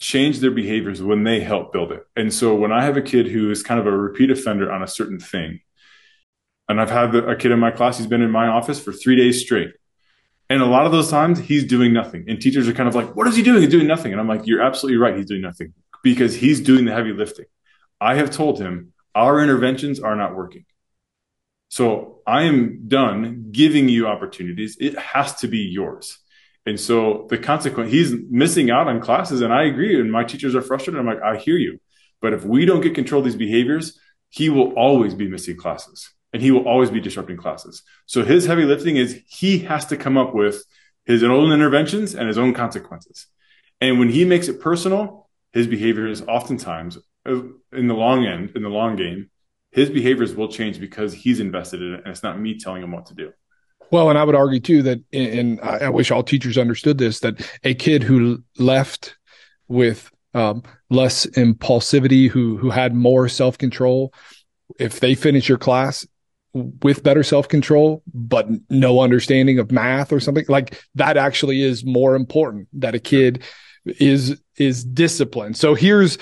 change 0.00 0.38
their 0.38 0.52
behaviors 0.52 1.02
when 1.02 1.24
they 1.24 1.40
help 1.40 1.72
build 1.72 1.90
it. 1.90 2.04
And 2.14 2.32
so 2.32 2.54
when 2.54 2.70
I 2.70 2.84
have 2.84 2.96
a 2.96 3.02
kid 3.02 3.26
who 3.26 3.50
is 3.50 3.64
kind 3.64 3.80
of 3.80 3.86
a 3.86 3.90
repeat 3.90 4.30
offender 4.30 4.70
on 4.70 4.82
a 4.82 4.86
certain 4.86 5.18
thing, 5.18 5.60
and 6.68 6.80
I've 6.80 6.90
had 6.90 7.14
a 7.14 7.36
kid 7.36 7.50
in 7.50 7.58
my 7.58 7.72
class, 7.72 7.98
he's 7.98 8.06
been 8.06 8.22
in 8.22 8.30
my 8.30 8.46
office 8.46 8.80
for 8.80 8.92
three 8.92 9.16
days 9.16 9.40
straight. 9.40 9.72
And 10.48 10.62
a 10.62 10.66
lot 10.66 10.86
of 10.86 10.92
those 10.92 11.10
times 11.10 11.40
he's 11.40 11.64
doing 11.64 11.92
nothing. 11.92 12.26
And 12.28 12.40
teachers 12.40 12.68
are 12.68 12.72
kind 12.72 12.88
of 12.88 12.94
like, 12.94 13.16
what 13.16 13.26
is 13.26 13.34
he 13.34 13.42
doing? 13.42 13.60
He's 13.60 13.70
doing 13.70 13.88
nothing. 13.88 14.12
And 14.12 14.20
I'm 14.20 14.28
like, 14.28 14.46
you're 14.46 14.62
absolutely 14.62 14.98
right. 14.98 15.16
He's 15.16 15.26
doing 15.26 15.42
nothing 15.42 15.74
because 16.02 16.36
he's 16.36 16.60
doing 16.60 16.84
the 16.84 16.92
heavy 16.92 17.12
lifting. 17.12 17.46
I 18.00 18.14
have 18.14 18.30
told 18.30 18.60
him 18.60 18.92
our 19.14 19.42
interventions 19.42 20.00
are 20.00 20.16
not 20.16 20.36
working. 20.36 20.64
So 21.74 22.20
I 22.24 22.44
am 22.44 22.86
done 22.86 23.48
giving 23.50 23.88
you 23.88 24.06
opportunities. 24.06 24.76
It 24.78 24.96
has 24.96 25.34
to 25.40 25.48
be 25.48 25.58
yours. 25.58 26.20
And 26.64 26.78
so 26.78 27.26
the 27.30 27.36
consequence, 27.36 27.90
he's 27.90 28.14
missing 28.30 28.70
out 28.70 28.86
on 28.86 29.00
classes. 29.00 29.40
And 29.40 29.52
I 29.52 29.64
agree. 29.64 30.00
And 30.00 30.12
my 30.12 30.22
teachers 30.22 30.54
are 30.54 30.62
frustrated. 30.62 31.00
I'm 31.00 31.06
like, 31.06 31.20
I 31.20 31.36
hear 31.36 31.56
you. 31.56 31.80
But 32.22 32.32
if 32.32 32.44
we 32.44 32.64
don't 32.64 32.80
get 32.80 32.94
control 32.94 33.18
of 33.18 33.24
these 33.24 33.34
behaviors, 33.34 33.98
he 34.28 34.50
will 34.50 34.72
always 34.74 35.14
be 35.14 35.26
missing 35.26 35.56
classes 35.56 36.08
and 36.32 36.40
he 36.40 36.52
will 36.52 36.62
always 36.62 36.92
be 36.92 37.00
disrupting 37.00 37.38
classes. 37.38 37.82
So 38.06 38.22
his 38.22 38.46
heavy 38.46 38.66
lifting 38.66 38.96
is 38.96 39.20
he 39.26 39.58
has 39.70 39.84
to 39.86 39.96
come 39.96 40.16
up 40.16 40.32
with 40.32 40.62
his 41.06 41.24
own 41.24 41.50
interventions 41.50 42.14
and 42.14 42.28
his 42.28 42.38
own 42.38 42.54
consequences. 42.54 43.26
And 43.80 43.98
when 43.98 44.10
he 44.10 44.24
makes 44.24 44.46
it 44.46 44.60
personal, 44.60 45.28
his 45.52 45.66
behavior 45.66 46.06
is 46.06 46.22
oftentimes 46.22 46.98
uh, 47.28 47.42
in 47.72 47.88
the 47.88 47.94
long 47.94 48.24
end, 48.26 48.52
in 48.54 48.62
the 48.62 48.68
long 48.68 48.94
game, 48.94 49.28
his 49.74 49.90
behaviors 49.90 50.34
will 50.36 50.48
change 50.48 50.78
because 50.78 51.12
he's 51.12 51.40
invested 51.40 51.82
in 51.82 51.94
it 51.94 52.02
and 52.04 52.08
it's 52.08 52.22
not 52.22 52.38
me 52.38 52.56
telling 52.56 52.82
him 52.82 52.92
what 52.92 53.06
to 53.06 53.14
do. 53.14 53.32
Well, 53.90 54.08
and 54.08 54.16
I 54.16 54.22
would 54.22 54.36
argue 54.36 54.60
too 54.60 54.82
that, 54.84 55.00
and 55.12 55.60
I 55.60 55.90
wish 55.90 56.10
all 56.10 56.22
teachers 56.22 56.56
understood 56.56 56.96
this, 56.96 57.20
that 57.20 57.48
a 57.64 57.74
kid 57.74 58.02
who 58.02 58.42
left 58.56 59.16
with 59.68 60.10
um, 60.32 60.62
less 60.90 61.26
impulsivity, 61.26 62.28
who 62.28 62.56
who 62.56 62.70
had 62.70 62.94
more 62.94 63.28
self 63.28 63.58
control, 63.58 64.14
if 64.78 65.00
they 65.00 65.14
finish 65.14 65.48
your 65.48 65.58
class 65.58 66.06
with 66.52 67.02
better 67.02 67.22
self 67.22 67.48
control, 67.48 68.02
but 68.12 68.48
no 68.70 69.00
understanding 69.00 69.58
of 69.58 69.72
math 69.72 70.12
or 70.12 70.20
something 70.20 70.46
like 70.48 70.80
that 70.94 71.16
actually 71.16 71.62
is 71.62 71.84
more 71.84 72.14
important 72.14 72.68
that 72.74 72.94
a 72.94 73.00
kid 73.00 73.42
is, 73.84 74.40
is 74.56 74.84
disciplined. 74.84 75.56
So 75.56 75.74
here's, 75.74 76.16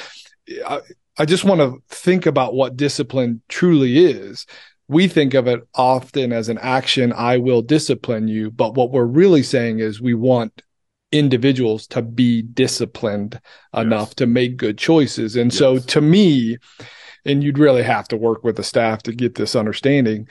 I, 1.18 1.24
just 1.24 1.44
want 1.44 1.60
to 1.60 1.82
think 1.88 2.26
about 2.26 2.54
what 2.54 2.76
discipline 2.76 3.42
truly 3.48 4.04
is. 4.04 4.46
We 4.88 5.08
think 5.08 5.34
of 5.34 5.46
it 5.46 5.60
often 5.74 6.32
as 6.32 6.48
an 6.48 6.58
action, 6.58 7.12
I 7.12 7.38
will 7.38 7.62
discipline 7.62 8.28
you. 8.28 8.50
But 8.50 8.74
what 8.74 8.90
we're 8.90 9.04
really 9.04 9.42
saying 9.42 9.78
is 9.78 10.00
we 10.00 10.14
want 10.14 10.62
individuals 11.12 11.86
to 11.88 12.02
be 12.02 12.42
disciplined 12.42 13.40
yes. 13.74 13.82
enough 13.82 14.14
to 14.16 14.26
make 14.26 14.56
good 14.56 14.78
choices. 14.78 15.36
And 15.36 15.52
yes. 15.52 15.58
so 15.58 15.78
to 15.78 16.00
me, 16.00 16.58
and 17.24 17.44
you'd 17.44 17.58
really 17.58 17.82
have 17.82 18.08
to 18.08 18.16
work 18.16 18.42
with 18.42 18.56
the 18.56 18.64
staff 18.64 19.02
to 19.04 19.12
get 19.12 19.34
this 19.34 19.54
understanding. 19.54 20.28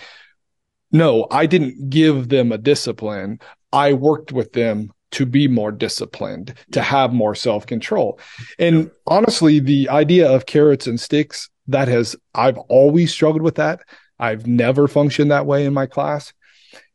No, 0.92 1.28
I 1.32 1.46
didn't 1.46 1.90
give 1.90 2.30
them 2.30 2.52
a 2.52 2.58
discipline. 2.58 3.40
I 3.72 3.94
worked 3.94 4.32
with 4.32 4.54
them 4.54 4.92
to 5.12 5.26
be 5.26 5.48
more 5.48 5.72
disciplined, 5.72 6.54
to 6.72 6.82
have 6.82 7.14
more 7.14 7.36
self 7.36 7.66
control. 7.66 8.20
And 8.60 8.92
honestly, 9.08 9.60
the 9.60 9.90
idea 9.90 10.30
of 10.30 10.46
carrots 10.46 10.88
and 10.88 11.00
sticks, 11.00 11.50
that 11.68 11.88
has, 11.88 12.16
I've 12.34 12.58
always 12.58 13.12
struggled 13.12 13.42
with 13.42 13.56
that. 13.56 13.82
I've 14.20 14.48
never 14.48 14.88
functioned 14.88 15.32
that 15.32 15.46
way 15.46 15.66
in 15.66 15.74
my 15.74 15.86
class. 15.86 16.34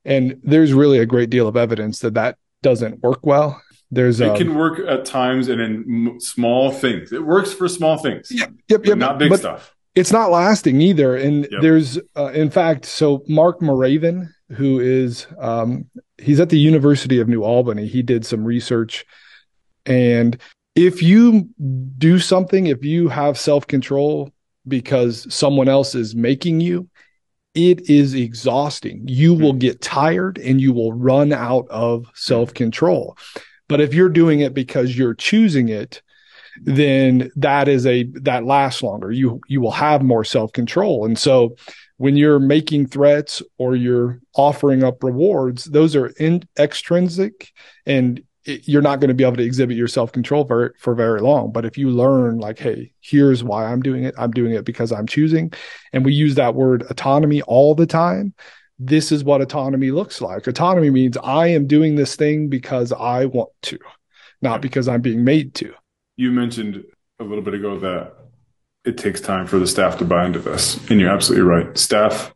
And 0.04 0.40
there's 0.42 0.72
really 0.72 0.98
a 0.98 1.06
great 1.06 1.30
deal 1.30 1.48
of 1.48 1.56
evidence 1.56 2.00
that 2.00 2.14
that 2.14 2.36
doesn't 2.62 3.02
work 3.02 3.26
well. 3.26 3.60
There's 3.90 4.20
it 4.20 4.30
um, 4.30 4.36
can 4.36 4.54
work 4.54 4.80
at 4.80 5.04
times 5.04 5.48
and 5.48 5.60
in 5.60 6.20
small 6.20 6.72
things. 6.72 7.12
It 7.12 7.24
works 7.24 7.52
for 7.52 7.68
small 7.68 7.98
things. 7.98 8.30
Yep, 8.30 8.52
yep, 8.68 8.86
yep. 8.86 8.98
Not 8.98 9.18
big 9.18 9.30
but, 9.30 9.40
stuff 9.40 9.76
it's 9.96 10.12
not 10.12 10.30
lasting 10.30 10.80
either. 10.82 11.16
And 11.16 11.48
yep. 11.50 11.62
there's, 11.62 11.98
uh, 12.16 12.26
in 12.26 12.50
fact, 12.50 12.84
so 12.84 13.24
Mark 13.26 13.60
Muraven, 13.60 14.28
who 14.50 14.78
is, 14.78 15.26
um, 15.38 15.86
he's 16.18 16.40
at 16.40 16.48
the 16.48 16.58
University 16.58 17.20
of 17.20 17.28
New 17.28 17.42
Albany. 17.42 17.86
He 17.86 18.02
did 18.02 18.24
some 18.24 18.44
research. 18.44 19.04
And 19.84 20.38
if 20.74 21.02
you 21.02 21.48
do 21.98 22.18
something, 22.18 22.66
if 22.66 22.84
you 22.84 23.08
have 23.08 23.38
self 23.38 23.66
control 23.66 24.30
because 24.68 25.32
someone 25.32 25.68
else 25.68 25.94
is 25.94 26.14
making 26.14 26.60
you, 26.60 26.88
it 27.54 27.88
is 27.88 28.14
exhausting. 28.14 29.02
You 29.06 29.34
will 29.34 29.52
hmm. 29.52 29.58
get 29.58 29.80
tired 29.80 30.38
and 30.38 30.60
you 30.60 30.72
will 30.72 30.92
run 30.92 31.32
out 31.32 31.66
of 31.68 32.06
self 32.14 32.54
control. 32.54 33.16
But 33.68 33.80
if 33.80 33.94
you're 33.94 34.08
doing 34.08 34.40
it 34.40 34.54
because 34.54 34.96
you're 34.96 35.14
choosing 35.14 35.68
it, 35.68 36.02
then 36.62 37.30
that 37.36 37.68
is 37.68 37.86
a 37.86 38.04
that 38.22 38.44
lasts 38.44 38.82
longer. 38.82 39.10
You 39.10 39.40
you 39.48 39.60
will 39.60 39.72
have 39.72 40.02
more 40.02 40.24
self 40.24 40.52
control, 40.52 41.04
and 41.04 41.18
so 41.18 41.56
when 41.98 42.16
you're 42.16 42.38
making 42.38 42.86
threats 42.86 43.42
or 43.58 43.74
you're 43.74 44.20
offering 44.34 44.84
up 44.84 45.02
rewards, 45.02 45.64
those 45.64 45.96
are 45.96 46.08
in, 46.18 46.42
extrinsic, 46.58 47.52
and 47.86 48.22
it, 48.44 48.68
you're 48.68 48.82
not 48.82 49.00
going 49.00 49.08
to 49.08 49.14
be 49.14 49.24
able 49.24 49.36
to 49.36 49.42
exhibit 49.42 49.76
your 49.76 49.88
self 49.88 50.12
control 50.12 50.46
for 50.46 50.74
for 50.78 50.94
very 50.94 51.20
long. 51.20 51.52
But 51.52 51.64
if 51.64 51.76
you 51.78 51.90
learn, 51.90 52.38
like, 52.38 52.58
hey, 52.58 52.92
here's 53.00 53.42
why 53.42 53.64
I'm 53.64 53.82
doing 53.82 54.04
it. 54.04 54.14
I'm 54.18 54.30
doing 54.30 54.52
it 54.52 54.64
because 54.64 54.92
I'm 54.92 55.06
choosing, 55.06 55.52
and 55.92 56.04
we 56.04 56.12
use 56.12 56.34
that 56.36 56.54
word 56.54 56.84
autonomy 56.90 57.42
all 57.42 57.74
the 57.74 57.86
time 57.86 58.34
this 58.78 59.10
is 59.10 59.24
what 59.24 59.40
autonomy 59.40 59.90
looks 59.90 60.20
like. 60.20 60.46
Autonomy 60.46 60.90
means 60.90 61.16
I 61.16 61.46
am 61.46 61.66
doing 61.66 61.94
this 61.94 62.14
thing 62.14 62.50
because 62.50 62.92
I 62.92 63.24
want 63.24 63.48
to, 63.62 63.78
not 64.42 64.60
because 64.60 64.86
I'm 64.86 65.00
being 65.00 65.24
made 65.24 65.54
to 65.54 65.72
you 66.16 66.30
mentioned 66.32 66.82
a 67.20 67.24
little 67.24 67.44
bit 67.44 67.54
ago 67.54 67.78
that 67.78 68.14
it 68.86 68.96
takes 68.96 69.20
time 69.20 69.46
for 69.46 69.58
the 69.58 69.66
staff 69.66 69.98
to 69.98 70.04
buy 70.04 70.24
into 70.24 70.38
this. 70.38 70.78
And 70.90 71.00
you're 71.00 71.10
absolutely 71.10 71.46
right. 71.46 71.76
Staff, 71.76 72.32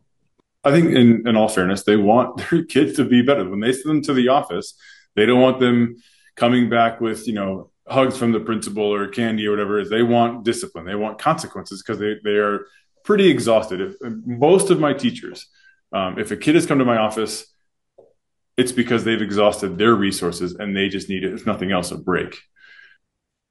I 0.63 0.71
think, 0.71 0.91
in, 0.91 1.27
in 1.27 1.35
all 1.35 1.47
fairness, 1.47 1.83
they 1.83 1.97
want 1.97 2.43
their 2.49 2.63
kids 2.65 2.97
to 2.97 3.05
be 3.05 3.21
better. 3.21 3.49
When 3.49 3.59
they 3.59 3.71
send 3.71 3.89
them 3.89 4.01
to 4.03 4.13
the 4.13 4.27
office, 4.27 4.75
they 5.15 5.25
don't 5.25 5.41
want 5.41 5.59
them 5.59 6.01
coming 6.35 6.69
back 6.69 7.01
with, 7.01 7.27
you 7.27 7.33
know, 7.33 7.71
hugs 7.87 8.17
from 8.17 8.31
the 8.31 8.39
principal 8.39 8.83
or 8.83 9.07
candy 9.07 9.47
or 9.47 9.51
whatever 9.51 9.79
is. 9.79 9.89
They 9.89 10.03
want 10.03 10.43
discipline. 10.43 10.85
They 10.85 10.95
want 10.95 11.19
consequences 11.19 11.81
because 11.81 11.99
they, 11.99 12.15
they 12.23 12.37
are 12.37 12.67
pretty 13.03 13.29
exhausted. 13.29 13.81
If, 13.81 13.95
most 14.01 14.69
of 14.69 14.79
my 14.79 14.93
teachers, 14.93 15.47
um, 15.93 16.19
if 16.19 16.31
a 16.31 16.37
kid 16.37 16.55
has 16.55 16.65
come 16.65 16.79
to 16.79 16.85
my 16.85 16.97
office, 16.97 17.45
it's 18.57 18.71
because 18.71 19.03
they've 19.03 19.21
exhausted 19.21 19.77
their 19.77 19.95
resources 19.95 20.53
and 20.55 20.75
they 20.75 20.89
just 20.89 21.09
need, 21.09 21.23
if 21.23 21.45
nothing 21.45 21.71
else, 21.71 21.91
a 21.91 21.97
break 21.97 22.37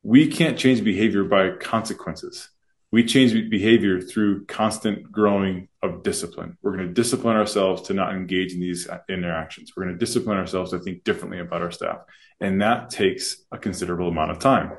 we 0.02 0.26
can't 0.26 0.58
change 0.58 0.82
behavior 0.82 1.24
by 1.24 1.50
consequences. 1.50 2.48
We 2.92 3.04
change 3.04 3.32
behavior 3.50 4.00
through 4.00 4.46
constant 4.46 5.12
growing 5.12 5.68
of 5.80 6.02
discipline. 6.02 6.58
We're 6.60 6.76
going 6.76 6.88
to 6.88 6.92
discipline 6.92 7.36
ourselves 7.36 7.82
to 7.82 7.94
not 7.94 8.14
engage 8.14 8.52
in 8.52 8.60
these 8.60 8.88
interactions. 9.08 9.72
We're 9.76 9.84
going 9.84 9.96
to 9.96 10.04
discipline 10.04 10.38
ourselves 10.38 10.72
to 10.72 10.80
think 10.80 11.04
differently 11.04 11.38
about 11.38 11.62
our 11.62 11.70
staff. 11.70 11.98
And 12.40 12.62
that 12.62 12.90
takes 12.90 13.44
a 13.52 13.58
considerable 13.58 14.08
amount 14.08 14.32
of 14.32 14.40
time, 14.40 14.72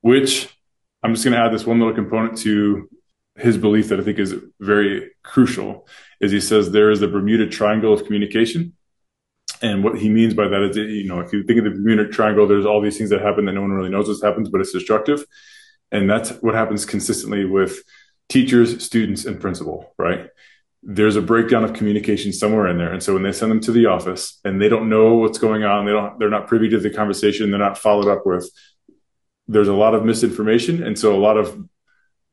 which 0.00 0.48
I'm 1.02 1.14
just 1.14 1.24
going 1.24 1.34
to 1.34 1.40
add 1.40 1.52
this 1.52 1.66
one 1.66 1.78
little 1.78 1.94
component 1.94 2.38
to 2.38 2.88
his 3.36 3.56
belief 3.56 3.88
that 3.88 4.00
I 4.00 4.02
think 4.02 4.18
is 4.18 4.34
very 4.58 5.12
crucial 5.22 5.86
is 6.20 6.32
he 6.32 6.40
says 6.40 6.72
there 6.72 6.90
is 6.90 6.98
the 6.98 7.06
Bermuda 7.06 7.46
Triangle 7.46 7.92
of 7.92 8.04
communication. 8.04 8.74
And 9.62 9.84
what 9.84 9.98
he 9.98 10.08
means 10.08 10.34
by 10.34 10.48
that 10.48 10.62
is, 10.62 10.76
that, 10.76 10.86
you 10.86 11.08
know, 11.08 11.20
if 11.20 11.32
you 11.32 11.44
think 11.44 11.58
of 11.58 11.64
the 11.64 11.70
Bermuda 11.70 12.08
Triangle, 12.08 12.48
there's 12.48 12.66
all 12.66 12.80
these 12.80 12.98
things 12.98 13.10
that 13.10 13.20
happen 13.20 13.44
that 13.44 13.52
no 13.52 13.60
one 13.60 13.70
really 13.70 13.90
knows 13.90 14.08
what 14.08 14.28
happens, 14.28 14.48
but 14.48 14.60
it's 14.60 14.72
destructive. 14.72 15.24
And 15.90 16.08
that's 16.08 16.30
what 16.42 16.54
happens 16.54 16.84
consistently 16.84 17.44
with 17.44 17.82
teachers, 18.28 18.84
students, 18.84 19.24
and 19.24 19.40
principal, 19.40 19.94
right? 19.98 20.28
There's 20.82 21.16
a 21.16 21.22
breakdown 21.22 21.64
of 21.64 21.72
communication 21.72 22.32
somewhere 22.32 22.68
in 22.68 22.78
there. 22.78 22.92
And 22.92 23.02
so 23.02 23.14
when 23.14 23.22
they 23.22 23.32
send 23.32 23.50
them 23.50 23.60
to 23.60 23.72
the 23.72 23.86
office 23.86 24.38
and 24.44 24.60
they 24.60 24.68
don't 24.68 24.88
know 24.88 25.14
what's 25.14 25.38
going 25.38 25.64
on, 25.64 25.86
they 25.86 25.92
don't, 25.92 26.18
they're 26.18 26.30
not 26.30 26.46
privy 26.46 26.68
to 26.68 26.78
the 26.78 26.90
conversation, 26.90 27.50
they're 27.50 27.58
not 27.58 27.78
followed 27.78 28.08
up 28.08 28.26
with, 28.26 28.50
there's 29.48 29.68
a 29.68 29.74
lot 29.74 29.94
of 29.94 30.04
misinformation. 30.04 30.82
And 30.82 30.98
so 30.98 31.16
a 31.16 31.18
lot 31.18 31.36
of 31.36 31.58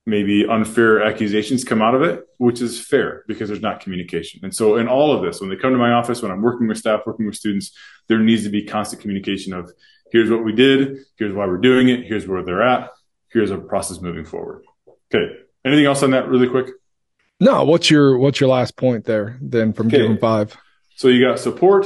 maybe 0.06 0.46
unfair 0.46 1.02
accusations 1.02 1.64
come 1.64 1.82
out 1.82 1.96
of 1.96 2.04
it, 2.04 2.24
which 2.38 2.62
is 2.62 2.80
fair 2.80 3.24
because 3.28 3.50
there's 3.50 3.62
not 3.62 3.80
communication. 3.80 4.42
And 4.44 4.56
so 4.56 4.76
in 4.76 4.88
all 4.88 5.12
of 5.12 5.24
this, 5.24 5.42
when 5.42 5.50
they 5.50 5.56
come 5.56 5.72
to 5.72 5.80
my 5.80 5.94
office, 5.94 6.22
when 6.22 6.32
I'm 6.32 6.42
working 6.42 6.68
with 6.68 6.78
staff, 6.78 7.02
working 7.08 7.26
with 7.26 7.36
students, 7.36 7.72
there 8.08 8.20
needs 8.20 8.44
to 8.44 8.50
be 8.50 8.64
constant 8.64 9.02
communication 9.02 9.54
of 9.54 9.72
here's 10.12 10.30
what 10.30 10.44
we 10.44 10.54
did, 10.54 11.00
here's 11.18 11.34
why 11.34 11.48
we're 11.48 11.58
doing 11.58 11.90
it, 11.90 12.06
here's 12.06 12.28
where 12.28 12.44
they're 12.44 12.62
at, 12.62 12.92
here's 13.36 13.52
a 13.52 13.58
process 13.58 14.02
moving 14.02 14.26
forward. 14.26 14.64
Okay. 15.14 15.36
Anything 15.66 15.86
else 15.86 16.02
on 16.02 16.12
that 16.12 16.28
really 16.28 16.48
quick? 16.48 16.70
No, 17.40 17.66
what's 17.66 17.92
your 17.92 18.18
what's 18.18 18.40
your 18.40 18.50
last 18.50 18.78
point 18.78 19.04
there 19.06 19.38
then 19.42 19.74
from 19.74 19.88
okay. 19.88 19.98
Give 19.98 20.10
'em 20.10 20.18
Five? 20.18 20.58
So 20.96 21.10
you 21.10 21.28
got 21.28 21.38
support, 21.38 21.86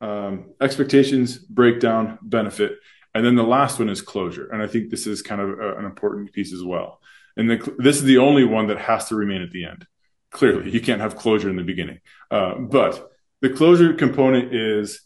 um, 0.00 0.50
expectations, 0.60 1.38
breakdown, 1.38 2.18
benefit. 2.20 2.78
And 3.14 3.24
then 3.24 3.36
the 3.36 3.44
last 3.44 3.78
one 3.78 3.88
is 3.88 4.02
closure. 4.02 4.48
And 4.50 4.60
I 4.60 4.66
think 4.66 4.90
this 4.90 5.06
is 5.06 5.22
kind 5.22 5.40
of 5.40 5.50
a, 5.60 5.76
an 5.76 5.84
important 5.84 6.32
piece 6.32 6.52
as 6.52 6.64
well. 6.64 7.00
And 7.36 7.48
the, 7.48 7.74
this 7.78 7.96
is 7.96 8.02
the 8.02 8.18
only 8.18 8.42
one 8.42 8.66
that 8.66 8.78
has 8.78 9.08
to 9.08 9.14
remain 9.14 9.42
at 9.42 9.52
the 9.52 9.64
end. 9.64 9.86
Clearly, 10.32 10.70
you 10.70 10.80
can't 10.80 11.00
have 11.00 11.14
closure 11.14 11.48
in 11.48 11.54
the 11.54 11.62
beginning. 11.62 12.00
Uh, 12.28 12.56
but 12.56 13.12
the 13.40 13.50
closure 13.50 13.94
component 13.94 14.52
is 14.52 15.00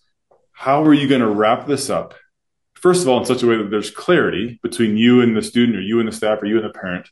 how 0.53 0.83
are 0.83 0.95
you 0.95 1.07
going 1.07 1.21
to 1.21 1.29
wrap 1.29 1.67
this 1.67 1.91
up? 1.91 2.15
First 2.81 3.03
of 3.03 3.09
all, 3.09 3.19
in 3.19 3.25
such 3.25 3.43
a 3.43 3.47
way 3.47 3.57
that 3.57 3.71
there's 3.71 3.91
clarity 3.91 4.59
between 4.63 4.97
you 4.97 5.21
and 5.21 5.37
the 5.37 5.43
student, 5.43 5.77
or 5.77 5.81
you 5.81 5.99
and 6.01 6.09
the 6.09 6.13
staff, 6.13 6.43
or 6.43 6.47
you 6.47 6.57
and 6.57 6.65
the 6.65 6.79
parent, 6.79 7.09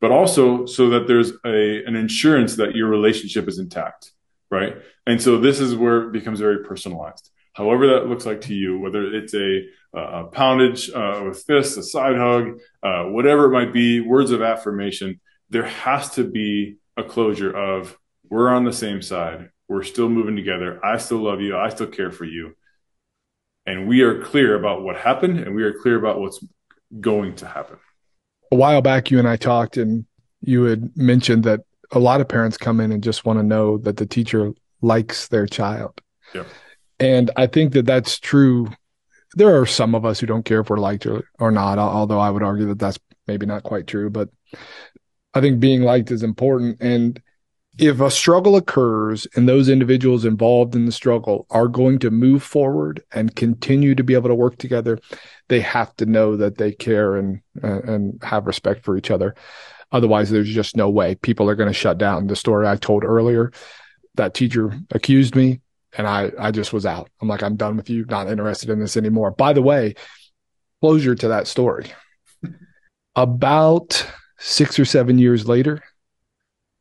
but 0.00 0.10
also 0.10 0.66
so 0.66 0.90
that 0.90 1.06
there's 1.06 1.32
a, 1.44 1.84
an 1.84 1.96
insurance 1.96 2.56
that 2.56 2.74
your 2.74 2.88
relationship 2.88 3.48
is 3.48 3.58
intact, 3.58 4.12
right? 4.50 4.76
And 5.06 5.20
so 5.20 5.38
this 5.38 5.60
is 5.60 5.74
where 5.74 6.08
it 6.08 6.12
becomes 6.12 6.40
very 6.40 6.64
personalized 6.64 7.30
however 7.56 7.86
that 7.86 8.06
looks 8.06 8.26
like 8.26 8.42
to 8.42 8.54
you, 8.54 8.78
whether 8.78 9.14
it's 9.14 9.32
a, 9.32 9.62
a 9.94 10.24
poundage 10.24 10.90
uh, 10.94 11.24
with 11.24 11.42
fists, 11.44 11.78
a 11.78 11.82
side 11.82 12.16
hug, 12.16 12.60
uh, 12.82 13.04
whatever 13.04 13.46
it 13.46 13.50
might 13.50 13.72
be, 13.72 14.00
words 14.00 14.30
of 14.30 14.42
affirmation, 14.42 15.18
there 15.48 15.64
has 15.64 16.10
to 16.10 16.24
be 16.24 16.76
a 16.98 17.02
closure 17.02 17.50
of 17.50 17.98
we're 18.28 18.50
on 18.50 18.64
the 18.64 18.74
same 18.74 19.00
side. 19.00 19.48
We're 19.68 19.84
still 19.84 20.10
moving 20.10 20.36
together. 20.36 20.84
I 20.84 20.98
still 20.98 21.24
love 21.24 21.40
you. 21.40 21.56
I 21.56 21.70
still 21.70 21.86
care 21.86 22.12
for 22.12 22.26
you. 22.26 22.54
And 23.66 23.88
we 23.88 24.02
are 24.02 24.20
clear 24.22 24.54
about 24.54 24.82
what 24.82 24.96
happened 24.96 25.40
and 25.40 25.54
we 25.54 25.62
are 25.64 25.72
clear 25.72 25.96
about 25.96 26.20
what's 26.20 26.42
going 27.00 27.34
to 27.36 27.46
happen. 27.46 27.78
A 28.52 28.56
while 28.56 28.80
back, 28.80 29.10
you 29.10 29.18
and 29.18 29.28
I 29.28 29.36
talked, 29.36 29.76
and 29.76 30.06
you 30.40 30.64
had 30.64 30.96
mentioned 30.96 31.42
that 31.44 31.60
a 31.90 31.98
lot 31.98 32.20
of 32.20 32.28
parents 32.28 32.56
come 32.56 32.80
in 32.80 32.92
and 32.92 33.02
just 33.02 33.24
want 33.24 33.38
to 33.38 33.42
know 33.42 33.78
that 33.78 33.96
the 33.96 34.06
teacher 34.06 34.52
likes 34.82 35.28
their 35.28 35.46
child. 35.46 36.00
Yep. 36.34 36.46
And 37.00 37.30
I 37.36 37.46
think 37.46 37.72
that 37.72 37.86
that's 37.86 38.18
true. 38.18 38.68
There 39.34 39.60
are 39.60 39.66
some 39.66 39.94
of 39.94 40.04
us 40.04 40.20
who 40.20 40.26
don't 40.26 40.44
care 40.44 40.60
if 40.60 40.70
we're 40.70 40.78
liked 40.78 41.06
or, 41.06 41.24
or 41.38 41.50
not, 41.50 41.78
although 41.78 42.20
I 42.20 42.30
would 42.30 42.42
argue 42.42 42.66
that 42.66 42.78
that's 42.78 42.98
maybe 43.26 43.46
not 43.46 43.64
quite 43.64 43.86
true. 43.86 44.10
But 44.10 44.30
I 45.34 45.40
think 45.40 45.60
being 45.60 45.82
liked 45.82 46.10
is 46.10 46.22
important. 46.22 46.80
And 46.80 47.20
if 47.78 48.00
a 48.00 48.10
struggle 48.10 48.56
occurs 48.56 49.26
and 49.34 49.48
those 49.48 49.68
individuals 49.68 50.24
involved 50.24 50.74
in 50.74 50.86
the 50.86 50.92
struggle 50.92 51.46
are 51.50 51.68
going 51.68 51.98
to 51.98 52.10
move 52.10 52.42
forward 52.42 53.02
and 53.12 53.36
continue 53.36 53.94
to 53.94 54.04
be 54.04 54.14
able 54.14 54.28
to 54.28 54.34
work 54.34 54.56
together, 54.56 54.98
they 55.48 55.60
have 55.60 55.94
to 55.96 56.06
know 56.06 56.36
that 56.36 56.56
they 56.56 56.72
care 56.72 57.16
and 57.16 57.40
uh, 57.62 57.82
and 57.82 58.22
have 58.22 58.46
respect 58.46 58.84
for 58.84 58.96
each 58.96 59.10
other. 59.10 59.34
Otherwise, 59.92 60.30
there's 60.30 60.52
just 60.52 60.76
no 60.76 60.88
way 60.90 61.14
people 61.16 61.48
are 61.48 61.54
going 61.54 61.68
to 61.68 61.72
shut 61.72 61.98
down. 61.98 62.26
The 62.26 62.36
story 62.36 62.66
I 62.66 62.76
told 62.76 63.04
earlier, 63.04 63.52
that 64.14 64.34
teacher 64.34 64.72
accused 64.90 65.36
me 65.36 65.60
and 65.96 66.06
I, 66.06 66.32
I 66.38 66.50
just 66.50 66.72
was 66.72 66.84
out. 66.86 67.10
I'm 67.20 67.28
like, 67.28 67.42
I'm 67.42 67.56
done 67.56 67.76
with 67.76 67.88
you, 67.88 68.04
not 68.06 68.28
interested 68.28 68.70
in 68.70 68.80
this 68.80 68.96
anymore. 68.96 69.30
By 69.30 69.52
the 69.52 69.62
way, 69.62 69.94
closure 70.80 71.14
to 71.14 71.28
that 71.28 71.46
story. 71.46 71.92
About 73.16 74.06
six 74.38 74.78
or 74.78 74.84
seven 74.84 75.18
years 75.18 75.48
later, 75.48 75.82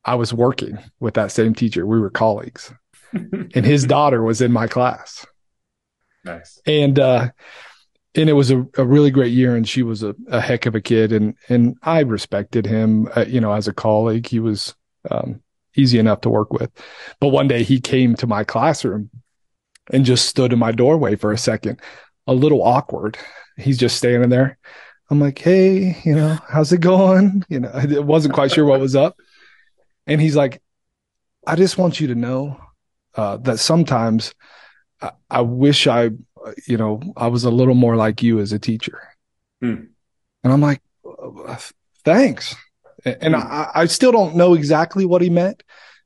I 0.06 0.16
was 0.16 0.34
working 0.34 0.78
with 1.00 1.16
that 1.16 1.32
same 1.32 1.54
teacher. 1.54 1.86
We 1.86 2.00
were 2.00 2.10
colleagues, 2.10 2.74
and 3.12 3.66
his 3.66 3.86
daughter 3.88 4.24
was 4.24 4.42
in 4.42 4.52
my 4.52 4.68
class. 4.68 5.26
Nice. 6.24 6.60
And 6.66 7.00
uh, 7.00 7.30
and 8.16 8.30
it 8.30 8.34
was 8.34 8.52
a, 8.52 8.66
a 8.78 8.86
really 8.86 9.12
great 9.12 9.34
year, 9.34 9.56
and 9.56 9.68
she 9.68 9.84
was 9.84 10.04
a, 10.04 10.16
a 10.30 10.40
heck 10.40 10.66
of 10.66 10.76
a 10.76 10.82
kid, 10.82 11.12
and 11.12 11.36
and 11.50 11.76
I 11.82 12.02
respected 12.02 12.66
him, 12.66 13.10
uh, 13.16 13.26
you 13.28 13.42
know, 13.42 13.54
as 13.54 13.68
a 13.68 13.74
colleague. 13.74 14.28
He 14.28 14.40
was 14.40 14.76
um, 15.10 15.42
easy 15.76 16.00
enough 16.00 16.22
to 16.22 16.30
work 16.30 16.54
with. 16.54 16.72
But 17.20 17.30
one 17.30 17.48
day 17.48 17.64
he 17.64 17.80
came 17.80 18.16
to 18.16 18.28
my 18.28 18.44
classroom 18.44 19.10
and 19.92 20.06
just 20.06 20.28
stood 20.28 20.54
in 20.54 20.60
my 20.60 20.72
doorway 20.72 21.16
for 21.16 21.32
a 21.32 21.38
second, 21.38 21.80
a 22.28 22.34
little 22.34 22.64
awkward. 22.64 23.18
He's 23.58 23.78
just 23.78 23.98
standing 23.98 24.30
there. 24.30 24.58
I'm 25.10 25.20
like, 25.20 25.38
hey, 25.38 26.02
you 26.04 26.16
know, 26.16 26.40
how's 26.50 26.74
it 26.74 26.82
going? 26.82 27.44
You 27.48 27.60
know, 27.62 27.72
I 27.74 28.00
wasn't 28.00 28.34
quite 28.34 28.52
sure 28.52 28.66
what 28.66 28.80
was 28.80 28.96
up. 28.96 29.18
And 30.08 30.22
he's 30.22 30.36
like, 30.36 30.62
I 31.46 31.56
just 31.56 31.78
want 31.78 32.00
you 32.00 32.08
to 32.08 32.16
know 32.16 32.60
uh, 33.16 33.38
that 33.38 33.60
sometimes 33.60 34.34
I, 35.02 35.12
I, 35.30 35.42
wish 35.42 35.88
I, 35.88 36.12
you 36.68 36.78
know, 36.78 37.02
I 37.16 37.28
was 37.28 37.44
a 37.44 37.52
little 37.52 37.76
more 37.76 37.96
like 37.96 38.24
you 38.24 38.40
as 38.40 38.52
a 38.52 38.60
teacher. 38.60 39.00
Hmm. 39.62 39.86
And 40.44 40.54
I'm 40.54 40.62
like, 40.62 40.82
thanks. 42.04 42.56
And 43.04 43.36
hmm. 43.36 43.42
I, 43.42 43.72
I 43.74 43.86
still 43.86 44.12
don't 44.12 44.36
know 44.36 44.54
exactly 44.54 45.06
what 45.06 45.22
he 45.22 45.30
meant 45.30 45.64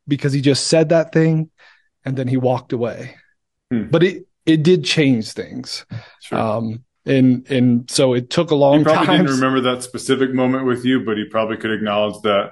because 0.08 0.34
he 0.34 0.42
just 0.42 0.68
said 0.68 0.90
that 0.90 1.12
thing 1.12 1.50
and 2.06 2.18
then 2.18 2.28
he 2.28 2.38
walked 2.38 2.74
away. 2.74 3.16
Hmm. 3.72 3.90
But 3.90 4.04
it, 4.04 4.28
it 4.46 4.64
did 4.64 4.84
change 4.84 5.32
things. 5.32 5.86
Sure. 6.22 6.40
Um, 6.40 6.84
and 7.06 7.50
and 7.50 7.90
so 7.90 8.14
it 8.14 8.30
took 8.30 8.52
a 8.52 8.56
long 8.56 8.80
he 8.80 8.84
probably 8.84 9.06
time. 9.08 9.26
didn't 9.26 9.40
remember 9.40 9.62
that 9.62 9.84
specific 9.84 10.34
moment 10.34 10.66
with 10.66 10.86
you, 10.86 11.04
but 11.06 11.18
he 11.18 11.26
probably 11.26 11.58
could 11.58 11.72
acknowledge 11.72 12.22
that 12.24 12.52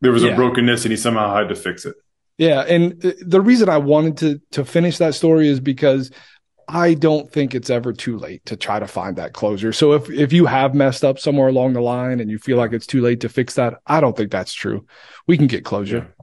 there 0.00 0.12
was 0.12 0.22
yeah. 0.22 0.30
a 0.30 0.36
brokenness 0.36 0.84
and 0.84 0.92
he 0.92 0.96
somehow 0.96 1.34
had 1.34 1.48
to 1.48 1.54
fix 1.54 1.84
it. 1.84 1.96
Yeah, 2.36 2.60
and 2.60 3.00
the 3.20 3.40
reason 3.40 3.68
I 3.68 3.78
wanted 3.78 4.16
to 4.18 4.40
to 4.52 4.64
finish 4.64 4.98
that 4.98 5.14
story 5.14 5.48
is 5.48 5.58
because 5.58 6.10
I 6.68 6.94
don't 6.94 7.30
think 7.32 7.54
it's 7.54 7.70
ever 7.70 7.92
too 7.92 8.18
late 8.18 8.44
to 8.46 8.56
try 8.56 8.78
to 8.78 8.86
find 8.86 9.16
that 9.16 9.32
closure. 9.32 9.72
So 9.72 9.94
if 9.94 10.08
if 10.10 10.32
you 10.32 10.46
have 10.46 10.74
messed 10.74 11.04
up 11.04 11.18
somewhere 11.18 11.48
along 11.48 11.72
the 11.72 11.80
line 11.80 12.20
and 12.20 12.30
you 12.30 12.38
feel 12.38 12.56
like 12.56 12.72
it's 12.72 12.86
too 12.86 13.00
late 13.00 13.20
to 13.20 13.28
fix 13.28 13.54
that, 13.54 13.74
I 13.86 14.00
don't 14.00 14.16
think 14.16 14.30
that's 14.30 14.52
true. 14.52 14.86
We 15.26 15.36
can 15.36 15.46
get 15.46 15.64
closure. 15.64 16.14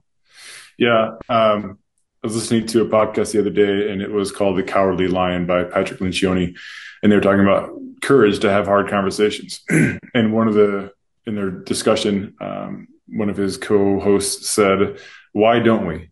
Yeah. 0.78 1.10
yeah. 1.30 1.36
Um, 1.36 1.80
I 2.24 2.28
was 2.28 2.36
listening 2.36 2.66
to 2.68 2.82
a 2.82 2.90
podcast 2.90 3.34
the 3.34 3.40
other 3.40 3.50
day 3.50 3.92
and 3.92 4.02
it 4.02 4.12
was 4.12 4.32
called 4.32 4.58
The 4.58 4.64
Cowardly 4.64 5.08
Lion 5.08 5.46
by 5.46 5.64
Patrick 5.64 6.00
Lencioni 6.00 6.56
and 7.04 7.12
they 7.12 7.16
were 7.16 7.22
talking 7.22 7.42
about 7.42 7.72
courage 8.02 8.40
to 8.40 8.50
have 8.50 8.66
hard 8.66 8.90
conversations. 8.90 9.62
and 9.70 10.34
one 10.34 10.48
of 10.48 10.54
the 10.54 10.92
in 11.28 11.36
their 11.36 11.50
discussion, 11.50 12.36
um, 12.40 12.88
one 13.08 13.30
of 13.30 13.38
his 13.38 13.58
co-hosts 13.58 14.49
said, 14.49 14.99
"Why 15.32 15.60
don't 15.60 15.86
we 15.86 16.10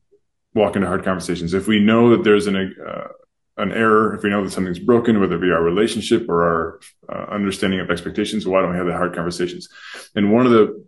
walk 0.54 0.76
into 0.76 0.88
hard 0.88 1.04
conversations 1.04 1.54
if 1.54 1.68
we 1.68 1.80
know 1.80 2.12
that 2.12 2.24
there's 2.24 2.48
an 2.48 2.76
uh, 2.86 3.08
an 3.58 3.72
error, 3.72 4.16
if 4.16 4.24
we 4.24 4.30
know 4.30 4.44
that 4.44 4.52
something's 4.52 4.80
broken, 4.80 5.20
whether 5.20 5.36
it 5.36 5.42
be 5.42 5.52
our 5.52 5.64
relationship 5.64 6.28
or 6.28 6.44
our 6.44 6.80
uh, 7.10 7.32
understanding 7.32 7.80
of 7.80 7.92
expectations, 7.92 8.48
why 8.48 8.62
don't 8.62 8.72
we 8.72 8.78
have 8.78 8.88
the 8.88 8.94
hard 8.94 9.16
conversations?" 9.16 9.70
And 10.16 10.32
one 10.32 10.46
of 10.46 10.52
the 10.52 10.86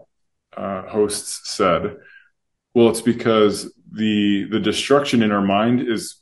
uh, 0.58 0.84
hosts 0.88 1.50
said, 1.56 1.98
"Well, 2.74 2.90
it's 2.90 3.02
because 3.02 3.74
the 3.92 4.48
the 4.50 4.60
destruction 4.60 5.22
in 5.22 5.32
our 5.32 5.42
mind 5.42 5.82
is." 5.82 6.22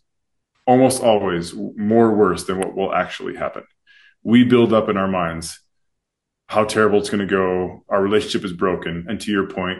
almost 0.66 1.04
always 1.04 1.54
more 1.76 2.16
worse 2.16 2.46
than 2.46 2.58
what 2.58 2.74
will 2.74 2.94
actually 2.94 3.36
happen 3.36 3.64
we 4.24 4.46
build 4.46 4.74
up 4.74 4.88
in 4.90 4.98
our 4.98 5.10
minds 5.10 5.60
how 6.54 6.64
terrible 6.64 7.00
it's 7.00 7.10
going 7.10 7.28
to 7.28 7.36
go. 7.36 7.84
Our 7.90 8.02
relationship 8.02 8.46
is 8.46 8.54
broken. 8.54 9.08
And 9.10 9.20
to 9.22 9.32
your 9.32 9.48
point, 9.48 9.80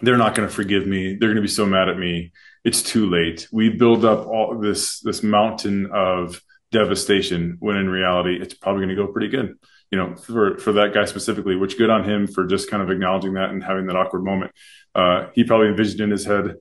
they're 0.00 0.16
not 0.16 0.36
going 0.36 0.48
to 0.48 0.54
forgive 0.54 0.86
me. 0.86 1.16
They're 1.16 1.30
going 1.30 1.36
to 1.36 1.42
be 1.42 1.48
so 1.48 1.66
mad 1.66 1.88
at 1.88 1.98
me. 1.98 2.30
It's 2.64 2.82
too 2.82 3.10
late. 3.10 3.48
We 3.50 3.70
build 3.70 4.04
up 4.04 4.24
all 4.28 4.56
this, 4.60 5.00
this 5.00 5.24
mountain 5.24 5.90
of 5.92 6.40
devastation 6.70 7.56
when 7.58 7.76
in 7.76 7.88
reality, 7.88 8.38
it's 8.40 8.54
probably 8.54 8.84
going 8.84 8.96
to 8.96 9.02
go 9.02 9.12
pretty 9.12 9.28
good. 9.28 9.58
You 9.90 9.98
know, 9.98 10.14
for, 10.14 10.58
for 10.58 10.72
that 10.74 10.94
guy 10.94 11.04
specifically, 11.06 11.56
which 11.56 11.78
good 11.78 11.90
on 11.90 12.08
him 12.08 12.28
for 12.28 12.46
just 12.46 12.70
kind 12.70 12.82
of 12.82 12.90
acknowledging 12.90 13.34
that 13.34 13.50
and 13.50 13.64
having 13.64 13.86
that 13.86 13.96
awkward 13.96 14.22
moment. 14.22 14.52
Uh, 14.94 15.28
he 15.34 15.42
probably 15.42 15.68
envisioned 15.68 16.02
in 16.02 16.10
his 16.10 16.26
head, 16.26 16.56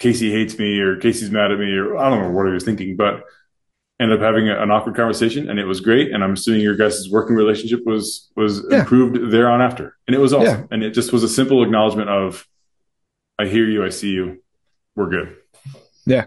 Kasey 0.00 0.32
hates 0.32 0.58
me 0.58 0.80
or 0.80 0.96
Kasey's 0.96 1.30
mad 1.30 1.52
at 1.52 1.58
me 1.58 1.70
or 1.76 1.96
I 1.96 2.10
don't 2.10 2.22
know 2.22 2.30
what 2.30 2.46
he 2.46 2.52
was 2.52 2.64
thinking, 2.64 2.96
but 2.96 3.22
ended 4.02 4.18
up 4.18 4.24
having 4.24 4.48
an 4.48 4.70
awkward 4.70 4.96
conversation 4.96 5.48
and 5.48 5.58
it 5.58 5.64
was 5.64 5.80
great 5.80 6.10
and 6.12 6.24
i'm 6.24 6.32
assuming 6.32 6.60
your 6.60 6.76
guys' 6.76 7.08
working 7.10 7.36
relationship 7.36 7.80
was 7.86 8.30
was 8.36 8.64
yeah. 8.70 8.80
improved 8.80 9.30
there 9.30 9.50
on 9.50 9.60
after. 9.60 9.96
And 10.06 10.16
it 10.16 10.18
was 10.18 10.32
awesome. 10.32 10.60
Yeah. 10.60 10.66
and 10.70 10.82
it 10.82 10.90
just 10.90 11.12
was 11.12 11.22
a 11.22 11.28
simple 11.28 11.62
acknowledgement 11.62 12.10
of 12.10 12.46
i 13.38 13.46
hear 13.46 13.64
you 13.64 13.84
i 13.84 13.90
see 13.90 14.10
you. 14.10 14.42
We're 14.94 15.08
good. 15.08 15.36
Yeah. 16.04 16.26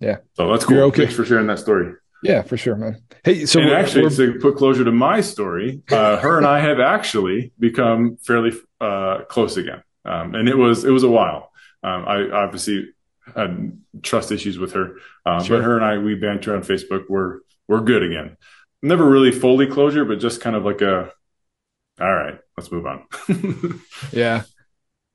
Yeah. 0.00 0.18
So 0.34 0.50
that's 0.50 0.64
cool. 0.64 0.76
You're 0.76 0.86
okay. 0.86 1.02
thanks 1.02 1.14
for 1.14 1.24
sharing 1.24 1.46
that 1.46 1.58
story. 1.58 1.94
Yeah 2.22 2.42
for 2.42 2.56
sure 2.56 2.76
man. 2.76 3.02
Hey 3.24 3.46
so 3.46 3.60
we're, 3.60 3.76
actually 3.76 4.02
we're... 4.02 4.32
to 4.32 4.38
put 4.40 4.56
closure 4.56 4.84
to 4.84 4.92
my 4.92 5.20
story 5.20 5.82
uh, 5.90 6.18
her 6.18 6.36
and 6.36 6.46
i 6.46 6.58
have 6.60 6.80
actually 6.80 7.52
become 7.58 8.16
fairly 8.16 8.52
uh, 8.80 9.22
close 9.28 9.56
again. 9.56 9.82
Um, 10.04 10.34
and 10.34 10.48
it 10.48 10.58
was 10.58 10.84
it 10.84 10.90
was 10.90 11.04
a 11.04 11.10
while. 11.10 11.50
Um, 11.84 12.04
i 12.06 12.30
obviously 12.30 12.92
had 13.34 13.78
trust 14.02 14.32
issues 14.32 14.58
with 14.58 14.72
her. 14.72 14.96
Um, 15.26 15.42
sure. 15.42 15.58
But 15.58 15.64
her 15.64 15.76
and 15.76 15.84
I, 15.84 15.98
we 15.98 16.14
banter 16.14 16.54
on 16.54 16.62
Facebook. 16.62 17.04
We're 17.08 17.40
we're 17.68 17.80
good 17.80 18.02
again. 18.02 18.36
Never 18.82 19.08
really 19.08 19.30
fully 19.30 19.66
closure, 19.66 20.04
but 20.04 20.18
just 20.18 20.40
kind 20.40 20.56
of 20.56 20.64
like 20.64 20.80
a, 20.80 21.12
all 22.00 22.14
right, 22.14 22.38
let's 22.56 22.72
move 22.72 22.86
on. 22.86 23.04
yeah, 24.12 24.42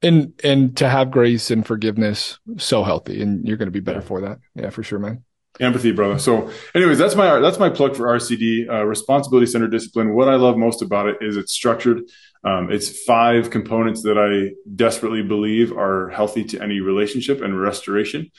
and 0.01 0.33
and 0.43 0.77
to 0.77 0.87
have 0.87 1.11
grace 1.11 1.51
and 1.51 1.65
forgiveness, 1.65 2.39
so 2.57 2.83
healthy, 2.83 3.21
and 3.21 3.47
you're 3.47 3.57
going 3.57 3.67
to 3.67 3.71
be 3.71 3.79
better 3.79 3.99
yeah. 3.99 4.05
for 4.05 4.21
that. 4.21 4.39
Yeah, 4.55 4.69
for 4.69 4.83
sure, 4.83 4.99
man. 4.99 5.23
Empathy, 5.59 5.91
brother. 5.91 6.19
So, 6.19 6.51
anyways, 6.75 6.99
that's 6.99 7.15
my 7.15 7.39
that's 7.39 7.57
my 7.57 7.69
plug 7.69 7.95
for 7.95 8.05
RCD, 8.05 8.69
uh, 8.69 8.85
responsibility 8.85 9.47
centered 9.47 9.71
discipline. 9.71 10.13
What 10.13 10.29
I 10.29 10.35
love 10.35 10.55
most 10.55 10.81
about 10.81 11.07
it 11.07 11.17
is 11.21 11.35
it's 11.35 11.51
structured. 11.51 12.03
Um, 12.43 12.71
it's 12.71 13.03
five 13.03 13.49
components 13.49 14.03
that 14.03 14.17
I 14.17 14.55
desperately 14.75 15.23
believe 15.23 15.71
are 15.71 16.09
healthy 16.09 16.43
to 16.45 16.61
any 16.61 16.79
relationship 16.79 17.41
and 17.41 17.59
restoration. 17.59 18.31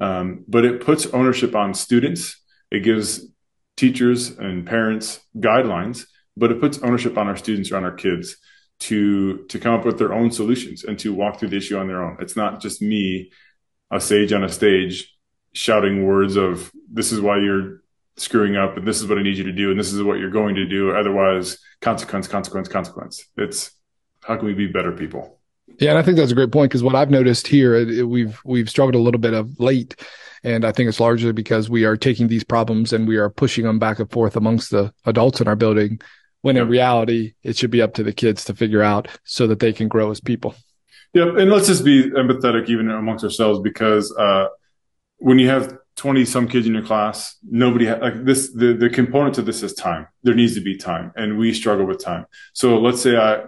Um, 0.00 0.44
but 0.46 0.64
it 0.64 0.80
puts 0.80 1.06
ownership 1.06 1.54
on 1.54 1.74
students. 1.74 2.42
It 2.70 2.80
gives 2.80 3.26
teachers 3.76 4.30
and 4.30 4.66
parents 4.66 5.20
guidelines, 5.36 6.04
but 6.36 6.50
it 6.50 6.60
puts 6.60 6.78
ownership 6.78 7.16
on 7.16 7.28
our 7.28 7.36
students 7.36 7.70
or 7.70 7.76
on 7.76 7.84
our 7.84 7.94
kids 7.94 8.36
to 8.78 9.46
to 9.46 9.58
come 9.58 9.74
up 9.74 9.86
with 9.86 9.98
their 9.98 10.12
own 10.12 10.30
solutions 10.30 10.84
and 10.84 10.98
to 10.98 11.14
walk 11.14 11.38
through 11.38 11.48
the 11.48 11.56
issue 11.56 11.78
on 11.78 11.88
their 11.88 12.04
own. 12.04 12.18
It's 12.20 12.36
not 12.36 12.60
just 12.60 12.82
me, 12.82 13.30
a 13.90 14.00
sage 14.00 14.32
on 14.32 14.44
a 14.44 14.48
stage, 14.48 15.16
shouting 15.54 16.04
words 16.04 16.36
of 16.36 16.70
"This 16.92 17.10
is 17.12 17.20
why 17.20 17.38
you're 17.38 17.82
screwing 18.16 18.56
up 18.56 18.76
and 18.76 18.86
this 18.86 19.00
is 19.00 19.08
what 19.08 19.18
I 19.18 19.22
need 19.22 19.36
you 19.36 19.44
to 19.44 19.52
do 19.52 19.70
and 19.70 19.78
this 19.78 19.92
is 19.92 20.02
what 20.02 20.18
you're 20.18 20.30
going 20.30 20.54
to 20.54 20.66
do. 20.66 20.94
Otherwise, 20.94 21.58
consequence, 21.80 22.28
consequence, 22.28 22.68
consequence. 22.68 23.24
It's 23.36 23.72
how 24.24 24.36
can 24.36 24.46
we 24.46 24.54
be 24.54 24.66
better 24.66 24.92
people? 24.92 25.40
Yeah, 25.78 25.90
and 25.90 25.98
I 25.98 26.02
think 26.02 26.16
that's 26.16 26.32
a 26.32 26.34
great 26.34 26.52
point 26.52 26.70
because 26.70 26.82
what 26.82 26.94
I've 26.94 27.10
noticed 27.10 27.46
here, 27.46 27.74
it, 27.74 28.08
we've 28.08 28.40
we've 28.44 28.70
struggled 28.70 28.94
a 28.94 29.00
little 29.00 29.20
bit 29.20 29.34
of 29.34 29.58
late, 29.60 29.96
and 30.42 30.64
I 30.64 30.72
think 30.72 30.88
it's 30.88 31.00
largely 31.00 31.32
because 31.32 31.68
we 31.68 31.84
are 31.84 31.96
taking 31.96 32.28
these 32.28 32.44
problems 32.44 32.92
and 32.92 33.06
we 33.06 33.16
are 33.16 33.28
pushing 33.28 33.64
them 33.64 33.78
back 33.78 33.98
and 33.98 34.10
forth 34.10 34.36
amongst 34.36 34.70
the 34.70 34.92
adults 35.04 35.40
in 35.40 35.48
our 35.48 35.56
building, 35.56 36.00
when 36.40 36.56
in 36.56 36.68
reality 36.68 37.34
it 37.42 37.56
should 37.56 37.70
be 37.70 37.82
up 37.82 37.94
to 37.94 38.02
the 38.02 38.12
kids 38.12 38.44
to 38.44 38.54
figure 38.54 38.82
out 38.82 39.08
so 39.24 39.46
that 39.46 39.58
they 39.58 39.72
can 39.72 39.88
grow 39.88 40.10
as 40.10 40.20
people. 40.20 40.54
Yep, 41.14 41.36
and 41.36 41.50
let's 41.50 41.66
just 41.66 41.84
be 41.84 42.10
empathetic 42.10 42.68
even 42.68 42.90
amongst 42.90 43.24
ourselves 43.24 43.60
because 43.60 44.14
uh, 44.16 44.46
when 45.18 45.38
you 45.38 45.48
have 45.48 45.76
20 45.96 46.26
some 46.26 46.46
kids 46.46 46.66
in 46.66 46.74
your 46.74 46.84
class 46.84 47.36
nobody 47.48 47.86
ha- 47.86 47.98
like 48.00 48.24
this 48.24 48.52
the, 48.52 48.74
the 48.74 48.90
component 48.90 49.34
to 49.34 49.42
this 49.42 49.62
is 49.62 49.72
time. 49.72 50.06
There 50.22 50.34
needs 50.34 50.54
to 50.54 50.60
be 50.60 50.76
time 50.76 51.12
and 51.16 51.38
we 51.38 51.54
struggle 51.54 51.86
with 51.86 52.02
time. 52.04 52.26
So 52.52 52.78
let's 52.78 53.00
say 53.00 53.16
I, 53.16 53.44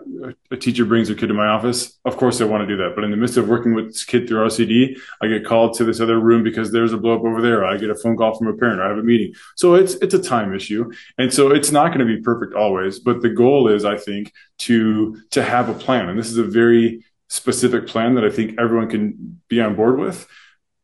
a 0.51 0.57
teacher 0.57 0.86
brings 0.86 1.11
a 1.11 1.14
kid 1.14 1.26
to 1.26 1.34
my 1.34 1.46
office 1.46 1.99
of 2.05 2.16
course 2.16 2.40
i 2.40 2.44
want 2.44 2.62
to 2.62 2.66
do 2.66 2.76
that 2.82 2.94
but 2.94 3.05
in 3.05 3.11
the 3.11 3.16
midst 3.16 3.36
of 3.36 3.49
working 3.49 3.74
with 3.74 3.88
this 3.88 4.05
kid 4.05 4.26
through 4.26 4.46
rcd 4.46 4.99
i 5.22 5.26
get 5.26 5.44
called 5.44 5.74
to 5.74 5.84
this 5.84 6.01
other 6.01 6.18
room 6.18 6.42
because 6.42 6.72
there's 6.72 6.92
a 6.92 6.99
blow 6.99 7.16
up 7.16 7.24
over 7.24 7.42
there. 7.42 7.64
I 7.64 7.76
get 7.76 7.90
a 7.90 7.94
phone 7.94 8.16
call 8.16 8.36
from 8.36 8.49
a 8.49 8.55
parent 8.55 8.80
i 8.80 8.88
have 8.88 8.99
a 8.99 9.03
meeting. 9.03 9.34
So 9.57 9.74
it's 9.74 9.94
it's 9.94 10.14
a 10.14 10.22
time 10.22 10.55
issue 10.55 10.90
and 11.18 11.32
so 11.32 11.53
it's 11.53 11.70
not 11.70 11.88
going 11.88 12.07
to 12.07 12.16
be 12.16 12.20
perfect 12.22 12.55
always 12.55 12.99
but 12.99 13.20
the 13.20 13.30
goal 13.30 13.68
is 13.68 13.84
i 13.84 13.96
think 13.96 14.32
to 14.59 15.20
to 15.30 15.42
have 15.42 15.68
a 15.68 15.74
plan 15.74 16.09
and 16.09 16.18
this 16.18 16.30
is 16.30 16.38
a 16.38 16.44
very 16.44 17.05
specific 17.28 17.86
plan 17.86 18.14
that 18.14 18.24
i 18.24 18.30
think 18.30 18.59
everyone 18.59 18.88
can 18.88 19.40
be 19.49 19.61
on 19.61 19.76
board 19.76 19.99
with 19.99 20.26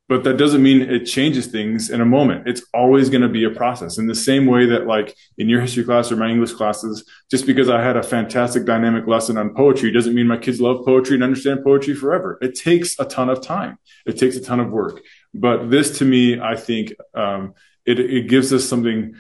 but 0.09 0.23
that 0.25 0.37
doesn't 0.37 0.63
mean 0.63 0.83
it 0.83 1.07
changes 1.07 1.47
things 1.47 1.89
in 1.89 2.01
a 2.01 2.05
moment. 2.05 2.47
It's 2.47 2.63
always 2.75 3.09
going 3.09 3.23
to 3.23 3.29
be 3.29 3.45
a 3.45 3.51
process 3.51 3.97
in 3.97 4.07
the 4.07 4.15
same 4.15 4.45
way 4.45 4.67
that 4.67 4.87
like 4.87 5.17
in 5.39 5.49
your 5.49 5.63
history 5.63 5.83
class 5.83 6.13
or 6.13 6.17
my 6.17 6.29
English 6.29 6.53
classes, 6.53 7.09
just 7.31 7.47
because 7.47 7.71
I 7.71 7.83
had 7.83 7.97
a 7.97 8.03
fantastic 8.03 8.67
dynamic 8.67 9.07
lesson 9.07 9.39
on 9.39 9.55
poetry 9.55 9.91
doesn't 9.93 10.15
mean 10.15 10.27
my 10.27 10.37
kids 10.37 10.61
love 10.61 10.85
poetry 10.85 11.15
and 11.15 11.25
understand 11.25 11.65
poetry 11.65 11.95
forever. 11.95 12.39
It 12.43 12.55
takes 12.55 12.99
a 12.99 13.07
ton 13.07 13.31
of 13.31 13.41
time. 13.41 13.79
It 14.05 14.19
takes 14.19 14.37
a 14.37 14.43
ton 14.43 14.61
of 14.61 14.71
work. 14.71 15.01
But 15.33 15.71
this 15.71 15.99
to 15.99 16.05
me, 16.05 16.39
I 16.39 16.57
think, 16.57 16.93
um, 17.15 17.55
it, 17.87 17.99
it 17.99 18.29
gives 18.29 18.53
us 18.53 18.69
something 18.69 19.15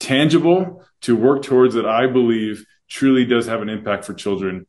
tangible 0.00 0.84
to 1.02 1.16
work 1.16 1.42
towards 1.42 1.74
that 1.74 1.86
I 1.86 2.06
believe 2.08 2.64
truly 2.88 3.24
does 3.24 3.46
have 3.46 3.62
an 3.62 3.68
impact 3.68 4.04
for 4.04 4.14
children 4.14 4.66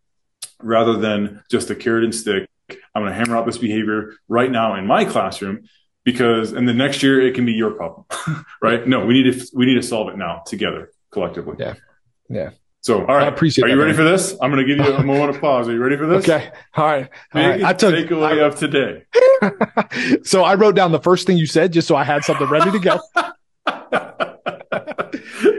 rather 0.61 0.97
than 0.97 1.43
just 1.49 1.69
a 1.69 1.75
carrot 1.75 2.03
and 2.03 2.13
stick 2.13 2.47
I'm 2.70 3.01
going 3.01 3.07
to 3.07 3.14
hammer 3.14 3.38
out 3.38 3.45
this 3.45 3.57
behavior 3.57 4.14
right 4.28 4.49
now 4.49 4.76
in 4.76 4.88
my 4.88 5.05
classroom 5.05 5.68
because 6.03 6.51
and 6.51 6.68
the 6.68 6.74
next 6.74 7.03
year 7.03 7.22
it 7.26 7.36
can 7.36 7.45
be 7.45 7.53
your 7.53 7.72
problem, 7.72 8.05
right? 8.61 8.88
No, 8.88 9.05
we 9.05 9.22
need 9.22 9.34
to 9.34 9.47
we 9.53 9.66
need 9.66 9.76
to 9.76 9.84
solve 9.84 10.09
it 10.09 10.18
now 10.18 10.43
together 10.45 10.91
collectively. 11.11 11.55
Yeah, 11.59 11.76
yeah. 12.30 12.51
So, 12.82 12.99
all 12.99 13.16
right, 13.16 13.24
I 13.24 13.28
appreciate. 13.28 13.64
Are 13.64 13.68
that, 13.70 13.76
you 13.76 13.80
ready 13.80 13.95
man. 13.95 13.97
for 13.97 14.03
this? 14.03 14.36
I'm 14.41 14.51
going 14.51 14.66
to 14.66 14.76
give 14.76 14.86
you 14.86 14.93
a 14.93 15.03
moment 15.03 15.30
of 15.30 15.39
pause. 15.39 15.70
Are 15.70 15.72
you 15.72 15.82
ready 15.82 15.95
for 15.95 16.05
this? 16.05 16.28
Okay, 16.28 16.51
all 16.76 16.86
right. 16.86 17.09
All 17.34 17.41
Big 17.41 17.61
right. 17.61 17.64
I 17.64 17.74
took. 17.74 17.95
takeaway 17.95 18.45
of 18.45 18.57
today. 18.57 19.05
so 20.24 20.43
I 20.43 20.55
wrote 20.55 20.76
down 20.76 20.91
the 20.91 20.99
first 20.99 21.26
thing 21.26 21.38
you 21.38 21.45
said 21.45 21.72
just 21.72 21.88
so 21.88 21.95
I 21.95 22.03
had 22.03 22.26
something 22.26 22.47
ready 22.49 22.72
to 22.72 22.80
go. 22.80 22.99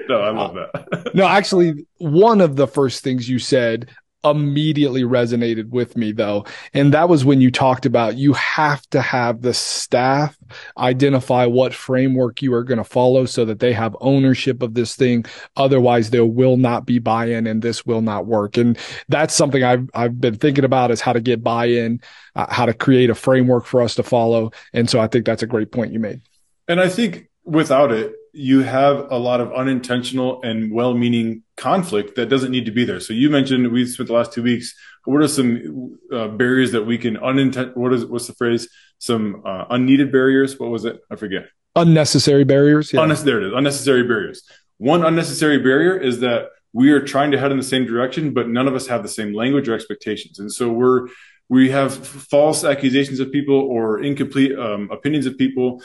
no, 0.07 0.21
I 0.21 0.31
love 0.31 0.55
that. 0.55 1.13
no, 1.15 1.27
actually, 1.27 1.87
one 1.97 2.43
of 2.43 2.57
the 2.57 2.67
first 2.67 3.03
things 3.03 3.27
you 3.27 3.39
said 3.39 3.89
immediately 4.25 5.03
resonated 5.03 5.69
with 5.69 5.97
me 5.97 6.13
though. 6.13 6.47
And 6.73 6.95
that 6.95 7.09
was 7.09 7.25
when 7.25 7.41
you 7.41 7.51
talked 7.51 7.87
about 7.87 8.17
you 8.17 8.33
have 8.33 8.83
to 8.91 9.01
have 9.01 9.43
the 9.43 9.55
staff 9.55 10.37
identify 10.79 11.47
what 11.47 11.75
framework 11.75 12.43
you 12.43 12.53
are 12.55 12.65
going 12.65 12.79
to 12.79 12.85
follow 12.85 13.27
so 13.27 13.45
that 13.45 13.61
they 13.61 13.73
have 13.73 13.97
ownership 14.01 14.63
of 14.63 14.75
this 14.75 14.97
thing. 14.97 15.25
Otherwise 15.57 16.11
there 16.11 16.25
will 16.25 16.57
not 16.57 16.87
be 16.87 16.99
buy-in 16.99 17.47
and 17.47 17.63
this 17.63 17.87
will 17.87 18.03
not 18.03 18.27
work. 18.27 18.57
And 18.57 18.79
that's 19.09 19.35
something 19.35 19.63
I've, 19.63 19.89
I've 19.95 20.21
been 20.21 20.37
thinking 20.37 20.65
about 20.65 20.91
is 20.91 21.01
how 21.01 21.13
to 21.13 21.21
get 21.21 21.43
buy-in, 21.43 22.01
uh, 22.35 22.53
how 22.53 22.67
to 22.67 22.75
create 22.75 23.11
a 23.11 23.15
framework 23.15 23.67
for 23.67 23.83
us 23.83 23.95
to 23.97 24.03
follow. 24.03 24.51
And 24.73 24.89
so 24.89 25.01
I 25.01 25.07
think 25.07 25.27
that's 25.27 25.43
a 25.43 25.47
great 25.47 25.71
point 25.71 25.93
you 25.93 26.01
made. 26.01 26.23
And 26.67 26.81
I 26.81 26.89
think 26.89 27.29
without 27.45 27.93
it, 27.93 28.15
you 28.33 28.63
have 28.63 29.13
a 29.13 29.17
lot 29.17 29.41
of 29.41 29.53
unintentional 29.53 30.43
and 30.43 30.73
well-meaning 30.73 31.44
conflict 31.57 32.17
that 32.17 32.27
doesn't 32.27 32.51
need 32.51 32.67
to 32.67 32.73
be 32.73 32.85
there. 32.85 33.01
So 33.01 33.13
you 33.13 33.31
mentioned 33.31 33.71
we 33.71 33.87
spent 33.87 34.09
the 34.09 34.13
last 34.15 34.33
two 34.33 34.43
weeks. 34.43 34.75
What 35.05 35.23
are 35.23 35.29
some 35.29 35.99
uh, 36.13 36.29
barriers 36.29 36.73
that 36.73 36.85
we 36.85 36.99
can 36.99 37.17
unintent? 37.17 37.77
What 37.77 37.93
is 37.93 38.05
what's 38.07 38.27
the 38.27 38.35
phrase? 38.35 38.69
Some 38.99 39.43
uh, 39.45 39.67
unneeded 39.71 40.11
barriers. 40.11 40.59
What 40.59 40.71
was 40.71 40.85
it? 40.85 41.01
I 41.11 41.17
forget. 41.17 41.47
Unnecessary 41.77 42.45
barriers. 42.45 42.93
Yeah. 42.93 43.01
Unne- 43.01 43.25
there 43.25 43.43
it 43.43 43.49
is. 43.49 43.53
Unnecessary 43.55 44.05
barriers. 44.05 44.43
One 44.79 45.05
unnecessary 45.05 45.59
barrier 45.59 45.97
is 45.97 46.21
that 46.21 46.49
we 46.73 46.91
are 46.91 47.01
trying 47.01 47.31
to 47.31 47.39
head 47.39 47.53
in 47.53 47.57
the 47.57 47.65
same 47.65 47.87
direction, 47.87 48.35
but 48.35 48.49
none 48.49 48.67
of 48.67 48.75
us 48.75 48.89
have 48.89 49.03
the 49.03 49.09
same 49.09 49.33
language 49.33 49.69
or 49.69 49.75
expectations, 49.75 50.39
and 50.39 50.53
so 50.53 50.71
we're 50.71 51.09
we 51.49 51.71
have 51.71 51.95
false 51.95 52.65
accusations 52.65 53.21
of 53.21 53.31
people 53.31 53.55
or 53.55 54.03
incomplete 54.03 54.59
um, 54.59 54.89
opinions 54.91 55.27
of 55.27 55.37
people 55.37 55.83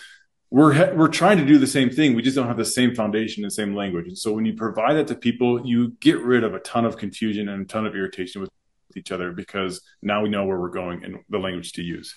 we're 0.52 0.94
we're 0.96 1.08
trying 1.08 1.38
to 1.38 1.46
do 1.46 1.58
the 1.58 1.68
same 1.68 1.90
thing. 1.90 2.16
We 2.16 2.22
just 2.22 2.36
don't 2.36 2.48
have 2.48 2.58
the 2.58 2.66
same 2.66 2.96
foundation 2.96 3.44
and 3.44 3.54
same 3.54 3.76
language. 3.76 4.08
And 4.08 4.18
so 4.18 4.34
when 4.34 4.46
you 4.46 4.54
provide 4.54 4.96
that 4.96 5.08
to 5.08 5.16
people, 5.16 5.66
you 5.66 5.90
get 6.00 6.20
rid 6.20 6.44
of 6.44 6.54
a 6.56 6.60
ton 6.60 6.86
of 6.86 6.98
confusion 6.98 7.50
and 7.50 7.64
a 7.64 7.66
ton 7.66 7.86
of 7.86 7.96
irritation 7.96 8.42
with 8.42 8.50
each 8.96 9.12
other 9.12 9.32
because 9.32 9.82
now 10.02 10.24
we 10.24 10.30
know 10.30 10.46
where 10.46 10.60
we're 10.60 10.70
going 10.70 11.04
and 11.04 11.20
the 11.30 11.38
language 11.38 11.74
to 11.74 11.84
use. 11.84 12.16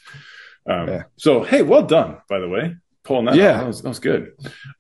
Um, 0.67 0.89
yeah. 0.89 1.03
So 1.17 1.43
hey, 1.43 1.63
well 1.63 1.83
done, 1.83 2.19
by 2.29 2.39
the 2.39 2.49
way. 2.49 2.77
Pulling 3.05 3.25
that, 3.25 3.35
yeah, 3.35 3.59
that 3.59 3.67
was, 3.67 3.83
that 3.83 3.89
was 3.89 3.99
good. 3.99 4.31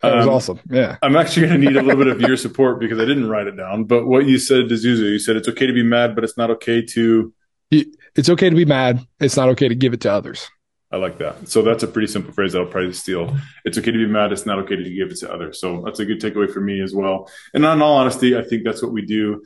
That 0.01 0.15
was 0.15 0.27
um, 0.29 0.33
awesome. 0.33 0.61
Yeah, 0.71 0.97
I'm 1.03 1.17
actually 1.17 1.49
going 1.49 1.61
to 1.61 1.67
need 1.67 1.77
a 1.77 1.83
little 1.83 2.05
bit 2.05 2.07
of 2.07 2.21
your 2.21 2.37
support 2.37 2.79
because 2.79 3.01
I 3.01 3.05
didn't 3.05 3.29
write 3.29 3.49
it 3.49 3.57
down. 3.57 3.83
But 3.83 4.07
what 4.07 4.27
you 4.27 4.39
said 4.39 4.69
to 4.69 4.77
Zuzu, 4.77 5.11
you 5.11 5.19
said 5.19 5.35
it's 5.35 5.49
okay 5.49 5.67
to 5.67 5.73
be 5.73 5.83
mad, 5.83 6.15
but 6.15 6.23
it's 6.23 6.37
not 6.37 6.49
okay 6.53 6.83
to. 6.83 7.35
It's 7.73 8.29
okay 8.29 8.49
to 8.49 8.55
be 8.55 8.65
mad. 8.65 9.05
It's 9.19 9.37
not 9.37 9.49
okay 9.49 9.67
to 9.67 9.75
give 9.75 9.93
it 9.93 10.03
to 10.03 10.13
others. 10.13 10.49
I 10.93 10.99
like 10.99 11.19
that. 11.19 11.49
So 11.49 11.63
that's 11.63 11.83
a 11.83 11.89
pretty 11.89 12.09
simple 12.09 12.33
phrase 12.33 12.53
that 12.53 12.61
I'll 12.61 12.67
probably 12.67 12.93
steal. 12.93 13.35
It's 13.65 13.79
okay 13.79 13.91
to 13.91 13.99
be 13.99 14.07
mad. 14.07 14.31
It's 14.31 14.45
not 14.45 14.59
okay 14.61 14.77
to 14.77 14.95
give 14.95 15.11
it 15.11 15.19
to 15.21 15.33
others. 15.33 15.59
So 15.59 15.83
that's 15.85 16.01
a 16.01 16.05
good 16.05 16.21
takeaway 16.21 16.53
for 16.53 16.61
me 16.61 16.83
as 16.83 16.95
well. 16.95 17.31
And 17.55 17.65
in 17.65 17.83
all 17.83 17.97
honesty, 17.97 18.37
I 18.37 18.43
think 18.43 18.65
that's 18.65 18.83
what 18.83 18.93
we 18.93 19.03
do 19.03 19.43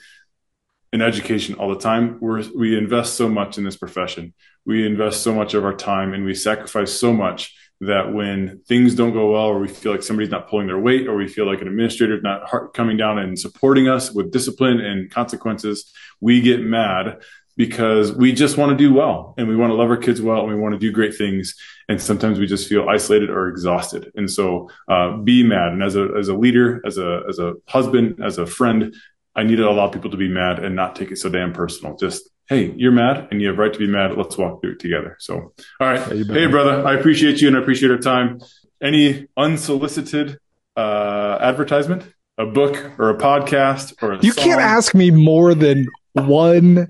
in 0.93 1.03
education 1.03 1.55
all 1.55 1.69
the 1.69 1.79
time. 1.79 2.19
We're, 2.21 2.43
we 2.57 2.77
invest 2.77 3.15
so 3.15 3.29
much 3.29 3.59
in 3.59 3.65
this 3.65 3.77
profession. 3.77 4.35
We 4.65 4.85
invest 4.85 5.23
so 5.23 5.33
much 5.33 5.55
of 5.55 5.65
our 5.65 5.75
time 5.75 6.15
and 6.15 6.25
we 6.25 6.35
sacrifice 6.35 6.93
so 6.93 7.13
much 7.13 7.55
that 7.81 8.13
when 8.13 8.63
things 8.67 8.95
don't 8.95 9.13
go 9.13 9.33
well, 9.33 9.45
or 9.45 9.61
we 9.61 9.69
feel 9.69 9.93
like 9.93 10.03
somebody's 10.03 10.31
not 10.31 10.49
pulling 10.49 10.67
their 10.67 10.79
weight, 10.79 11.07
or 11.07 11.15
we 11.15 11.29
feel 11.29 11.47
like 11.47 11.61
an 11.61 11.69
administrator 11.69 12.17
is 12.17 12.23
not 12.23 12.73
coming 12.73 12.97
down 12.97 13.19
and 13.19 13.39
supporting 13.39 13.87
us 13.87 14.11
with 14.11 14.33
discipline 14.33 14.81
and 14.81 15.11
consequences, 15.11 15.93
we 16.19 16.41
get 16.41 16.61
mad 16.61 17.19
because 17.57 18.13
we 18.13 18.33
just 18.33 18.57
want 18.57 18.71
to 18.71 18.77
do 18.77 18.93
well 18.93 19.35
and 19.39 19.49
we 19.49 19.57
want 19.57 19.71
to 19.71 19.75
love 19.75 19.89
our 19.91 19.97
kids 19.97 20.21
well 20.21 20.41
and 20.41 20.49
we 20.49 20.55
want 20.55 20.75
to 20.75 20.79
do 20.79 20.93
great 20.93 21.17
things. 21.17 21.55
And 21.89 22.01
sometimes 22.01 22.39
we 22.39 22.47
just 22.47 22.69
feel 22.69 22.89
isolated 22.89 23.31
or 23.31 23.49
exhausted. 23.49 24.13
And 24.15 24.31
so, 24.31 24.71
uh, 24.89 25.17
be 25.17 25.43
mad. 25.43 25.73
And 25.73 25.83
as 25.83 25.97
a, 25.97 26.09
as 26.19 26.29
a 26.29 26.35
leader, 26.35 26.83
as 26.85 26.99
a, 26.99 27.23
as 27.29 27.39
a 27.39 27.55
husband, 27.67 28.21
as 28.23 28.39
a 28.39 28.47
friend, 28.47 28.95
I 29.35 29.43
need 29.45 29.57
to 29.57 29.69
allow 29.69 29.89
people 29.89 30.11
to 30.11 30.17
be 30.17 30.29
mad 30.29 30.59
and 30.59 30.77
not 30.77 30.97
take 30.97 31.11
it 31.11 31.19
so 31.19 31.29
damn 31.29 31.53
personal. 31.53 31.97
Just, 31.97 32.29
Hey, 32.49 32.73
you're 32.77 32.93
mad 32.93 33.27
and 33.33 33.43
you 33.43 33.49
have 33.49 33.59
right 33.59 33.73
to 33.73 33.79
be 33.79 33.89
mad. 33.89 34.17
Let's 34.17 34.39
walk 34.39 34.61
through 34.61 34.73
it 34.73 34.79
together. 34.79 35.17
So, 35.19 35.35
all 35.35 35.53
right. 35.81 36.01
Hey, 36.01 36.47
brother, 36.47 36.87
I 36.87 36.95
appreciate 36.95 37.41
you 37.41 37.49
and 37.49 37.57
I 37.57 37.61
appreciate 37.61 37.91
our 37.91 37.99
time. 37.99 38.41
Any 38.81 39.27
unsolicited, 39.37 40.39
uh, 40.77 41.39
advertisement? 41.41 42.05
A 42.39 42.47
book 42.47 42.93
or 42.99 43.11
a 43.11 43.17
podcast 43.17 43.95
or 44.01 44.13
a 44.13 44.21
you 44.21 44.31
song? 44.31 44.45
can't 44.45 44.61
ask 44.61 44.95
me 44.95 45.11
more 45.11 45.55
than 45.55 45.89
one 46.13 46.87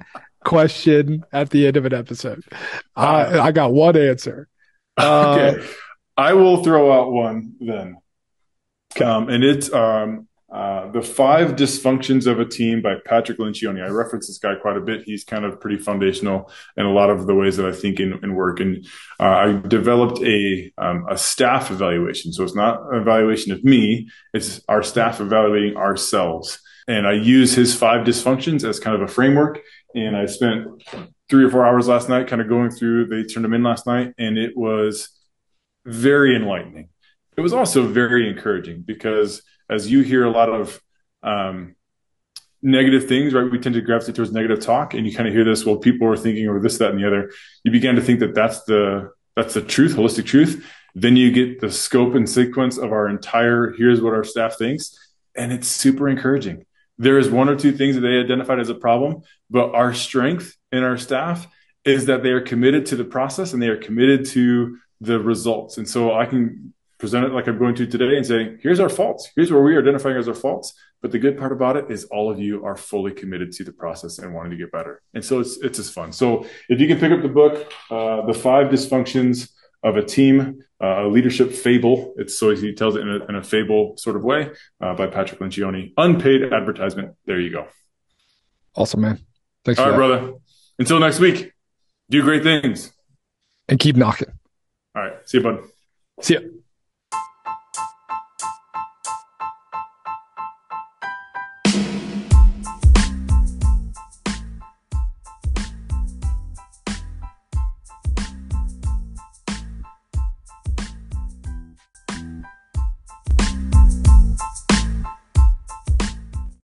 question 0.46 1.24
at 1.32 1.50
the 1.50 1.66
end 1.66 1.76
of 1.76 1.84
an 1.84 1.92
episode. 1.92 2.42
Uh, 2.96 3.40
I 3.42 3.52
got 3.52 3.72
one 3.72 3.96
answer. 3.96 4.48
Uh, 4.96 5.52
okay. 5.56 5.66
I 6.16 6.32
will 6.32 6.62
throw 6.62 6.90
out 6.92 7.12
one 7.12 7.54
then. 7.60 7.98
Um, 9.04 9.28
and 9.28 9.44
it's 9.44 9.70
um, 9.72 10.28
uh, 10.50 10.90
The 10.92 11.02
Five 11.02 11.56
Dysfunctions 11.56 12.26
of 12.26 12.40
a 12.40 12.46
Team 12.46 12.80
by 12.80 12.94
Patrick 13.04 13.38
Lencioni. 13.38 13.84
I 13.84 13.88
reference 13.88 14.28
this 14.28 14.38
guy 14.38 14.54
quite 14.54 14.76
a 14.76 14.80
bit. 14.80 15.02
He's 15.04 15.24
kind 15.24 15.44
of 15.44 15.60
pretty 15.60 15.76
foundational 15.76 16.50
in 16.76 16.86
a 16.86 16.92
lot 16.92 17.10
of 17.10 17.26
the 17.26 17.34
ways 17.34 17.56
that 17.58 17.66
I 17.66 17.72
think 17.72 18.00
in, 18.00 18.18
in 18.22 18.34
work. 18.34 18.60
And 18.60 18.86
uh, 19.20 19.24
I 19.24 19.52
developed 19.66 20.22
a, 20.22 20.72
um, 20.78 21.06
a 21.10 21.18
staff 21.18 21.70
evaluation. 21.70 22.32
So 22.32 22.44
it's 22.44 22.54
not 22.54 22.80
an 22.92 23.00
evaluation 23.02 23.52
of 23.52 23.64
me, 23.64 24.08
it's 24.32 24.60
our 24.68 24.82
staff 24.82 25.20
evaluating 25.20 25.76
ourselves. 25.76 26.60
And 26.88 27.06
I 27.06 27.14
use 27.14 27.54
his 27.54 27.74
five 27.74 28.06
dysfunctions 28.06 28.68
as 28.68 28.78
kind 28.78 28.94
of 28.94 29.02
a 29.02 29.08
framework 29.08 29.60
and 29.96 30.14
I 30.14 30.26
spent 30.26 30.84
three 31.28 31.44
or 31.44 31.50
four 31.50 31.66
hours 31.66 31.88
last 31.88 32.08
night 32.08 32.28
kind 32.28 32.42
of 32.42 32.48
going 32.48 32.70
through. 32.70 33.06
They 33.06 33.24
turned 33.24 33.44
them 33.44 33.54
in 33.54 33.62
last 33.62 33.86
night, 33.86 34.12
and 34.18 34.36
it 34.36 34.56
was 34.56 35.08
very 35.86 36.36
enlightening. 36.36 36.90
It 37.36 37.40
was 37.40 37.54
also 37.54 37.86
very 37.86 38.28
encouraging 38.28 38.82
because 38.82 39.42
as 39.68 39.90
you 39.90 40.02
hear 40.02 40.24
a 40.24 40.30
lot 40.30 40.50
of 40.50 40.80
um, 41.22 41.74
negative 42.62 43.08
things, 43.08 43.32
right? 43.32 43.50
We 43.50 43.58
tend 43.58 43.74
to 43.74 43.80
gravitate 43.80 44.14
towards 44.14 44.32
negative 44.32 44.60
talk, 44.60 44.92
and 44.92 45.06
you 45.06 45.14
kind 45.14 45.26
of 45.26 45.34
hear 45.34 45.44
this. 45.44 45.64
Well, 45.64 45.78
people 45.78 46.06
are 46.08 46.16
thinking, 46.16 46.46
or 46.46 46.60
this, 46.60 46.78
that, 46.78 46.90
and 46.90 47.02
the 47.02 47.06
other. 47.06 47.30
You 47.64 47.72
begin 47.72 47.96
to 47.96 48.02
think 48.02 48.20
that 48.20 48.34
that's 48.34 48.64
the 48.64 49.10
that's 49.34 49.54
the 49.54 49.62
truth, 49.62 49.96
holistic 49.96 50.26
truth. 50.26 50.64
Then 50.94 51.16
you 51.16 51.30
get 51.30 51.60
the 51.60 51.70
scope 51.70 52.14
and 52.14 52.28
sequence 52.28 52.78
of 52.78 52.92
our 52.92 53.08
entire. 53.08 53.72
Here's 53.76 54.00
what 54.00 54.12
our 54.12 54.24
staff 54.24 54.56
thinks, 54.56 54.94
and 55.34 55.52
it's 55.52 55.68
super 55.68 56.08
encouraging 56.08 56.66
there 56.98 57.18
is 57.18 57.30
one 57.30 57.48
or 57.48 57.56
two 57.56 57.72
things 57.72 57.94
that 57.94 58.00
they 58.00 58.18
identified 58.18 58.58
as 58.58 58.68
a 58.68 58.74
problem, 58.74 59.22
but 59.50 59.74
our 59.74 59.92
strength 59.92 60.56
in 60.72 60.82
our 60.82 60.96
staff 60.96 61.46
is 61.84 62.06
that 62.06 62.22
they 62.22 62.30
are 62.30 62.40
committed 62.40 62.86
to 62.86 62.96
the 62.96 63.04
process 63.04 63.52
and 63.52 63.62
they 63.62 63.68
are 63.68 63.76
committed 63.76 64.26
to 64.26 64.78
the 65.00 65.20
results. 65.20 65.78
And 65.78 65.88
so 65.88 66.14
I 66.14 66.26
can 66.26 66.72
present 66.98 67.26
it 67.26 67.32
like 67.32 67.46
I'm 67.46 67.58
going 67.58 67.74
to 67.76 67.86
today 67.86 68.16
and 68.16 68.26
say, 68.26 68.56
here's 68.62 68.80
our 68.80 68.88
faults. 68.88 69.30
Here's 69.36 69.52
where 69.52 69.62
we 69.62 69.76
are 69.76 69.80
identifying 69.80 70.16
as 70.16 70.28
our 70.28 70.34
faults. 70.34 70.72
But 71.02 71.12
the 71.12 71.18
good 71.18 71.38
part 71.38 71.52
about 71.52 71.76
it 71.76 71.90
is 71.90 72.04
all 72.04 72.30
of 72.30 72.40
you 72.40 72.64
are 72.64 72.76
fully 72.76 73.12
committed 73.12 73.52
to 73.52 73.64
the 73.64 73.72
process 73.72 74.18
and 74.18 74.34
wanting 74.34 74.52
to 74.52 74.56
get 74.56 74.72
better. 74.72 75.02
And 75.12 75.22
so 75.24 75.40
it's, 75.40 75.58
it's 75.58 75.76
just 75.76 75.92
fun. 75.92 76.10
So 76.10 76.46
if 76.70 76.80
you 76.80 76.88
can 76.88 76.98
pick 76.98 77.12
up 77.12 77.22
the 77.22 77.28
book, 77.28 77.70
uh, 77.90 78.24
The 78.24 78.32
Five 78.34 78.68
Dysfunctions 78.68 79.50
of 79.86 79.96
a 79.96 80.02
Team, 80.02 80.62
uh, 80.82 81.06
a 81.06 81.08
leadership 81.08 81.52
fable. 81.52 82.14
It's 82.16 82.38
so 82.38 82.54
he 82.54 82.74
tells 82.74 82.96
it 82.96 83.00
in 83.00 83.08
a, 83.08 83.24
in 83.26 83.34
a 83.36 83.42
fable 83.42 83.96
sort 83.96 84.16
of 84.16 84.24
way 84.24 84.50
uh, 84.80 84.94
by 84.94 85.06
Patrick 85.06 85.40
Lencioni. 85.40 85.92
Unpaid 85.96 86.52
advertisement. 86.52 87.14
There 87.24 87.40
you 87.40 87.50
go. 87.50 87.68
Awesome, 88.74 89.00
man. 89.00 89.20
Thanks. 89.64 89.80
All 89.80 89.88
right, 89.88 89.96
brother. 89.96 90.32
Until 90.78 90.98
next 90.98 91.20
week, 91.20 91.52
do 92.10 92.20
great 92.22 92.42
things 92.42 92.92
and 93.68 93.78
keep 93.78 93.96
knocking. 93.96 94.28
All 94.94 95.02
right. 95.02 95.14
See 95.24 95.38
you, 95.38 95.44
bud. 95.44 95.60
See 96.20 96.34
ya. 96.34 96.40